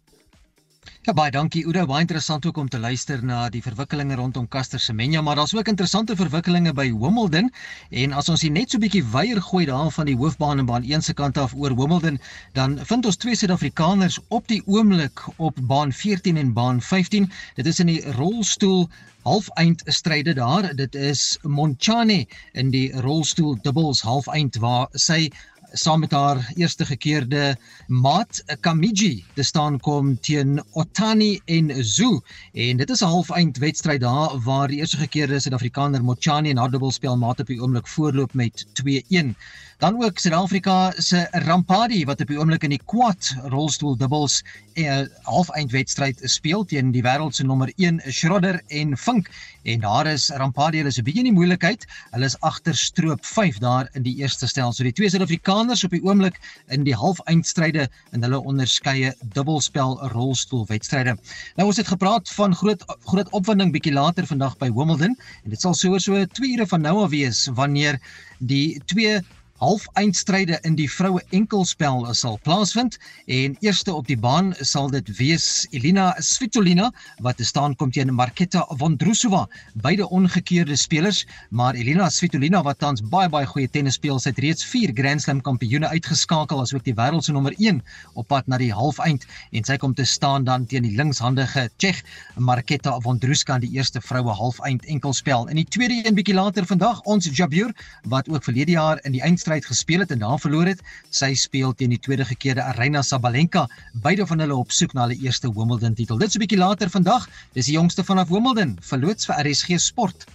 Ja 1.07 1.13
baie 1.17 1.31
dankie 1.35 1.63
Oudo, 1.67 1.83
baie 1.89 2.05
interessant 2.05 2.47
ook 2.49 2.57
om 2.61 2.69
te 2.69 2.79
luister 2.79 3.21
na 3.25 3.49
die 3.53 3.63
verwikkelinge 3.65 4.17
rondom 4.19 4.47
Caster 4.49 4.81
Semenya, 4.81 5.23
maar 5.23 5.37
daar's 5.37 5.55
ook 5.55 5.69
interessante 5.69 6.17
verwikkelinge 6.17 6.73
by 6.73 6.87
Wimbledon 6.93 7.51
en 7.91 8.13
as 8.13 8.29
ons 8.29 8.43
net 8.43 8.71
so 8.71 8.79
'n 8.79 8.85
bietjie 8.87 9.05
weier 9.13 9.41
gooi 9.43 9.65
daar 9.67 9.91
van 9.91 10.07
die 10.07 10.17
hoofbaan 10.17 10.59
en 10.59 10.67
baan 10.67 10.85
1 10.85 11.03
se 11.03 11.15
kant 11.15 11.39
af 11.39 11.55
oor 11.55 11.77
Wimbledon, 11.77 12.21
dan 12.53 12.79
vind 12.85 13.07
ons 13.07 13.17
twee 13.17 13.35
Suid-Afrikaners 13.35 14.19
op 14.29 14.49
die 14.49 14.63
oomblik 14.67 15.25
op 15.37 15.55
baan 15.61 15.93
14 15.93 16.37
en 16.37 16.53
baan 16.53 16.81
15. 16.81 17.31
Dit 17.55 17.67
is 17.67 17.81
in 17.81 17.87
die 17.87 18.03
rolstoel 18.13 18.89
halfeind 19.23 19.83
stryde 19.85 20.35
daar. 20.35 20.75
Dit 20.77 20.95
is 20.95 21.39
Monchane 21.43 22.27
in 22.53 22.71
die 22.71 22.93
rolstoel 23.01 23.59
dubbels 23.63 24.01
halfeind 24.01 24.57
waar 24.57 24.89
sy 24.93 25.31
saam 25.73 26.01
met 26.01 26.11
haar 26.11 26.53
eerste 26.55 26.87
gekeerde 26.87 27.57
maat 27.87 28.43
Kamiji 28.61 29.25
te 29.35 29.43
staan 29.43 29.81
kom 29.81 30.21
teen 30.21 30.63
Otani 30.73 31.41
en 31.45 31.85
Zhu 31.85 32.21
en 32.53 32.77
dit 32.77 32.91
is 32.91 33.01
'n 33.01 33.05
halfeind 33.05 33.57
wedstryd 33.59 34.01
daar 34.01 34.39
waar 34.41 34.69
die 34.69 34.79
eerste 34.79 34.97
gekeerde 34.97 35.41
Suid-Afrikaner 35.41 36.05
Mochani 36.05 36.51
en 36.51 36.57
haar 36.57 36.71
dubbelspel 36.71 37.17
maat 37.17 37.41
op 37.41 37.47
die 37.47 37.61
oomblik 37.63 37.89
voorloop 37.89 38.35
met 38.35 38.67
2-1. 38.73 39.37
Dan 39.79 40.03
ook 40.03 40.19
Suid-Afrika 40.19 40.93
se 40.97 41.29
Rampadi 41.31 42.01
wat 42.05 42.21
op 42.21 42.31
die 42.33 42.39
oomblik 42.39 42.65
in 42.67 42.73
die 42.75 42.81
quad 42.91 43.29
rolstoel 43.53 43.95
dubbels 43.97 44.41
'n 44.75 44.83
uh, 44.83 45.05
halfeind 45.23 45.71
wedstryd 45.71 46.19
speel 46.23 46.65
teen 46.65 46.91
die 46.91 47.03
wêreld 47.07 47.35
se 47.35 47.47
nommer 47.47 47.71
1 47.77 48.01
Schroeder 48.07 48.59
en 48.67 48.97
Fink 48.99 49.31
en 49.63 49.81
daar 49.81 50.07
is 50.07 50.29
Rampadi 50.35 50.83
hulle 50.83 50.91
is 50.91 50.99
'n 50.99 51.05
bietjie 51.07 51.23
in 51.23 51.31
die 51.31 51.39
moeilikheid. 51.39 51.87
Hulle 52.11 52.25
is 52.25 52.41
agter 52.41 52.75
stroop 52.75 53.25
5 53.25 53.59
daar 53.59 53.89
in 53.93 54.03
die 54.03 54.17
eerste 54.19 54.47
stel. 54.47 54.73
So 54.73 54.83
die 54.83 54.93
twee 54.93 55.11
Suid-Afrikaners 55.11 55.85
op 55.85 55.95
die 55.95 56.03
oomblik 56.03 56.41
in 56.67 56.83
die 56.83 56.95
halfeindstryde 56.95 57.89
in 58.13 58.23
hulle 58.23 58.43
onderskeie 58.43 59.15
dubbelspel 59.23 59.99
rolstoelwedstryde. 60.11 61.15
Nou 61.55 61.69
ons 61.69 61.77
het 61.77 61.87
gepraat 61.87 62.29
van 62.29 62.55
groot 62.55 62.83
groot 63.05 63.31
opwinding 63.31 63.73
bietjie 63.73 63.95
later 63.95 64.27
vandag 64.27 64.59
by 64.59 64.73
Wimbledon 64.75 65.15
en 65.45 65.51
dit 65.51 65.61
sal 65.61 65.75
so 65.75 65.99
so 65.99 66.27
2 66.27 66.53
ure 66.57 66.67
van 66.67 66.81
nou 66.81 67.03
af 67.05 67.11
wees 67.11 67.47
wanneer 67.55 68.03
die 68.39 68.81
twee 68.87 69.23
halfeindstryde 69.59 70.59
in 70.63 70.77
die 70.79 70.89
vroue 70.91 71.23
enkelspel 71.35 72.07
sal 72.15 72.39
plaasvind 72.47 72.99
en 73.27 73.57
eerste 73.61 73.95
op 73.95 74.07
die 74.07 74.19
baan 74.19 74.53
sal 74.61 74.91
dit 74.93 75.11
wees 75.19 75.67
Elina 75.75 76.13
Svitolina 76.23 76.91
wat 77.25 77.41
te 77.41 77.47
staan 77.49 77.75
kom 77.77 77.91
teen 77.91 78.15
Marketa 78.15 78.65
Vondrousova 78.81 79.47
beide 79.83 80.09
ongekeerde 80.09 80.77
spelers 80.77 81.25
maar 81.51 81.75
Elina 81.75 82.09
Svitolina 82.11 82.63
wat 82.63 82.79
tans 82.79 83.03
baie 83.03 83.29
baie 83.29 83.47
goeie 83.51 83.69
tennis 83.69 83.99
speel 83.99 84.21
sy 84.23 84.31
het 84.31 84.43
reeds 84.45 84.65
4 84.65 84.95
Grand 84.95 85.23
Slam 85.23 85.43
kampioene 85.43 85.91
uitgeskakel 85.91 86.63
asook 86.63 86.87
die 86.87 86.95
wêreld 86.95 87.27
se 87.27 87.35
nommer 87.35 87.57
1 87.59 87.83
op 88.15 88.29
pad 88.29 88.47
na 88.47 88.59
die 88.63 88.73
halfeind 88.75 89.27
en 89.51 89.67
sy 89.67 89.79
kom 89.81 89.95
te 89.95 90.07
staan 90.07 90.47
dan 90.47 90.67
teen 90.71 90.87
die 90.87 90.95
linkshandige 90.97 91.69
Tsjech 91.79 92.05
Marketa 92.37 92.95
Vondrouska 93.03 93.59
in 93.59 93.67
die 93.67 93.75
eerste 93.77 94.01
vroue 94.05 94.35
halfeind 94.35 94.85
enkelspel. 94.87 95.49
In 95.49 95.59
die 95.61 95.67
tweede 95.67 96.01
een 96.07 96.17
bietjie 96.19 96.37
later 96.37 96.67
vandag 96.69 97.01
ons 97.11 97.29
Jabeur 97.33 97.73
wat 98.13 98.29
ook 98.29 98.45
verlede 98.45 98.77
jaar 98.77 99.01
in 99.05 99.17
die 99.17 99.23
eind 99.25 99.41
wedstryd 99.49 99.77
gespeel 99.77 100.01
het 100.01 100.11
en 100.11 100.19
daar 100.19 100.39
verloor 100.39 100.67
het. 100.67 100.81
Sy 101.11 101.35
speel 101.35 101.75
teen 101.75 101.91
die 101.91 101.99
tweede 101.99 102.25
gekeerde 102.25 102.63
Aryna 102.63 103.03
Sabalenka, 103.03 103.67
beide 104.03 104.27
van 104.27 104.41
hulle 104.41 104.55
op 104.55 104.73
soek 104.73 104.93
na 104.93 105.07
hulle 105.07 105.19
eerste 105.25 105.49
Wimbledon 105.53 105.95
titel. 105.95 106.19
Dit 106.19 106.29
is 106.29 106.35
'n 106.35 106.39
bietjie 106.39 106.59
later 106.59 106.91
vandag. 106.91 107.29
Dis 107.53 107.67
die 107.67 107.75
jongste 107.75 108.05
vanaf 108.05 108.29
Wimbledon, 108.29 108.79
verloots 108.81 109.27
vir 109.27 109.37
RSG 109.45 109.79
Sport. 109.79 110.27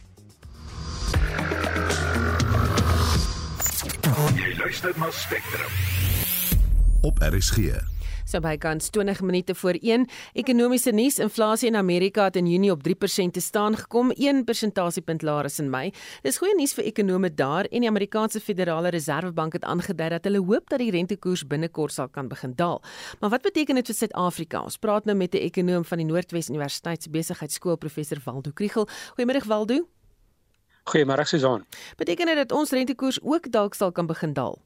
Jy 4.35 4.55
luister 4.57 4.93
na 4.97 5.11
Spectrum. 5.11 5.71
Op 7.01 7.17
RSG 7.19 7.92
So 8.25 8.39
bykans 8.39 8.89
20 8.89 9.21
minute 9.21 9.55
voor 9.55 9.77
1. 9.81 10.07
Ekonomiese 10.33 10.91
nuus: 10.91 11.17
Inflasie 11.19 11.67
in 11.67 11.75
Amerika 11.75 12.23
het 12.23 12.35
in 12.35 12.47
Junie 12.47 12.71
op 12.71 12.81
3% 12.87 13.31
te 13.31 13.41
staan 13.41 13.75
gekom, 13.77 14.11
1 14.11 14.43
persentasiepunt 14.43 15.21
laer 15.21 15.43
as 15.43 15.59
in 15.59 15.69
Mei. 15.69 15.91
Dis 16.23 16.37
goeie 16.37 16.55
nuus 16.55 16.73
vir 16.73 16.85
ekonome 16.85 17.33
daar 17.33 17.65
en 17.65 17.83
die 17.83 17.89
Amerikaanse 17.89 18.39
Federale 18.39 18.89
Reservebank 18.89 19.53
het 19.53 19.63
aangedui 19.63 20.09
dat 20.09 20.23
hulle 20.23 20.39
hoop 20.39 20.69
dat 20.69 20.79
die 20.79 20.91
rentekoers 20.91 21.47
binnekort 21.47 21.91
sal 21.91 22.07
kan 22.07 22.27
begin 22.27 22.55
daal. 22.55 22.81
Maar 23.19 23.29
wat 23.29 23.41
beteken 23.41 23.75
dit 23.75 23.91
vir 23.91 23.95
Suid-Afrika? 23.95 24.63
Ons 24.63 24.77
praat 24.77 25.05
nou 25.05 25.17
met 25.17 25.35
'n 25.35 25.43
ekonom 25.43 25.85
van 25.85 25.97
die 25.97 26.07
Noordwes 26.07 26.49
Universiteit 26.49 27.03
se 27.03 27.09
Besigheidsskool, 27.09 27.75
professor 27.77 28.17
Waldo 28.23 28.51
Kriel. 28.53 28.87
Goeiemôre 29.15 29.47
Waldo. 29.47 29.87
Goeiemôre 30.83 31.23
Susan. 31.25 31.65
Beteken 31.97 32.25
dit 32.25 32.35
dat 32.35 32.51
ons 32.51 32.71
rentekoers 32.71 33.21
ook 33.21 33.51
dalk 33.51 33.73
sal 33.73 33.91
kan 33.91 34.05
begin 34.05 34.33
daal? 34.33 34.59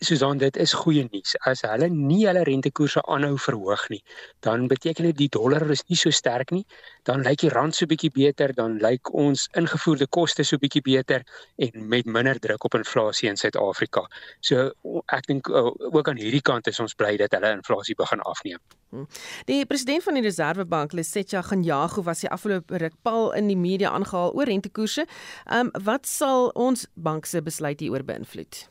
Susan, 0.00 0.38
dit 0.38 0.56
is 0.56 0.72
goeie 0.78 1.08
nuus. 1.10 1.34
As 1.48 1.64
hulle 1.66 1.88
nie 1.90 2.20
hulle 2.28 2.44
rentekoerse 2.46 3.02
aanhou 3.10 3.34
verhoog 3.42 3.88
nie, 3.90 3.98
dan 4.46 4.68
beteken 4.70 5.08
dit 5.08 5.16
die 5.18 5.28
dollar 5.34 5.64
is 5.74 5.82
nie 5.88 5.98
so 5.98 6.14
sterk 6.14 6.52
nie. 6.54 6.62
Dan 7.08 7.24
lyk 7.26 7.42
die 7.42 7.50
rand 7.50 7.74
so 7.74 7.88
bietjie 7.90 8.12
beter, 8.14 8.54
dan 8.54 8.76
lyk 8.82 9.10
ons 9.10 9.48
ingevoerde 9.58 10.06
koste 10.14 10.46
so 10.46 10.60
bietjie 10.62 10.84
beter 10.86 11.26
en 11.58 11.88
met 11.90 12.06
minder 12.06 12.38
druk 12.38 12.68
op 12.68 12.78
inflasie 12.78 13.28
in 13.30 13.40
Suid-Afrika. 13.40 14.04
So 14.40 14.70
ek 15.10 15.26
dink 15.26 15.50
ook 15.50 16.08
aan 16.08 16.22
hierdie 16.22 16.44
kant 16.46 16.70
is 16.70 16.78
ons 16.78 16.94
bly 16.94 17.16
dat 17.18 17.34
hulle 17.34 17.56
inflasie 17.58 17.98
begin 17.98 18.22
afneem. 18.22 18.62
Hm. 18.94 19.04
Die 19.50 19.66
president 19.66 20.06
van 20.06 20.16
die 20.16 20.24
Reservebank, 20.24 20.94
Lesetja 20.94 21.42
Ganjago, 21.42 22.06
was 22.06 22.22
die 22.22 22.30
afgelope 22.30 22.78
ruk 22.78 22.94
pal 23.02 23.32
in 23.36 23.50
die 23.50 23.58
media 23.58 23.90
aangehaal 23.90 24.30
oor 24.32 24.46
rentekoerse. 24.46 25.08
Ehm 25.50 25.74
um, 25.74 25.84
wat 25.84 26.06
sal 26.06 26.52
ons 26.54 26.86
bank 26.94 27.26
se 27.26 27.42
besluit 27.42 27.80
hieroor 27.80 28.06
beïnvloed? 28.06 28.68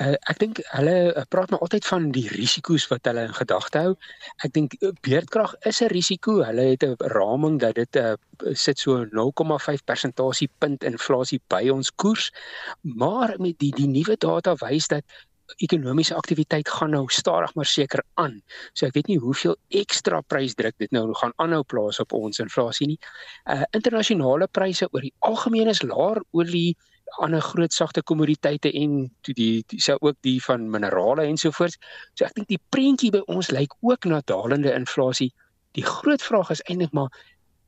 Uh, 0.00 0.14
ek 0.30 0.38
dink 0.40 0.60
hulle 0.72 0.94
uh, 1.12 1.24
praat 1.28 1.50
maar 1.52 1.60
altyd 1.64 1.86
van 1.86 2.06
die 2.16 2.24
risiko's 2.32 2.86
wat 2.88 3.04
hulle 3.08 3.26
in 3.28 3.34
gedagte 3.36 3.82
hou. 3.84 3.94
Ek 4.46 4.54
dink 4.56 4.76
uh, 4.80 4.92
beerdkrag 5.04 5.52
is 5.68 5.82
'n 5.82 5.92
risiko. 5.92 6.38
Hulle 6.46 6.64
het 6.72 6.86
'n 6.86 6.96
raming 7.12 7.60
dat 7.60 7.74
dit 7.74 7.96
uh, 7.96 8.14
sit 8.52 8.78
so 8.78 9.04
0,5 9.04 9.84
persentasiepunt 9.84 10.84
inflasie 10.84 11.40
by 11.48 11.68
ons 11.68 11.92
koers. 11.94 12.32
Maar 12.82 13.36
met 13.38 13.58
die 13.58 13.72
die 13.76 13.88
nuwe 13.88 14.16
data 14.16 14.56
wys 14.64 14.88
dat 14.88 15.04
ekonomiese 15.56 16.14
aktiwiteit 16.14 16.68
gaan 16.68 16.90
nou 16.90 17.04
stadig 17.08 17.54
maar 17.54 17.66
seker 17.66 18.02
aan. 18.14 18.40
So 18.72 18.86
ek 18.86 18.94
weet 18.94 19.10
nie 19.10 19.18
hoeveel 19.18 19.56
ekstra 19.68 20.20
prysdruk 20.20 20.78
dit 20.78 20.92
nou 20.92 21.12
gaan 21.20 21.34
aanhou 21.36 21.62
plaas 21.64 22.00
op 22.00 22.12
ons 22.12 22.40
inflasie 22.42 22.86
nie. 22.86 22.98
Uh 23.44 23.62
internasionale 23.76 24.48
pryse 24.48 24.88
oor 24.90 25.04
die 25.04 25.14
algemeen 25.18 25.68
is 25.68 25.82
laer 25.82 26.22
olie 26.32 26.76
ander 27.18 27.40
groot 27.40 27.72
sagte 27.72 28.02
kommoditeite 28.02 28.72
en 28.72 29.10
toe 29.20 29.34
die 29.34 29.64
dis 29.66 29.88
ook 29.90 30.16
die 30.20 30.38
van 30.44 30.70
minerale 30.70 31.26
ensovoorts. 31.28 31.78
So 32.14 32.24
ek 32.24 32.34
dink 32.34 32.48
die 32.48 32.60
prentjie 32.74 33.10
by 33.14 33.22
ons 33.26 33.50
lyk 33.50 33.74
ook 33.80 34.08
na 34.10 34.22
dalende 34.24 34.72
inflasie. 34.72 35.32
Die 35.76 35.84
groot 35.84 36.22
vraag 36.22 36.50
is 36.50 36.64
eintlik 36.68 36.92
maar 36.92 37.12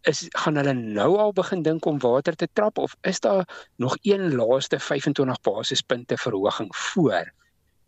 is 0.05 0.27
gaan 0.37 0.57
hulle 0.61 0.75
nou 0.77 1.17
al 1.19 1.33
begin 1.33 1.63
dink 1.65 1.87
om 1.89 1.99
water 1.99 2.37
te 2.37 2.49
trap 2.53 2.79
of 2.79 2.97
is 3.09 3.21
daar 3.21 3.49
nog 3.77 3.97
een 4.03 4.35
laaste 4.37 4.79
25 4.79 5.41
basispunte 5.41 6.17
verhoging 6.17 6.77
voor? 6.77 7.33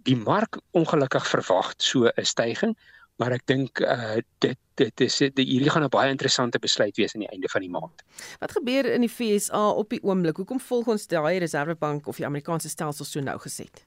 Die 0.09 0.17
mark 0.17 0.61
ongelukkig 0.71 1.27
verwag 1.29 1.75
so 1.77 2.07
'n 2.07 2.25
stygings 2.25 2.79
maar 3.17 3.33
ek 3.37 3.47
dink 3.49 3.81
uh 3.81 4.21
dit 4.45 4.59
dit 4.77 5.01
is 5.01 5.17
dit 5.17 5.39
hierdie 5.39 5.71
gaan 5.73 5.85
'n 5.85 5.93
baie 5.93 6.11
interessante 6.13 6.59
besluit 6.59 6.97
wees 6.97 7.15
aan 7.15 7.25
die 7.25 7.33
einde 7.33 7.49
van 7.49 7.61
die 7.61 7.71
maand. 7.71 8.05
Wat 8.41 8.53
gebeur 8.53 8.85
in 8.93 9.01
die 9.01 9.09
FSA 9.09 9.71
op 9.71 9.91
die 9.91 10.03
oomblik? 10.03 10.37
Hoekom 10.37 10.61
volg 10.61 10.87
ons 10.87 11.07
daai 11.07 11.39
Reservebank 11.39 12.07
of 12.07 12.17
die 12.17 12.27
Amerikaanse 12.27 12.69
stelsel 12.69 13.05
so 13.05 13.21
nou 13.21 13.39
geset? 13.39 13.87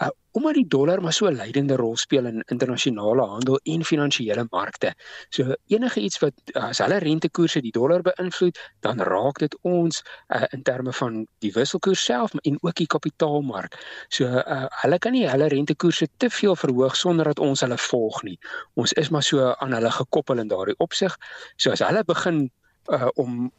Uh 0.00 0.14
omdat 0.38 0.54
die 0.54 0.68
dollar 0.68 1.00
maar 1.02 1.12
so 1.12 1.26
'n 1.26 1.34
leidende 1.34 1.76
rol 1.76 1.96
speel 1.96 2.26
in 2.26 2.42
internasionale 2.46 3.22
handel 3.26 3.60
en 3.62 3.84
finansiële 3.84 4.46
markte. 4.50 4.94
So 5.28 5.54
enige 5.66 6.00
iets 6.00 6.18
wat 6.18 6.32
as 6.52 6.78
hulle 6.78 6.98
rentekoerse 6.98 7.60
die 7.60 7.72
dollar 7.72 8.02
beïnvloed, 8.02 8.58
dan 8.80 9.00
raak 9.00 9.38
dit 9.38 9.58
ons 9.62 10.02
uh, 10.28 10.44
in 10.50 10.62
terme 10.62 10.92
van 10.92 11.26
die 11.38 11.52
wisselkoers 11.52 12.04
self 12.04 12.34
en 12.34 12.58
ook 12.60 12.74
die 12.74 12.86
kapitaalmark. 12.86 13.74
So 14.08 14.24
uh, 14.24 14.66
hulle 14.82 14.98
kan 14.98 15.12
nie 15.12 15.28
hulle 15.28 15.48
rentekoerse 15.48 16.08
te 16.16 16.30
veel 16.30 16.56
verhoog 16.56 16.96
sonder 16.96 17.24
dat 17.24 17.38
ons 17.38 17.60
hulle 17.60 17.78
volg 17.78 18.22
nie. 18.22 18.38
Ons 18.74 18.92
is 18.92 19.08
maar 19.08 19.22
so 19.22 19.54
aan 19.58 19.72
hulle 19.72 19.90
gekoppel 19.90 20.38
in 20.38 20.48
daardie 20.48 20.78
opsig. 20.78 21.16
So 21.56 21.70
as 21.70 21.82
hulle 21.82 22.04
begin 22.04 22.50
uh, 22.86 23.08
om 23.14 23.50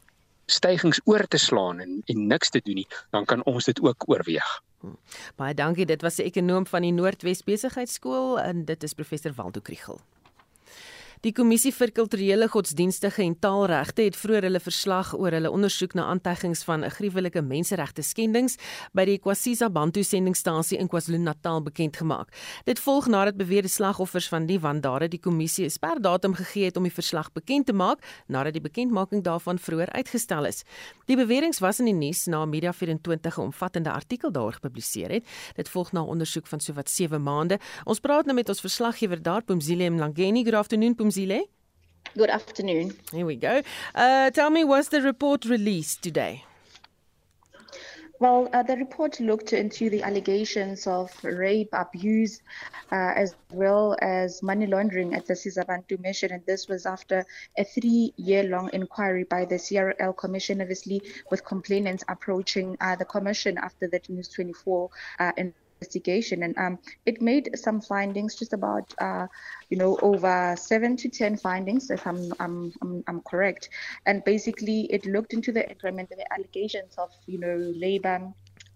stygings 0.50 1.00
oor 1.04 1.26
te 1.28 1.38
slaan 1.38 1.80
en 1.80 2.02
en 2.04 2.26
niks 2.26 2.50
te 2.50 2.60
doen 2.64 2.82
nie, 2.82 2.88
dan 3.10 3.24
kan 3.24 3.44
ons 3.44 3.64
dit 3.64 3.80
ook 3.80 4.08
oorweeg. 4.08 4.62
Hmm. 4.80 4.96
Baie 5.36 5.54
dankie. 5.54 5.86
Dit 5.86 6.02
was 6.02 6.18
'n 6.18 6.22
ekonom 6.22 6.66
van 6.66 6.82
die 6.82 6.92
Noordwes 6.92 7.44
Besigheidsskool 7.44 8.40
en 8.40 8.64
dit 8.64 8.82
is 8.82 8.94
professor 8.94 9.32
Waldo 9.34 9.60
Kriel. 9.60 10.00
Die 11.20 11.34
Kommissie 11.36 11.68
vir 11.76 11.90
Kulturele 11.92 12.46
Godsdienstige 12.48 13.20
en 13.20 13.34
Taalregte 13.36 14.06
het 14.06 14.16
vroeër 14.16 14.46
hulle 14.46 14.60
verslag 14.64 15.10
oor 15.12 15.34
hulle 15.36 15.50
ondersoek 15.52 15.92
na 15.98 16.06
aantuigings 16.08 16.62
van 16.64 16.86
gruwelike 16.94 17.42
menseregte 17.44 18.00
skendings 18.00 18.54
by 18.96 19.04
die 19.04 19.18
Kwasiza 19.20 19.68
Bantu 19.68 20.00
sendingstasie 20.00 20.78
in 20.80 20.88
KwaZulu-Natal 20.88 21.60
bekend 21.66 21.98
gemaak. 22.00 22.32
Dit 22.64 22.80
volg 22.80 23.10
nadat 23.12 23.36
beweerde 23.36 23.68
slagoffers 23.68 24.30
van 24.32 24.46
die 24.48 24.56
wandaare 24.64 25.10
die 25.12 25.20
kommissie 25.20 25.66
'n 25.66 25.70
sperdatum 25.70 26.32
gegee 26.40 26.64
het 26.64 26.78
om 26.78 26.88
die 26.88 26.96
verslag 27.00 27.28
bekend 27.34 27.66
te 27.66 27.74
maak 27.74 28.00
nadat 28.26 28.54
die 28.54 28.64
bekendmaking 28.64 29.22
daarvan 29.22 29.58
vroeër 29.58 29.92
uitgestel 29.92 30.46
is. 30.46 30.64
Die 31.04 31.16
beweringe 31.16 31.60
was 31.60 31.80
in 31.80 31.84
die 31.84 32.00
nuus 32.06 32.26
na 32.28 32.46
Media 32.46 32.72
24 32.72 33.36
'n 33.36 33.42
omvattende 33.42 33.92
artikel 33.92 34.32
daar 34.32 34.52
gepubliseer 34.52 35.10
het. 35.10 35.26
Dit 35.54 35.68
volg 35.68 35.92
na 35.92 36.02
ondersoek 36.02 36.46
van 36.46 36.60
sowat 36.60 36.88
7 36.88 37.22
maande. 37.22 37.58
Ons 37.84 38.00
praat 38.00 38.24
nou 38.24 38.34
met 38.34 38.48
ons 38.48 38.60
verslaggewer 38.60 39.22
daar, 39.22 39.42
Pumzile 39.42 39.90
Mlangeni. 39.90 40.44
Good 40.44 40.54
afternoon, 40.54 40.94
Pumzile. 40.94 41.09
Mzile? 41.10 41.42
Good 42.16 42.30
afternoon. 42.30 42.96
Here 43.12 43.26
we 43.26 43.36
go. 43.36 43.62
Uh, 43.94 44.30
tell 44.30 44.50
me, 44.50 44.62
was 44.64 44.88
the 44.88 45.02
report 45.02 45.44
released 45.44 46.02
today? 46.02 46.44
Well, 48.20 48.50
uh, 48.52 48.62
the 48.62 48.76
report 48.76 49.18
looked 49.18 49.54
into 49.54 49.88
the 49.88 50.02
allegations 50.02 50.86
of 50.86 51.10
rape, 51.24 51.70
abuse, 51.72 52.42
uh, 52.92 53.14
as 53.16 53.34
well 53.50 53.96
as 54.02 54.42
money 54.42 54.66
laundering 54.66 55.14
at 55.14 55.26
the 55.26 55.34
Sizabantu 55.34 55.98
mission. 56.00 56.30
And 56.30 56.44
this 56.44 56.68
was 56.68 56.84
after 56.84 57.24
a 57.56 57.64
three 57.64 58.12
year 58.16 58.42
long 58.42 58.68
inquiry 58.74 59.24
by 59.24 59.46
the 59.46 59.54
CRL 59.54 60.14
Commission, 60.16 60.60
obviously, 60.60 61.00
with 61.30 61.44
complainants 61.44 62.04
approaching 62.08 62.76
uh, 62.80 62.94
the 62.94 63.06
Commission 63.06 63.56
after 63.56 63.88
the 63.88 64.00
News 64.08 64.28
24 64.28 64.90
uh, 65.18 65.32
investigation. 65.80 66.42
And 66.42 66.56
um, 66.58 66.78
it 67.06 67.20
made 67.20 67.58
some 67.58 67.80
findings, 67.80 68.34
just 68.34 68.52
about, 68.52 68.92
uh, 69.00 69.26
you 69.70 69.78
know, 69.78 69.98
over 70.02 70.54
seven 70.58 70.96
to 70.96 71.08
10 71.08 71.38
findings, 71.38 71.90
if 71.90 72.06
I'm, 72.06 72.32
I'm, 72.38 72.72
I'm, 72.82 73.04
I'm 73.08 73.20
correct. 73.22 73.70
And 74.06 74.22
basically, 74.24 74.82
it 74.90 75.06
looked 75.06 75.32
into 75.32 75.52
the 75.52 75.68
increment, 75.68 76.10
the 76.10 76.32
allegations 76.32 76.94
of, 76.98 77.10
you 77.26 77.38
know, 77.38 77.56
labor 77.74 78.32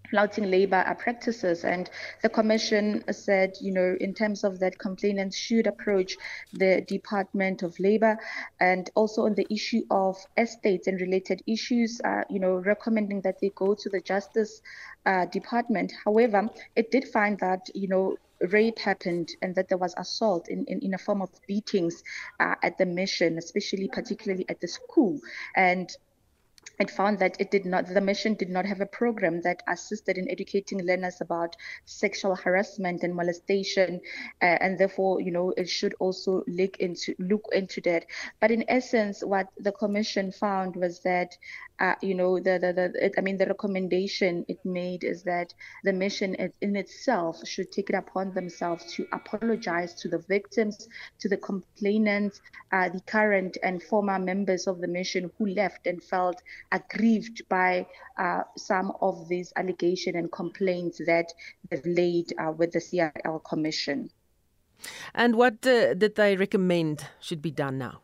flouting 0.09 0.49
labor 0.49 0.83
practices. 0.99 1.63
And 1.63 1.89
the 2.21 2.29
commission 2.29 3.03
said, 3.11 3.53
you 3.61 3.71
know, 3.71 3.95
in 3.99 4.13
terms 4.13 4.43
of 4.43 4.59
that, 4.59 4.77
complainants 4.79 5.37
should 5.37 5.67
approach 5.67 6.17
the 6.53 6.81
Department 6.81 7.63
of 7.63 7.79
Labor 7.79 8.17
and 8.59 8.89
also 8.95 9.25
on 9.25 9.35
the 9.35 9.47
issue 9.49 9.83
of 9.91 10.17
estates 10.37 10.87
and 10.87 10.99
related 10.99 11.41
issues, 11.47 12.01
uh, 12.03 12.23
you 12.29 12.39
know, 12.39 12.55
recommending 12.55 13.21
that 13.21 13.39
they 13.41 13.51
go 13.55 13.73
to 13.75 13.89
the 13.89 14.01
Justice 14.01 14.61
uh, 15.05 15.25
Department. 15.25 15.93
However, 16.03 16.49
it 16.75 16.91
did 16.91 17.07
find 17.07 17.39
that, 17.39 17.69
you 17.73 17.87
know, 17.87 18.17
rape 18.51 18.79
happened 18.79 19.31
and 19.41 19.55
that 19.55 19.69
there 19.69 19.77
was 19.77 19.93
assault 19.97 20.49
in, 20.49 20.65
in, 20.65 20.79
in 20.79 20.93
a 20.93 20.97
form 20.97 21.21
of 21.21 21.29
beatings 21.47 22.03
uh, 22.39 22.55
at 22.63 22.77
the 22.77 22.85
mission, 22.85 23.37
especially 23.37 23.87
particularly 23.87 24.45
at 24.49 24.59
the 24.59 24.67
school. 24.67 25.19
And 25.55 25.89
it 26.79 26.91
found 26.91 27.19
that 27.19 27.35
it 27.39 27.51
did 27.51 27.65
not 27.65 27.87
the 27.87 28.01
mission 28.01 28.33
did 28.35 28.49
not 28.49 28.65
have 28.65 28.81
a 28.81 28.85
program 28.85 29.41
that 29.41 29.63
assisted 29.67 30.17
in 30.17 30.29
educating 30.29 30.85
learners 30.85 31.21
about 31.21 31.55
sexual 31.85 32.35
harassment 32.35 33.03
and 33.03 33.15
molestation 33.15 33.99
uh, 34.41 34.57
and 34.61 34.77
therefore 34.77 35.21
you 35.21 35.31
know 35.31 35.53
it 35.57 35.69
should 35.69 35.93
also 35.99 36.43
look 36.47 36.77
into 36.77 37.15
look 37.19 37.45
into 37.51 37.81
that. 37.81 38.05
But 38.39 38.51
in 38.51 38.65
essence 38.67 39.23
what 39.23 39.47
the 39.57 39.71
commission 39.71 40.31
found 40.31 40.75
was 40.75 40.99
that 41.01 41.37
uh, 41.79 41.95
you 42.01 42.15
know 42.15 42.39
the 42.39 42.57
the, 42.59 42.71
the 42.73 43.05
it, 43.05 43.13
i 43.17 43.21
mean 43.21 43.37
the 43.37 43.45
recommendation 43.45 44.45
it 44.47 44.59
made 44.63 45.03
is 45.03 45.23
that 45.23 45.53
the 45.83 45.91
mission 45.91 46.35
in 46.61 46.75
itself 46.75 47.45
should 47.45 47.71
take 47.71 47.89
it 47.89 47.95
upon 47.95 48.33
themselves 48.33 48.93
to 48.93 49.05
apologize 49.11 49.93
to 49.93 50.07
the 50.07 50.19
victims 50.29 50.87
to 51.19 51.27
the 51.27 51.37
complainants 51.37 52.41
uh, 52.71 52.89
the 52.89 53.01
current 53.01 53.57
and 53.63 53.83
former 53.83 54.17
members 54.17 54.67
of 54.67 54.79
the 54.79 54.87
mission 54.87 55.29
who 55.37 55.47
left 55.47 55.85
and 55.85 56.03
felt 56.03 56.41
aggrieved 56.75 57.41
by 57.49 57.87
uh, 58.17 58.41
some 58.57 58.91
of 59.01 59.27
these 59.27 59.53
allegations 59.55 60.15
and 60.15 60.31
complaints 60.31 61.01
that 61.05 61.31
they've 61.69 61.85
laid 61.85 62.33
uh, 62.37 62.51
with 62.51 62.71
the 62.71 62.79
CRL 62.79 63.43
Commission. 63.43 64.09
And 65.13 65.35
what 65.35 65.65
uh, 65.65 65.93
did 65.93 66.15
they 66.15 66.35
recommend 66.35 67.07
should 67.21 67.41
be 67.41 67.51
done 67.51 67.77
now? 67.77 68.01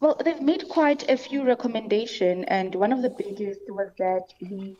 Well, 0.00 0.16
they've 0.24 0.42
made 0.42 0.68
quite 0.68 1.08
a 1.10 1.16
few 1.16 1.44
recommendations, 1.44 2.44
and 2.48 2.74
one 2.74 2.92
of 2.92 3.02
the 3.02 3.10
biggest 3.10 3.60
was 3.68 3.90
that 3.98 4.34
the 4.40 4.76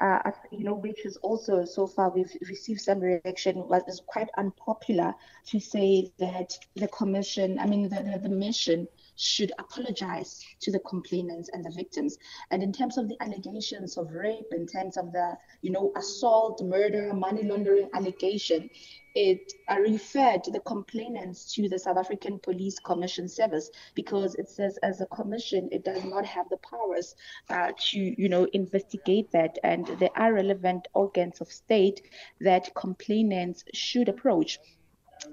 uh, 0.00 0.30
you 0.50 0.64
know, 0.64 0.74
which 0.74 1.06
is 1.06 1.16
also 1.18 1.64
so 1.64 1.86
far 1.86 2.10
we've 2.10 2.36
received 2.48 2.80
some 2.80 3.00
reaction 3.00 3.56
was 3.68 4.02
quite 4.06 4.28
unpopular 4.36 5.14
to 5.46 5.60
say 5.60 6.10
that 6.18 6.58
the 6.74 6.88
commission, 6.88 7.58
I 7.58 7.66
mean, 7.66 7.88
the, 7.88 8.02
the, 8.02 8.28
the 8.28 8.34
mission 8.34 8.88
should 9.16 9.52
apologize 9.58 10.44
to 10.60 10.72
the 10.72 10.80
complainants 10.80 11.50
and 11.52 11.64
the 11.64 11.70
victims. 11.70 12.18
And 12.50 12.62
in 12.62 12.72
terms 12.72 12.98
of 12.98 13.08
the 13.08 13.16
allegations 13.20 13.96
of 13.96 14.12
rape, 14.12 14.52
in 14.52 14.66
terms 14.66 14.96
of 14.96 15.12
the, 15.12 15.36
you 15.62 15.70
know, 15.70 15.92
assault, 15.96 16.62
murder, 16.62 17.12
money 17.12 17.42
laundering 17.44 17.88
allegation, 17.94 18.70
it 19.14 19.52
referred 19.78 20.42
the 20.52 20.60
complainants 20.60 21.54
to 21.54 21.68
the 21.68 21.78
South 21.78 21.96
African 21.96 22.38
Police 22.40 22.80
Commission 22.80 23.28
Service 23.28 23.70
because 23.94 24.34
it 24.34 24.48
says 24.48 24.76
as 24.82 25.00
a 25.00 25.06
commission 25.06 25.68
it 25.70 25.84
does 25.84 26.04
not 26.04 26.26
have 26.26 26.48
the 26.48 26.56
powers 26.56 27.14
uh, 27.48 27.70
to 27.78 27.98
you 28.20 28.28
know 28.28 28.48
investigate 28.52 29.30
that 29.30 29.56
and 29.62 29.86
there 30.00 30.16
are 30.16 30.32
relevant 30.32 30.88
organs 30.94 31.40
of 31.40 31.52
state 31.52 32.02
that 32.40 32.74
complainants 32.74 33.64
should 33.72 34.08
approach 34.08 34.58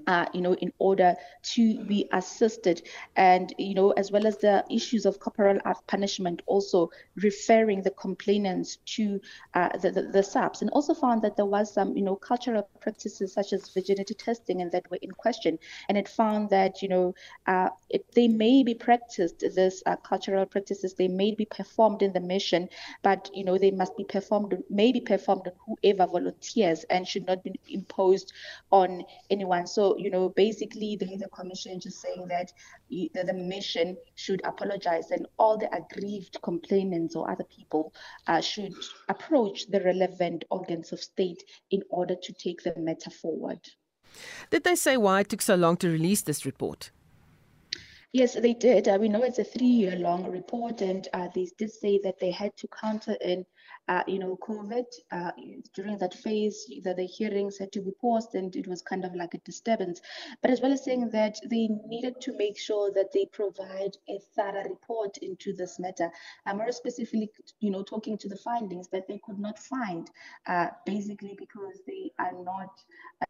uh, 0.06 0.26
you 0.32 0.40
know, 0.40 0.54
in 0.54 0.72
order 0.78 1.14
to 1.42 1.84
be 1.84 2.08
assisted, 2.12 2.82
and 3.16 3.54
you 3.58 3.74
know, 3.74 3.90
as 3.92 4.10
well 4.10 4.26
as 4.26 4.38
the 4.38 4.64
issues 4.70 5.06
of 5.06 5.18
corporal 5.18 5.58
punishment, 5.86 6.42
also 6.46 6.90
referring 7.16 7.82
the 7.82 7.90
complainants 7.90 8.76
to 8.84 9.20
uh, 9.54 9.68
the, 9.78 9.90
the, 9.90 10.02
the 10.02 10.22
SAPs, 10.22 10.62
and 10.62 10.70
also 10.70 10.94
found 10.94 11.22
that 11.22 11.36
there 11.36 11.46
was 11.46 11.72
some, 11.72 11.96
you 11.96 12.02
know, 12.02 12.16
cultural 12.16 12.68
practices 12.80 13.32
such 13.32 13.52
as 13.52 13.68
virginity 13.70 14.14
testing, 14.14 14.60
and 14.62 14.70
that 14.72 14.90
were 14.90 14.98
in 15.02 15.10
question, 15.10 15.58
and 15.88 15.98
it 15.98 16.08
found 16.08 16.50
that 16.50 16.82
you 16.82 16.88
know, 16.88 17.14
uh, 17.46 17.68
it, 17.90 18.04
they 18.14 18.28
may 18.28 18.62
be 18.62 18.74
practiced, 18.74 19.40
this 19.54 19.82
uh, 19.86 19.96
cultural 19.96 20.46
practices, 20.46 20.94
they 20.94 21.08
may 21.08 21.34
be 21.34 21.44
performed 21.44 22.02
in 22.02 22.12
the 22.12 22.20
mission, 22.20 22.68
but 23.02 23.30
you 23.34 23.44
know, 23.44 23.58
they 23.58 23.70
must 23.70 23.96
be 23.96 24.04
performed, 24.04 24.56
may 24.70 24.92
be 24.92 25.00
performed 25.00 25.46
on 25.46 25.76
whoever 25.82 26.06
volunteers, 26.10 26.84
and 26.84 27.06
should 27.06 27.26
not 27.26 27.42
be 27.42 27.52
imposed 27.68 28.32
on 28.70 29.04
anyone. 29.30 29.66
So 29.66 29.81
so, 29.82 29.96
you 29.98 30.10
know, 30.10 30.28
basically, 30.28 30.96
there 30.96 31.12
is 31.12 31.22
a 31.22 31.28
commission 31.28 31.80
just 31.80 32.00
saying 32.00 32.28
that 32.28 32.52
the, 32.88 33.10
the 33.14 33.32
mission 33.32 33.96
should 34.14 34.40
apologize 34.44 35.10
and 35.10 35.26
all 35.38 35.58
the 35.58 35.68
aggrieved 35.74 36.38
complainants 36.42 37.16
or 37.16 37.28
other 37.28 37.44
people 37.44 37.92
uh, 38.28 38.40
should 38.40 38.74
approach 39.08 39.66
the 39.66 39.80
relevant 39.80 40.44
organs 40.50 40.92
of 40.92 41.00
state 41.00 41.42
in 41.72 41.82
order 41.90 42.14
to 42.22 42.32
take 42.32 42.62
the 42.62 42.72
matter 42.76 43.10
forward. 43.10 43.58
Did 44.50 44.62
they 44.62 44.76
say 44.76 44.96
why 44.96 45.20
it 45.20 45.30
took 45.30 45.42
so 45.42 45.56
long 45.56 45.76
to 45.78 45.88
release 45.88 46.22
this 46.22 46.46
report? 46.46 46.92
Yes, 48.12 48.34
they 48.34 48.54
did. 48.54 48.86
Uh, 48.86 48.98
we 49.00 49.08
know 49.08 49.22
it's 49.22 49.38
a 49.38 49.44
three-year 49.44 49.96
long 49.96 50.30
report, 50.30 50.80
and 50.80 51.08
uh, 51.14 51.28
they 51.34 51.48
did 51.58 51.72
say 51.72 51.98
that 52.04 52.20
they 52.20 52.30
had 52.30 52.56
to 52.58 52.68
counter 52.68 53.16
in 53.20 53.44
uh, 53.88 54.02
you 54.06 54.18
know, 54.18 54.38
COVID, 54.46 54.84
uh, 55.10 55.32
during 55.74 55.98
that 55.98 56.14
phase, 56.14 56.70
that 56.84 56.96
the 56.96 57.06
hearings 57.06 57.58
had 57.58 57.72
to 57.72 57.80
be 57.80 57.90
paused 58.00 58.34
and 58.34 58.54
it 58.54 58.66
was 58.66 58.80
kind 58.82 59.04
of 59.04 59.14
like 59.14 59.34
a 59.34 59.38
disturbance. 59.38 60.00
But 60.40 60.50
as 60.50 60.60
well 60.60 60.72
as 60.72 60.84
saying 60.84 61.10
that 61.10 61.36
they 61.50 61.68
needed 61.86 62.20
to 62.20 62.36
make 62.36 62.58
sure 62.58 62.92
that 62.92 63.12
they 63.12 63.26
provide 63.26 63.96
a 64.08 64.18
thorough 64.36 64.64
report 64.68 65.18
into 65.18 65.52
this 65.52 65.78
matter. 65.78 66.10
Uh, 66.46 66.54
more 66.54 66.70
specifically, 66.72 67.30
you 67.60 67.70
know, 67.70 67.82
talking 67.82 68.16
to 68.18 68.28
the 68.28 68.36
findings 68.36 68.88
that 68.88 69.08
they 69.08 69.20
could 69.24 69.38
not 69.38 69.58
find, 69.58 70.10
uh, 70.46 70.68
basically 70.86 71.34
because 71.38 71.80
they 71.86 72.10
are 72.18 72.32
not, 72.44 72.70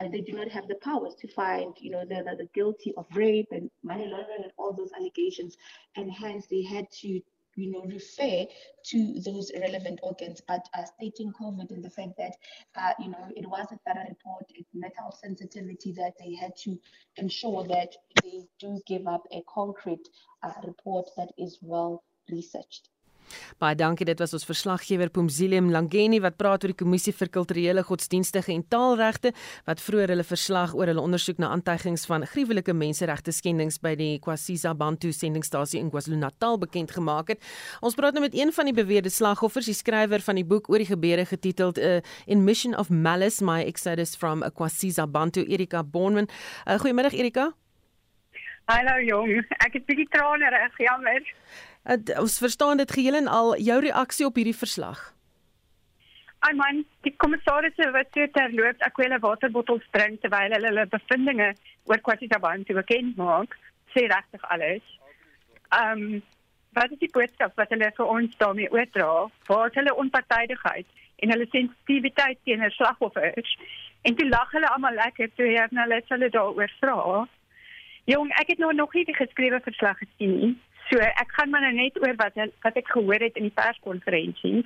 uh, 0.01 0.09
they 0.09 0.21
do 0.21 0.33
not 0.33 0.49
have 0.49 0.69
the 0.69 0.75
powers 0.77 1.15
to 1.15 1.29
find, 1.29 1.75
you 1.81 1.91
know, 1.91 2.05
the, 2.05 2.17
the, 2.17 2.37
the 2.37 2.49
guilty 2.55 2.93
of 2.97 3.07
rape 3.15 3.49
and 3.53 3.71
money 3.83 4.07
laundering 4.07 4.43
and 4.43 4.53
all 4.59 4.73
those 4.73 4.91
allegations. 4.99 5.57
And 5.97 6.11
hence 6.11 6.47
they 6.47 6.63
had 6.63 6.91
to 7.01 7.21
you 7.57 7.71
know, 7.71 7.85
refer 7.85 8.47
to 8.85 9.21
those 9.21 9.53
relevant 9.61 10.01
organs, 10.03 10.41
but 10.47 10.67
uh, 10.75 10.85
stating 10.85 11.33
COVID 11.33 11.71
and 11.71 11.85
the 11.85 11.91
fact 11.91 12.17
that, 12.19 12.37
uh, 12.77 12.93
you 12.99 13.09
know, 13.09 13.29
it 13.37 13.47
was 13.47 13.67
a 13.71 13.79
thorough 13.87 14.07
report, 14.09 14.45
it 14.51 14.67
matter 14.73 15.03
of 15.07 15.15
sensitivity 15.15 15.93
that 15.93 16.15
they 16.19 16.35
had 16.35 16.57
to 16.57 16.79
ensure 17.17 17.65
that 17.65 17.95
they 18.15 18.47
do 18.59 18.81
give 18.87 19.07
up 19.07 19.27
a 19.33 19.43
concrete 19.49 20.09
uh, 20.43 20.53
report 20.65 21.11
that 21.17 21.31
is 21.39 21.59
well 21.61 22.03
researched. 22.31 22.89
Baie 23.63 23.77
dankie. 23.79 24.07
Dit 24.09 24.21
was 24.23 24.33
ons 24.37 24.45
verslaggewer 24.47 25.11
Pumzile 25.11 25.61
Mlangeni 25.61 26.21
wat 26.25 26.37
praat 26.41 26.65
oor 26.65 26.73
die 26.73 26.79
Kommissie 26.79 27.15
vir 27.17 27.31
Kulturele 27.33 27.85
Godsdienstige 27.87 28.53
en 28.53 28.65
Taalregte 28.69 29.33
wat 29.69 29.81
vroeër 29.81 30.15
hulle 30.15 30.27
verslag 30.27 30.75
oor 30.75 30.91
hulle 30.91 31.03
ondersoek 31.03 31.41
na 31.43 31.53
aantuigings 31.55 32.07
van 32.11 32.27
gruwelike 32.29 32.75
menseregte 32.77 33.33
skendings 33.33 33.81
by 33.83 33.95
die 33.99 34.19
Kwasiza 34.23 34.75
Bantu 34.75 35.13
sendingstasie 35.13 35.81
in 35.81 35.91
KwaZulu-Natal 35.93 36.59
bekend 36.63 36.93
gemaak 36.97 37.35
het. 37.35 37.43
Ons 37.81 37.97
praat 37.99 38.17
nou 38.17 38.25
met 38.25 38.37
een 38.37 38.53
van 38.53 38.69
die 38.69 38.77
beweerde 38.77 39.11
slagoffers, 39.11 39.71
die 39.71 39.77
skrywer 39.77 40.23
van 40.25 40.41
die 40.41 40.47
boek 40.47 40.71
oor 40.71 40.83
die 40.83 40.91
gebeure 40.91 41.27
getiteld 41.29 41.79
uh, 41.79 41.99
In 42.27 42.45
Mission 42.45 42.77
of 42.79 42.91
Malice: 42.91 43.45
My 43.45 43.63
Exodus 43.65 44.17
from 44.17 44.43
Kwasiza 44.55 45.07
Bantu, 45.07 45.45
Erika 45.45 45.83
Bonman. 45.83 46.29
Uh, 46.67 46.79
Goeiemiddag 46.79 47.13
Erika. 47.15 47.53
Hallo 48.71 48.95
jong, 49.03 49.43
ek 49.59 49.75
het 49.75 49.87
bietjie 49.89 50.07
trane 50.13 50.49
reg, 50.55 50.77
jammer. 50.79 51.25
Uh, 51.83 51.99
ons 52.21 52.39
verstaan 52.39 52.77
dit 52.77 52.93
geheel 52.93 53.15
en 53.15 53.29
al 53.29 53.57
jou 53.59 53.81
reaksie 53.81 54.27
op 54.27 54.37
hierdie 54.39 54.57
verslag. 54.57 55.01
Ai 56.47 56.55
man, 56.59 56.85
die 57.07 57.15
kommissaris 57.23 57.79
wat 57.95 58.11
toe 58.15 58.29
terloops 58.35 58.83
aquele 58.87 59.19
waterbottels 59.23 59.85
drink 59.95 60.23
terwyl 60.23 60.55
hulle 60.55 60.71
hulle 60.71 60.87
bevindinge 60.91 61.53
oor 61.91 62.03
kwaliteitsbantu 62.07 62.75
bekend 62.79 63.19
maak, 63.19 63.55
sê 63.95 64.07
regtig 64.11 64.47
alles. 64.55 64.95
Ehm 65.79 66.07
um, 66.07 66.23
wat 66.73 66.95
is 66.95 67.03
die 67.03 67.11
boodskap 67.13 67.59
wat 67.61 67.71
hulle 67.75 67.91
vir 67.97 68.11
ons 68.15 68.37
daarmee 68.41 68.71
oordra? 68.73 69.29
Waar 69.49 69.75
hulle 69.75 69.95
onpartydigheid 70.05 70.87
en 71.23 71.35
hulle 71.35 71.47
sensitiwiteit 71.51 72.39
teenoor 72.45 72.73
slagoffers? 72.79 73.57
En 74.03 74.17
toe 74.17 74.29
lag 74.29 74.51
hulle 74.57 74.71
almal 74.71 74.97
lekker 74.99 75.31
toe 75.37 75.51
nou 75.71 75.87
net 75.89 76.09
hulle 76.09 76.31
daaroor 76.31 76.73
vra. 76.81 77.27
Jong, 78.11 78.33
ek 78.41 78.55
het 78.55 78.59
nou 78.59 78.73
nog 78.75 78.95
nie 78.95 79.05
die 79.05 79.15
geskrewe 79.15 79.61
verslag 79.63 79.99
gesien 79.99 80.39
nie. 80.39 80.55
So 80.91 80.99
ek 80.99 81.33
gaan 81.37 81.51
maar 81.51 81.65
nou 81.65 81.73
net 81.77 81.99
oor 82.03 82.15
wat 82.21 82.37
wat 82.65 82.77
ek 82.77 82.91
gehoor 82.95 83.23
het 83.23 83.39
in 83.41 83.49
die 83.49 83.57
perskonferensie. 83.57 84.63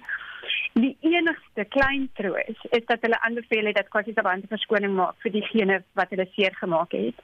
Die 0.77 0.97
enigste 1.01 1.65
klein 1.75 2.09
troos 2.19 2.67
is 2.79 2.85
dat 2.91 3.03
hulle 3.05 3.21
aanbeveel 3.27 3.71
het 3.71 3.79
dat 3.81 3.89
Kwasitabande 3.95 4.51
verskoning 4.51 4.95
maak 4.97 5.17
vir 5.25 5.35
diegene 5.39 5.81
wat 5.99 6.13
hulle 6.15 6.29
seer 6.35 6.55
gemaak 6.61 6.93
het. 6.97 7.23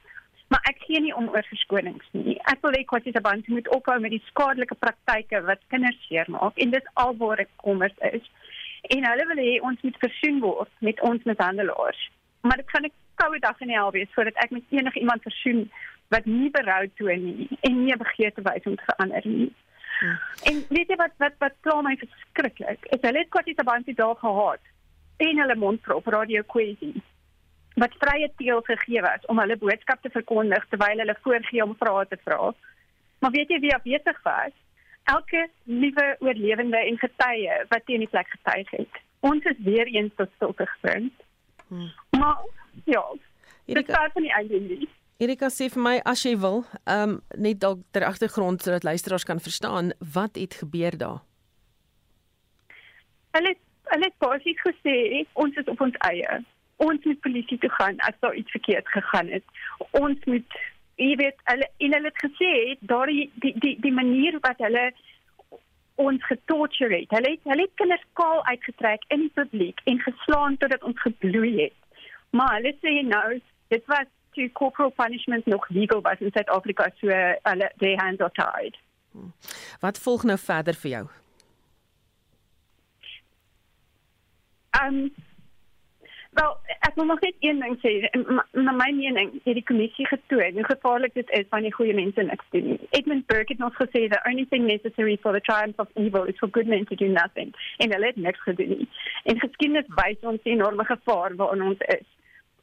Maar 0.53 0.65
ek 0.69 0.81
gee 0.85 1.01
nie 1.01 1.13
om 1.17 1.29
oor 1.33 1.45
verskonings 1.49 2.09
nie. 2.11 2.35
Ek 2.51 2.61
wil 2.65 2.75
hê 2.77 2.83
Kwasitabande 2.89 3.53
moet 3.53 3.69
ophou 3.75 3.99
met 4.01 4.13
die 4.13 4.23
skadelike 4.29 4.77
praktyke 4.81 5.41
wat 5.47 5.63
kinders 5.73 6.01
seermaak 6.07 6.57
en 6.57 6.73
dis 6.75 6.91
alwaar 7.05 7.45
ek 7.45 7.53
kommers 7.63 7.95
is. 8.11 8.27
En 8.95 9.07
hulle 9.07 9.29
wil 9.31 9.41
hê 9.45 9.53
ons 9.69 9.87
moet 9.87 10.01
versoen 10.01 10.41
word 10.43 10.83
met 10.89 11.01
ons 11.09 11.29
mishandelaars. 11.29 12.01
Maar 12.43 12.59
dit 12.61 12.69
gaan 12.75 12.85
'n 12.85 12.93
koue 13.21 13.39
dag 13.39 13.61
in 13.61 13.71
die 13.71 13.77
hel 13.77 13.91
wees 13.91 14.13
voordat 14.15 14.37
ek 14.43 14.51
met 14.51 14.63
enige 14.69 14.99
iemand 14.99 15.21
versoen 15.21 15.71
wat 16.07 16.25
nie 16.25 16.49
berou 16.49 16.87
toon 16.99 17.23
nie 17.25 17.47
en 17.61 17.83
nie 17.85 17.97
begeerte 17.97 18.41
wys 18.41 18.67
om 18.69 18.75
te 18.75 18.89
verander 18.89 19.27
nie. 19.27 19.53
Hmm. 19.99 20.19
En 20.49 20.61
weet 20.69 20.89
jy 20.89 20.97
wat 20.99 21.15
wat 21.23 21.39
wat 21.39 21.55
pla 21.61 21.81
my 21.81 21.95
verskriklik? 22.01 22.85
Is 22.95 23.01
hulle 23.01 23.23
het 23.23 23.31
kwasie 23.33 23.55
te 23.55 23.65
baie 23.67 23.95
dae 23.95 24.15
gehad 24.21 24.71
en 25.17 25.41
hulle 25.43 25.55
mondprop 25.55 26.07
radio 26.07 26.43
kwessie 26.43 26.95
wat 27.81 27.95
vrye 28.01 28.29
teel 28.37 28.61
gegee 28.61 29.01
was 29.01 29.25
om 29.31 29.39
hulle 29.41 29.57
boodskap 29.57 30.01
te 30.01 30.11
verkondig 30.13 30.65
terwyl 30.69 31.01
hulle 31.03 31.15
voorgee 31.25 31.63
om 31.63 31.75
vrae 31.79 32.05
te 32.09 32.19
vra. 32.25 32.51
Maar 33.19 33.31
weet 33.31 33.49
jy 33.49 33.59
wie 33.63 33.75
afwesig 33.75 34.19
was? 34.27 34.53
Elke 35.03 35.47
nuwe 35.63 36.05
oorlewende 36.19 36.77
en 36.77 36.99
getuie 36.99 37.55
wat 37.69 37.85
teen 37.85 38.03
die 38.05 38.11
plek 38.11 38.29
getuig 38.35 38.69
het. 38.77 39.01
Ons 39.19 39.45
is 39.51 39.59
weer 39.65 39.87
eens 39.87 40.13
tot 40.15 40.31
stilte 40.35 40.67
gebring. 40.75 41.09
Hmm. 41.67 41.89
Maar 42.19 42.43
ja, 42.85 43.03
dit 43.65 43.89
is 43.89 43.95
van 44.13 44.21
die 44.21 44.33
einde 44.33 44.59
nie. 44.59 44.89
Erika 45.21 45.49
sê 45.53 45.69
vir 45.69 45.81
my 45.81 45.97
as 46.09 46.23
jy 46.25 46.33
wil, 46.41 46.63
ehm 46.85 47.17
um, 47.17 47.19
net 47.37 47.59
dalk 47.61 47.83
ter 47.91 48.05
agtergrond 48.07 48.61
sodat 48.61 48.83
luisteraars 48.83 49.27
kan 49.29 49.39
verstaan 49.39 49.93
wat 50.13 50.35
het 50.35 50.57
gebeur 50.61 50.97
daar. 50.97 51.21
Hulle 53.37 53.53
hulle 53.93 54.09
het 54.09 54.17
basies 54.17 54.59
gesê 54.65 55.25
ons 55.33 55.55
is 55.61 55.69
op 55.69 55.81
ons 55.81 55.97
eie. 56.09 56.39
Ons 56.81 57.05
moet 57.05 57.19
polisie 57.21 57.57
toe 57.61 57.69
gaan 57.77 57.99
as 58.09 58.17
daar 58.19 58.35
iets 58.35 58.51
verkeerd 58.51 58.87
gegaan 58.87 59.29
het. 59.29 59.43
Ons 59.91 60.17
moet 60.25 60.57
jy 60.97 61.15
weet 61.21 61.37
hulle 61.49 61.69
en 61.77 61.95
hulle 61.97 62.11
het 62.11 62.23
gesê 62.25 62.51
daardie 62.93 63.29
die 63.45 63.53
die 63.65 63.75
die 63.85 63.93
manier 64.01 64.39
wat 64.41 64.61
hulle 64.65 64.87
ons 66.01 66.25
getorture 66.25 66.95
het. 66.95 67.13
Hulle 67.13 67.35
het 67.35 67.53
hulle 67.53 67.67
het 67.67 67.77
kinders 67.81 68.05
kaal 68.19 68.41
uitgetrek 68.49 69.05
in 69.13 69.27
die 69.27 69.33
publiek 69.37 69.81
en 69.85 70.01
geslaan 70.07 70.57
totdat 70.57 70.83
ons 70.89 71.05
gebloei 71.05 71.53
het. 71.61 71.77
Maar 72.33 72.57
hulle 72.57 72.73
sê 72.81 72.97
nou 73.13 73.39
dit 73.73 73.89
was 73.93 74.09
toe 74.33 74.49
corporal 74.51 74.91
punishment 74.91 75.45
nog 75.45 75.69
legal 75.69 76.01
was 76.01 76.19
in 76.19 76.31
Suid-Afrika 76.31 76.89
so 76.99 77.07
hulle 77.49 77.71
their 77.77 77.97
hands 78.03 78.21
are 78.21 78.31
tied. 78.33 78.77
Wat 79.79 79.99
volg 79.99 80.23
nou 80.23 80.37
verder 80.37 80.77
vir 80.85 80.91
jou? 80.91 81.05
Um 84.81 85.13
wel 86.33 86.57
ek 86.87 86.95
wil 86.95 87.05
nog 87.05 87.19
net 87.21 87.35
een 87.39 87.59
ding 87.61 87.75
sê 87.81 87.91
na 88.51 88.73
my 88.73 88.89
mening 88.97 89.33
het 89.43 89.57
die 89.59 89.65
kommissie 89.69 90.05
getoon 90.09 90.57
hoe 90.57 90.65
gevaarlik 90.69 91.13
dit 91.13 91.29
is 91.39 91.45
wanneer 91.49 91.75
goeie 91.77 91.93
mense 91.93 92.25
niks 92.25 92.49
doen. 92.55 92.79
Edmund 92.89 93.27
Burke 93.27 93.53
het 93.53 93.61
nog 93.61 93.77
gesê 93.81 94.07
the 94.09 94.21
only 94.29 94.45
thing 94.49 94.65
necessary 94.65 95.17
for 95.21 95.33
the 95.33 95.43
triumph 95.49 95.79
of 95.79 95.93
evil 96.05 96.25
is 96.25 96.39
for 96.41 96.49
good 96.51 96.67
men 96.67 96.85
to 96.89 96.95
do 96.95 97.07
nothing. 97.07 97.53
En 97.77 97.93
hulle 97.93 98.05
het 98.05 98.15
niks 98.15 98.41
gedoen 98.41 98.73
nie. 98.77 98.89
En 99.23 99.39
geskiedenis 99.39 99.93
wys 100.01 100.29
ons 100.33 100.41
die 100.43 100.55
enorme 100.57 100.85
gevaar 100.89 101.35
waarin 101.35 101.67
ons 101.69 101.87
is 101.97 102.07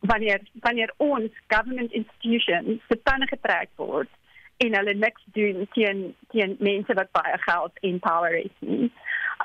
wanneer 0.01 0.41
wanneer 0.61 0.93
ons 0.97 1.31
government 1.49 1.93
institutions 1.93 2.81
se 2.89 3.03
tande 3.03 3.27
getrek 3.27 3.69
word 3.77 4.09
en 4.57 4.75
hulle 4.77 4.95
niks 4.95 5.23
doen 5.37 5.69
teen 5.73 6.03
teen 6.33 6.57
mense 6.59 6.95
wat 6.95 7.13
baie 7.17 7.39
geld 7.39 7.79
en 7.81 7.99
power 7.99 8.37
het 8.37 8.57
nie. 8.59 8.91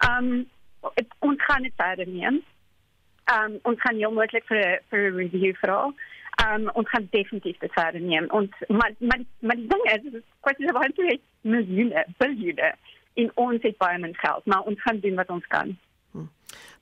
Um 0.09 0.49
het, 0.93 1.07
ons 1.19 1.43
gaan 1.43 1.63
dit 1.63 1.73
verder 1.75 2.07
neem. 2.07 2.41
Um 3.35 3.59
ons 3.61 3.81
gaan 3.81 3.95
heel 3.95 4.11
moontlik 4.11 4.45
vir 4.51 4.81
vir 4.89 5.11
'n 5.11 5.15
review 5.15 5.55
vra. 5.61 5.79
Um 6.47 6.69
ons 6.73 6.89
gaan 6.89 7.07
definitief 7.11 7.57
dit 7.57 7.73
verder 7.73 8.01
neem. 8.01 8.27
Ons 8.29 8.51
maar 8.67 8.91
maar 8.99 9.21
maar 9.39 9.55
ding 9.55 9.83
is 9.95 10.01
dit 10.01 10.13
is 10.13 10.27
kwessie 10.39 10.71
van 10.71 10.93
baie 10.95 11.19
miljoene, 11.41 12.05
biljoene 12.17 12.73
in 13.13 13.31
ons 13.33 13.61
het 13.61 13.77
baie 13.77 13.97
min 13.97 14.15
geld, 14.15 14.45
maar 14.45 14.61
ons 14.61 14.81
gaan 14.81 14.99
doen 14.99 15.15
wat 15.15 15.29
ons 15.29 15.47
kan. 15.47 15.77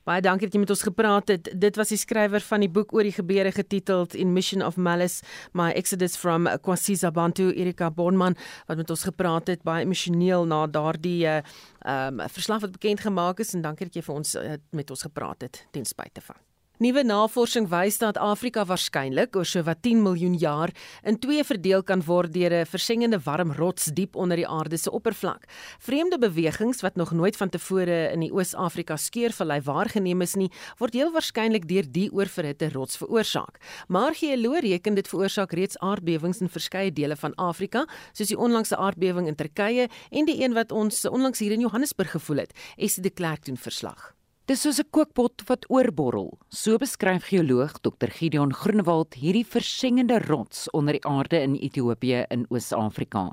Baie 0.04 0.20
dankie 0.20 0.44
dat 0.48 0.54
jy 0.56 0.60
met 0.60 0.72
ons 0.74 0.84
gepraat 0.84 1.30
het. 1.32 1.48
Dit 1.60 1.78
was 1.80 1.88
die 1.88 1.98
skrywer 2.00 2.44
van 2.44 2.60
die 2.60 2.68
boek 2.68 2.92
oor 2.92 3.06
die 3.06 3.14
gebeure 3.14 3.52
getiteld 3.56 4.14
In 4.14 4.34
Mission 4.36 4.62
of 4.62 4.76
Malice: 4.76 5.24
My 5.56 5.70
Exodus 5.72 6.16
from 6.20 6.48
Kwasiza 6.60 7.10
Bantu, 7.10 7.50
Erika 7.52 7.90
Bonman, 7.90 8.36
wat 8.68 8.76
met 8.76 8.90
ons 8.90 9.06
gepraat 9.08 9.48
het 9.48 9.64
baie 9.64 9.84
emosioneel 9.84 10.44
na 10.44 10.66
daardie 10.66 11.24
uh, 11.24 11.40
ehm 11.84 12.20
um, 12.20 12.28
verslag 12.28 12.60
wat 12.60 12.72
bekend 12.76 13.00
gemaak 13.00 13.40
is 13.40 13.54
en 13.54 13.62
dankie 13.64 13.88
dat 13.88 13.96
jy 13.96 14.02
vir 14.02 14.14
ons 14.14 14.34
uh, 14.40 14.58
met 14.72 14.90
ons 14.90 15.08
gepraat 15.08 15.48
het 15.48 15.66
ten 15.72 15.84
spyte 15.88 16.20
van. 16.20 16.36
Nuwe 16.82 17.04
navorsing 17.06 17.68
wys 17.70 18.00
dat 18.02 18.16
Afrika 18.18 18.64
waarskynlik 18.66 19.36
oor 19.38 19.46
so 19.46 19.62
wat 19.62 19.84
10 19.86 20.00
miljoen 20.02 20.32
jaar 20.42 20.72
in 21.06 21.20
twee 21.22 21.44
verdeel 21.46 21.84
kan 21.86 22.00
word 22.02 22.32
deur 22.34 22.50
'n 22.50 22.66
versengende 22.66 23.20
warm 23.22 23.52
rots 23.52 23.84
diep 23.94 24.16
onder 24.16 24.36
die 24.36 24.48
aarde 24.48 24.76
se 24.76 24.90
oppervlak. 24.90 25.46
Vreemde 25.78 26.18
bewegings 26.18 26.80
wat 26.82 26.96
nog 26.96 27.12
nooit 27.12 27.36
vantevore 27.36 28.10
in 28.12 28.20
die 28.20 28.32
Oos-Afrika 28.32 28.96
skeurvallei 28.96 29.60
waargeneem 29.60 30.20
is 30.20 30.34
nie, 30.34 30.50
word 30.78 30.94
heel 30.94 31.12
waarskynlik 31.12 31.68
deur 31.68 31.84
die 31.86 32.10
oorverhitte 32.10 32.68
rots 32.72 32.96
veroorsaak. 32.96 33.60
Maar 33.88 34.12
geoloë 34.14 34.60
reken 34.60 34.94
dit 34.94 35.08
veroorsaak 35.08 35.52
reeds 35.52 35.78
aardbewings 35.78 36.40
in 36.40 36.48
verskeie 36.48 36.92
dele 36.92 37.16
van 37.16 37.34
Afrika, 37.34 37.86
soos 38.12 38.28
die 38.28 38.38
onlangse 38.38 38.76
aardbewing 38.76 39.28
in 39.28 39.36
Turkye 39.36 39.88
en 40.10 40.24
die 40.24 40.42
een 40.42 40.54
wat 40.54 40.72
ons 40.72 41.04
onlangs 41.04 41.38
hier 41.38 41.52
in 41.52 41.60
Johannesburg 41.60 42.10
gevoel 42.10 42.36
het. 42.36 42.52
Esie 42.76 43.02
de 43.02 43.10
Klerk 43.10 43.44
doen 43.44 43.56
verslag. 43.56 44.14
Dis 44.44 44.60
soos 44.60 44.76
'n 44.78 44.90
kookpot 44.92 45.40
wat 45.48 45.64
oorborrel. 45.72 46.36
So 46.52 46.76
beskryf 46.76 47.30
geoloog 47.30 47.80
Dr. 47.80 48.10
Gideon 48.12 48.52
Groenewald 48.52 49.14
hierdie 49.16 49.46
versengende 49.46 50.18
rots 50.20 50.68
onder 50.70 50.92
die 50.92 51.06
aarde 51.08 51.40
in 51.40 51.54
Ethiopië 51.56 52.26
in 52.28 52.44
Oos-Afrika. 52.50 53.32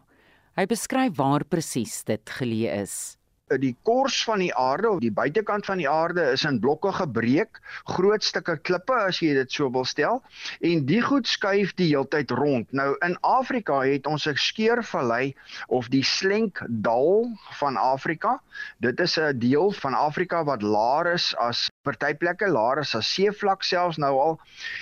Hy 0.55 0.65
beskryf 0.65 1.17
waar 1.17 1.43
presies 1.43 2.03
dit 2.03 2.23
geleë 2.39 2.81
is 2.81 3.17
die 3.59 3.75
kors 3.83 4.23
van 4.23 4.39
die 4.39 4.53
aarde 4.55 4.89
of 4.89 4.99
die 4.99 5.11
buitekant 5.11 5.65
van 5.65 5.77
die 5.77 5.89
aarde 5.89 6.31
is 6.31 6.45
in 6.47 6.59
blokke 6.59 6.91
gebreek, 6.91 7.59
groot 7.85 8.23
stukke 8.23 8.57
klippe 8.57 8.93
as 8.93 9.21
jy 9.21 9.33
dit 9.33 9.51
so 9.51 9.69
wil 9.71 9.85
stel, 9.85 10.21
en 10.61 10.85
die 10.85 11.01
goed 11.01 11.27
skuif 11.27 11.73
die 11.75 11.89
heeltyd 11.91 12.31
rond. 12.31 12.71
Nou 12.71 12.95
in 13.05 13.17
Afrika 13.21 13.81
het 13.81 14.07
ons 14.07 14.27
'n 14.27 14.35
skeurvallei 14.35 15.33
of 15.67 15.89
die 15.89 16.03
Slenkdal 16.03 17.31
van 17.59 17.77
Afrika. 17.77 18.39
Dit 18.79 18.99
is 18.99 19.17
'n 19.17 19.39
deel 19.39 19.71
van 19.71 19.93
Afrika 19.93 20.43
wat 20.43 20.61
laer 20.61 21.13
is 21.13 21.35
as 21.35 21.69
party 21.83 22.13
plekke 22.13 22.47
laer 22.47 22.79
is 22.79 22.95
as 22.95 23.07
seevlak 23.15 23.63
selfs 23.63 23.97
nou 23.97 24.11
al 24.19 24.35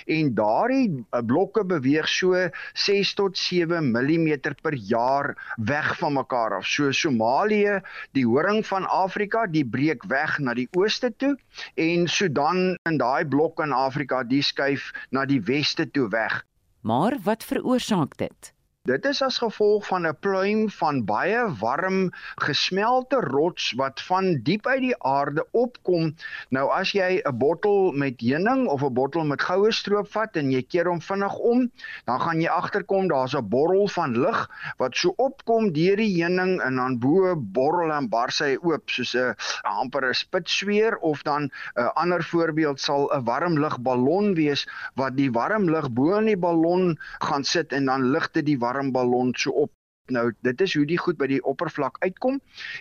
en 0.05 0.33
daardie 0.35 1.05
eh, 1.13 1.21
blokke 1.21 1.63
beweeg 1.63 2.07
so 2.07 2.35
6 2.75 3.13
tot 3.15 3.37
7 3.37 3.91
mm 3.91 4.29
per 4.61 4.73
jaar 4.73 5.35
weg 5.57 5.97
van 5.99 6.13
mekaar 6.13 6.57
af. 6.57 6.67
So 6.67 6.91
Somalië, 6.91 7.79
die 8.17 8.25
horing 8.27 8.58
ring 8.59 8.67
van 8.67 8.85
Afrika, 8.87 9.47
die 9.47 9.63
breek 9.63 10.03
weg 10.11 10.39
na 10.39 10.53
die 10.53 10.67
ooste 10.75 11.11
toe 11.15 11.37
en 11.75 12.07
Sudan 12.07 12.75
in 12.89 12.97
daai 12.99 13.25
blok 13.25 13.59
in 13.63 13.71
Afrika, 13.71 14.23
die 14.23 14.41
skuif 14.43 14.91
na 15.11 15.25
die 15.25 15.39
weste 15.41 15.87
toe 15.87 16.09
weg. 16.09 16.43
Maar 16.81 17.17
wat 17.23 17.43
veroorsaak 17.43 18.17
dit? 18.17 18.53
Dit 18.87 19.03
is 19.05 19.19
as 19.21 19.37
gevolg 19.43 19.83
van 19.87 20.07
'n 20.07 20.15
pluim 20.23 20.69
van 20.71 21.03
baie 21.05 21.39
warm 21.59 22.11
gesmelte 22.39 23.19
rots 23.19 23.73
wat 23.75 24.01
van 24.01 24.39
diep 24.43 24.67
uit 24.67 24.79
die 24.79 25.03
aarde 25.03 25.43
opkom. 25.51 26.15
Nou 26.49 26.69
as 26.71 26.91
jy 26.95 27.19
'n 27.19 27.37
bottel 27.37 27.91
met 27.91 28.21
heuning 28.21 28.67
of 28.67 28.81
'n 28.81 28.93
bottel 28.93 29.25
met 29.25 29.41
goue 29.41 29.71
stroop 29.71 30.07
vat 30.07 30.35
en 30.35 30.51
jy 30.51 30.61
keer 30.61 30.87
hom 30.87 31.01
vinnig 31.01 31.35
om, 31.35 31.71
dan 32.05 32.19
gaan 32.21 32.41
jy 32.41 32.47
agterkom 32.47 33.07
daar's 33.07 33.35
'n 33.35 33.49
borrel 33.49 33.87
van 33.87 34.17
lug 34.17 34.49
wat 34.77 34.95
so 34.95 35.13
opkom 35.17 35.73
deur 35.73 35.97
die 35.97 36.23
heuning 36.23 36.61
en 36.61 36.75
dan 36.75 36.99
bo 36.99 37.35
borrel 37.35 37.91
en 37.91 38.09
bars 38.09 38.39
hy 38.39 38.57
oop 38.61 38.89
soos 38.89 39.13
'n 39.13 39.35
amper 39.63 40.07
'n 40.09 40.13
spitsweer 40.13 40.97
of 40.97 41.23
dan 41.23 41.51
'n 41.75 41.91
ander 41.95 42.23
voorbeeld 42.23 42.79
sal 42.79 43.11
'n 43.11 43.23
warm 43.23 43.59
lugballon 43.59 44.33
wees 44.35 44.67
wat 44.95 45.17
die 45.17 45.31
warm 45.31 45.69
lug 45.69 45.91
bo 45.91 46.17
in 46.17 46.25
die 46.25 46.37
ballon 46.37 46.97
gaan 47.19 47.43
sit 47.43 47.73
en 47.73 47.85
dan 47.85 48.11
lig 48.11 48.31
dit 48.31 48.45
die 48.45 48.57
warm 48.69 48.93
ballon 48.93 49.33
so 49.37 49.51
op. 49.51 49.73
Nou 50.09 50.31
dit 50.45 50.61
is 50.61 50.73
hoe 50.77 50.85
die 50.89 50.97
goed 50.97 51.17
by 51.17 51.27
die 51.29 51.41
oppervlak 51.45 51.99
uitkom 52.05 52.39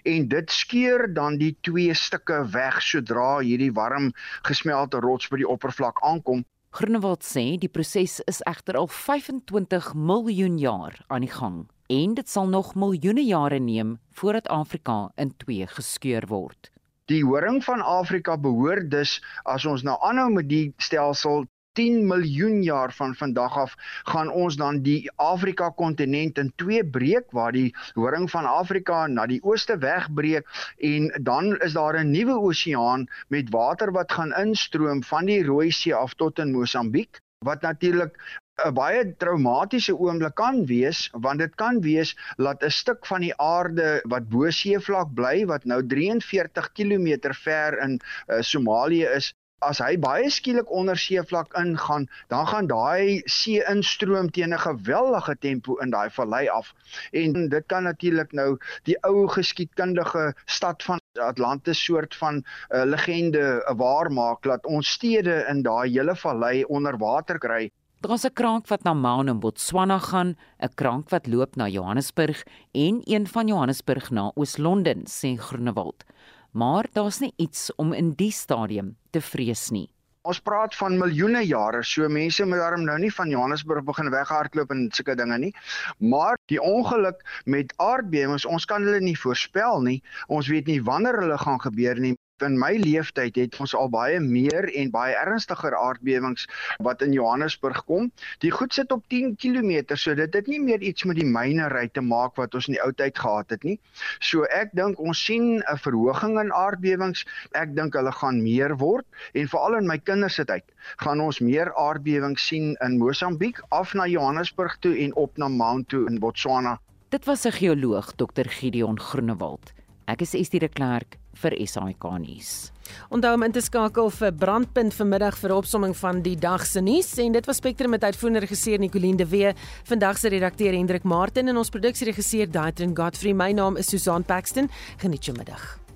en 0.08 0.28
dit 0.32 0.52
skeur 0.52 1.06
dan 1.14 1.36
die 1.40 1.54
twee 1.66 1.94
stukke 1.94 2.40
weg 2.52 2.80
sodra 2.84 3.38
hierdie 3.44 3.72
warm 3.76 4.12
gesmelte 4.48 5.00
rots 5.04 5.28
by 5.32 5.42
die 5.42 5.48
oppervlak 5.48 6.00
aankom. 6.04 6.44
Groenewald 6.76 7.24
sê 7.24 7.56
die 7.60 7.72
proses 7.72 8.18
is 8.28 8.40
egter 8.48 8.76
al 8.80 8.88
25 8.92 9.92
miljoen 9.96 10.58
jaar 10.60 10.96
aan 11.08 11.24
die 11.24 11.32
gang 11.32 11.66
en 11.88 12.16
dit 12.16 12.28
sal 12.28 12.48
nog 12.48 12.74
miljoene 12.76 13.24
jare 13.24 13.60
neem 13.60 13.96
voordat 14.20 14.48
Afrika 14.52 14.98
in 15.16 15.32
twee 15.44 15.66
geskeur 15.66 16.28
word. 16.28 16.72
Die 17.08 17.22
horing 17.24 17.62
van 17.64 17.80
Afrika 17.80 18.36
behoort 18.36 18.90
dus 18.92 19.16
as 19.48 19.64
ons 19.64 19.84
nou 19.84 19.96
aanhou 20.04 20.28
met 20.34 20.48
die 20.48 20.74
stelsel 20.76 21.46
10 21.78 22.06
miljoen 22.06 22.62
jaar 22.66 22.92
van 22.92 23.14
vandag 23.14 23.58
af 23.64 23.74
gaan 24.10 24.30
ons 24.30 24.56
dan 24.58 24.80
die 24.82 25.10
Afrika 25.16 25.68
kontinent 25.82 26.38
in 26.42 26.50
twee 26.62 26.82
breek 26.96 27.30
waar 27.38 27.52
die 27.52 27.68
horing 27.94 28.26
van 28.30 28.48
Afrika 28.50 29.06
na 29.06 29.26
die 29.30 29.38
ooste 29.42 29.78
wegbreek 29.78 30.48
en 30.90 31.06
dan 31.30 31.54
is 31.68 31.78
daar 31.78 32.00
'n 32.00 32.10
nuwe 32.10 32.40
oseaan 32.50 33.06
met 33.28 33.54
water 33.54 33.92
wat 33.92 34.12
gaan 34.12 34.34
instroom 34.42 35.02
van 35.04 35.30
die 35.30 35.44
Rooi 35.44 35.70
See 35.70 35.94
af 35.94 36.14
tot 36.14 36.38
in 36.38 36.52
Mosambiek 36.52 37.20
wat 37.46 37.62
natuurlik 37.62 38.18
'n 38.66 38.74
baie 38.74 39.02
traumatiese 39.22 39.94
oomblik 39.96 40.34
kan 40.34 40.64
wees 40.66 41.08
want 41.24 41.38
dit 41.38 41.54
kan 41.54 41.80
wees 41.80 42.16
dat 42.36 42.62
'n 42.62 42.70
stuk 42.70 43.06
van 43.06 43.20
die 43.20 43.36
aarde 43.36 44.00
wat 44.12 44.28
bo 44.28 44.50
seevlak 44.50 45.14
bly 45.14 45.46
wat 45.46 45.64
nou 45.64 45.80
43 45.86 46.72
km 46.72 47.34
ver 47.44 47.78
in 47.86 48.00
uh, 48.00 48.40
Somalië 48.40 49.06
is 49.18 49.34
as 49.60 49.80
hy 49.82 49.96
baie 49.98 50.30
skielik 50.30 50.70
onder 50.70 50.98
seevlak 50.98 51.54
ingaan, 51.58 52.06
dan 52.28 52.46
gaan 52.46 52.68
daai 52.70 53.22
see 53.26 53.62
instroom 53.70 54.30
teen 54.30 54.54
'n 54.54 54.58
geweldige 54.58 55.34
tempo 55.38 55.76
in 55.82 55.90
daai 55.90 56.10
vallei 56.10 56.48
af. 56.48 56.74
En 57.12 57.48
dit 57.48 57.66
kan 57.66 57.82
natuurlik 57.82 58.32
nou 58.32 58.58
die 58.84 58.96
ou 59.02 59.28
geskiedkundige 59.28 60.34
stad 60.46 60.82
van 60.82 61.00
Atlantis 61.20 61.84
soort 61.84 62.14
van 62.14 62.34
'n 62.34 62.44
uh, 62.76 62.84
legende 62.84 63.64
uh, 63.68 63.74
waar 63.76 64.12
maak 64.12 64.42
dat 64.42 64.66
ons 64.66 64.90
stede 64.90 65.44
in 65.48 65.62
daai 65.62 65.90
hele 65.90 66.16
vallei 66.16 66.64
onder 66.64 66.98
water 66.98 67.38
kry. 67.38 67.70
Daar's 68.00 68.24
'n 68.24 68.32
krank 68.32 68.68
wat 68.68 68.82
na 68.82 68.94
Maun 68.94 69.28
in 69.28 69.40
Botswana 69.40 69.98
gaan, 69.98 70.36
'n 70.62 70.74
krank 70.74 71.08
wat 71.10 71.26
loop 71.26 71.56
na 71.56 71.66
Johannesburg 71.66 72.44
en 72.72 73.00
een 73.04 73.26
van 73.26 73.46
Johannesburg 73.46 74.10
na 74.10 74.30
Oos-London, 74.34 75.02
sê 75.06 75.36
Groenewald 75.36 76.04
maar 76.52 76.88
daar's 76.92 77.20
nie 77.20 77.32
iets 77.36 77.70
om 77.76 77.92
in 77.92 78.12
die 78.16 78.32
stadium 78.32 78.96
te 79.10 79.20
vrees 79.20 79.70
nie. 79.70 79.88
Ons 80.28 80.40
praat 80.44 80.74
van 80.76 80.98
miljoene 80.98 81.40
jare, 81.46 81.80
so 81.86 82.08
mense 82.08 82.44
moet 82.44 82.60
daarom 82.60 82.84
nou 82.84 82.98
nie 83.00 83.12
van 83.14 83.30
Johannesburg 83.32 83.84
begin 83.86 84.10
weghardloop 84.12 84.74
en 84.74 84.88
sulke 84.92 85.14
dinge 85.16 85.38
nie. 85.38 85.52
Maar 85.98 86.36
die 86.52 86.60
ongeluk 86.60 87.22
met 87.44 87.72
aardbewings, 87.76 88.44
ons 88.44 88.66
kan 88.68 88.84
hulle 88.84 89.00
nie 89.00 89.16
voorspel 89.16 89.80
nie. 89.86 90.02
Ons 90.26 90.50
weet 90.52 90.66
nie 90.68 90.82
wanneer 90.84 91.20
hulle 91.22 91.38
gaan 91.38 91.60
gebeur 91.64 92.00
nie 92.02 92.16
in 92.42 92.58
my 92.58 92.72
leeftyd 92.78 93.36
het 93.36 93.56
ons 93.60 93.74
al 93.74 93.90
baie 93.92 94.18
meer 94.22 94.68
en 94.80 94.90
baie 94.94 95.14
ernstiger 95.18 95.74
aardbewings 95.76 96.46
wat 96.84 97.02
in 97.02 97.12
Johannesburg 97.16 97.80
kom. 97.88 98.10
Die 98.44 98.52
goed 98.54 98.74
sit 98.74 98.92
op 98.94 99.04
10 99.12 99.36
km, 99.36 99.96
so 99.96 100.14
dit 100.14 100.34
het 100.34 100.46
nie 100.46 100.60
meer 100.60 100.82
iets 100.82 101.04
met 101.08 101.18
die 101.18 101.26
mynery 101.26 101.88
te 101.92 102.04
maak 102.04 102.36
wat 102.40 102.54
ons 102.54 102.68
in 102.68 102.76
die 102.76 102.82
ou 102.84 102.92
tyd 102.92 103.18
gehad 103.18 103.50
het 103.54 103.64
nie. 103.64 103.78
So 104.20 104.46
ek 104.54 104.74
dink 104.78 105.00
ons 105.00 105.24
sien 105.24 105.62
'n 105.62 105.78
verhoging 105.84 106.38
in 106.40 106.52
aardbewings. 106.52 107.24
Ek 107.54 107.74
dink 107.74 107.94
hulle 107.94 108.12
gaan 108.12 108.42
meer 108.42 108.76
word 108.76 109.06
en 109.34 109.48
veral 109.48 109.78
in 109.78 109.86
my 109.86 109.98
kinders 109.98 110.34
se 110.34 110.44
tyd 110.44 110.64
gaan 110.96 111.20
ons 111.20 111.40
meer 111.40 111.74
aardbewings 111.74 112.46
sien 112.46 112.76
in 112.80 112.98
Mosambiek 112.98 113.60
af 113.70 113.94
na 113.94 114.06
Johannesburg 114.06 114.78
toe 114.80 114.94
en 114.98 115.14
op 115.14 115.36
na 115.36 115.48
Mount 115.48 115.88
toe 115.88 116.06
in 116.06 116.18
Botswana. 116.18 116.78
Dit 117.08 117.24
was 117.24 117.44
'n 117.46 117.52
geoloog, 117.52 118.12
Dr 118.16 118.48
Gideon 118.48 119.00
Groenewald. 119.00 119.72
Ek 120.04 120.20
is 120.20 120.34
Estie 120.34 120.60
de 120.60 120.68
Klerk 120.68 121.18
vir 121.42 121.56
SAK 121.66 122.04
nuus. 122.18 122.70
Onthou 123.12 123.34
om 123.36 123.42
in 123.42 123.52
te 123.52 123.60
skakel 123.60 124.10
vir 124.10 124.32
Brandpunt 124.32 124.94
vanmiddag 124.94 125.36
vir 125.38 125.50
'n 125.50 125.58
opsomming 125.58 125.96
van 125.96 126.22
die 126.22 126.36
dag 126.36 126.66
se 126.66 126.80
nuus 126.80 127.18
en 127.18 127.32
dit 127.32 127.46
was 127.46 127.56
Spectrum 127.56 127.90
met 127.90 128.04
uitvoerende 128.04 128.40
regisseur 128.40 128.78
Nicoline 128.78 129.16
de 129.16 129.26
Wee, 129.26 129.52
vandag 129.84 130.18
se 130.18 130.28
redakteur 130.28 130.72
Hendrik 130.72 131.04
Martin 131.04 131.48
en 131.48 131.56
ons 131.56 131.70
produksieregisseur 131.70 132.50
Daitrin 132.50 132.96
Godfrey. 132.96 133.32
My 133.32 133.52
naam 133.52 133.76
is 133.76 133.86
Susan 133.86 134.24
Paxton. 134.24 134.70
Geniet 134.96 135.24
jou 135.24 135.36
middag. 135.36 135.87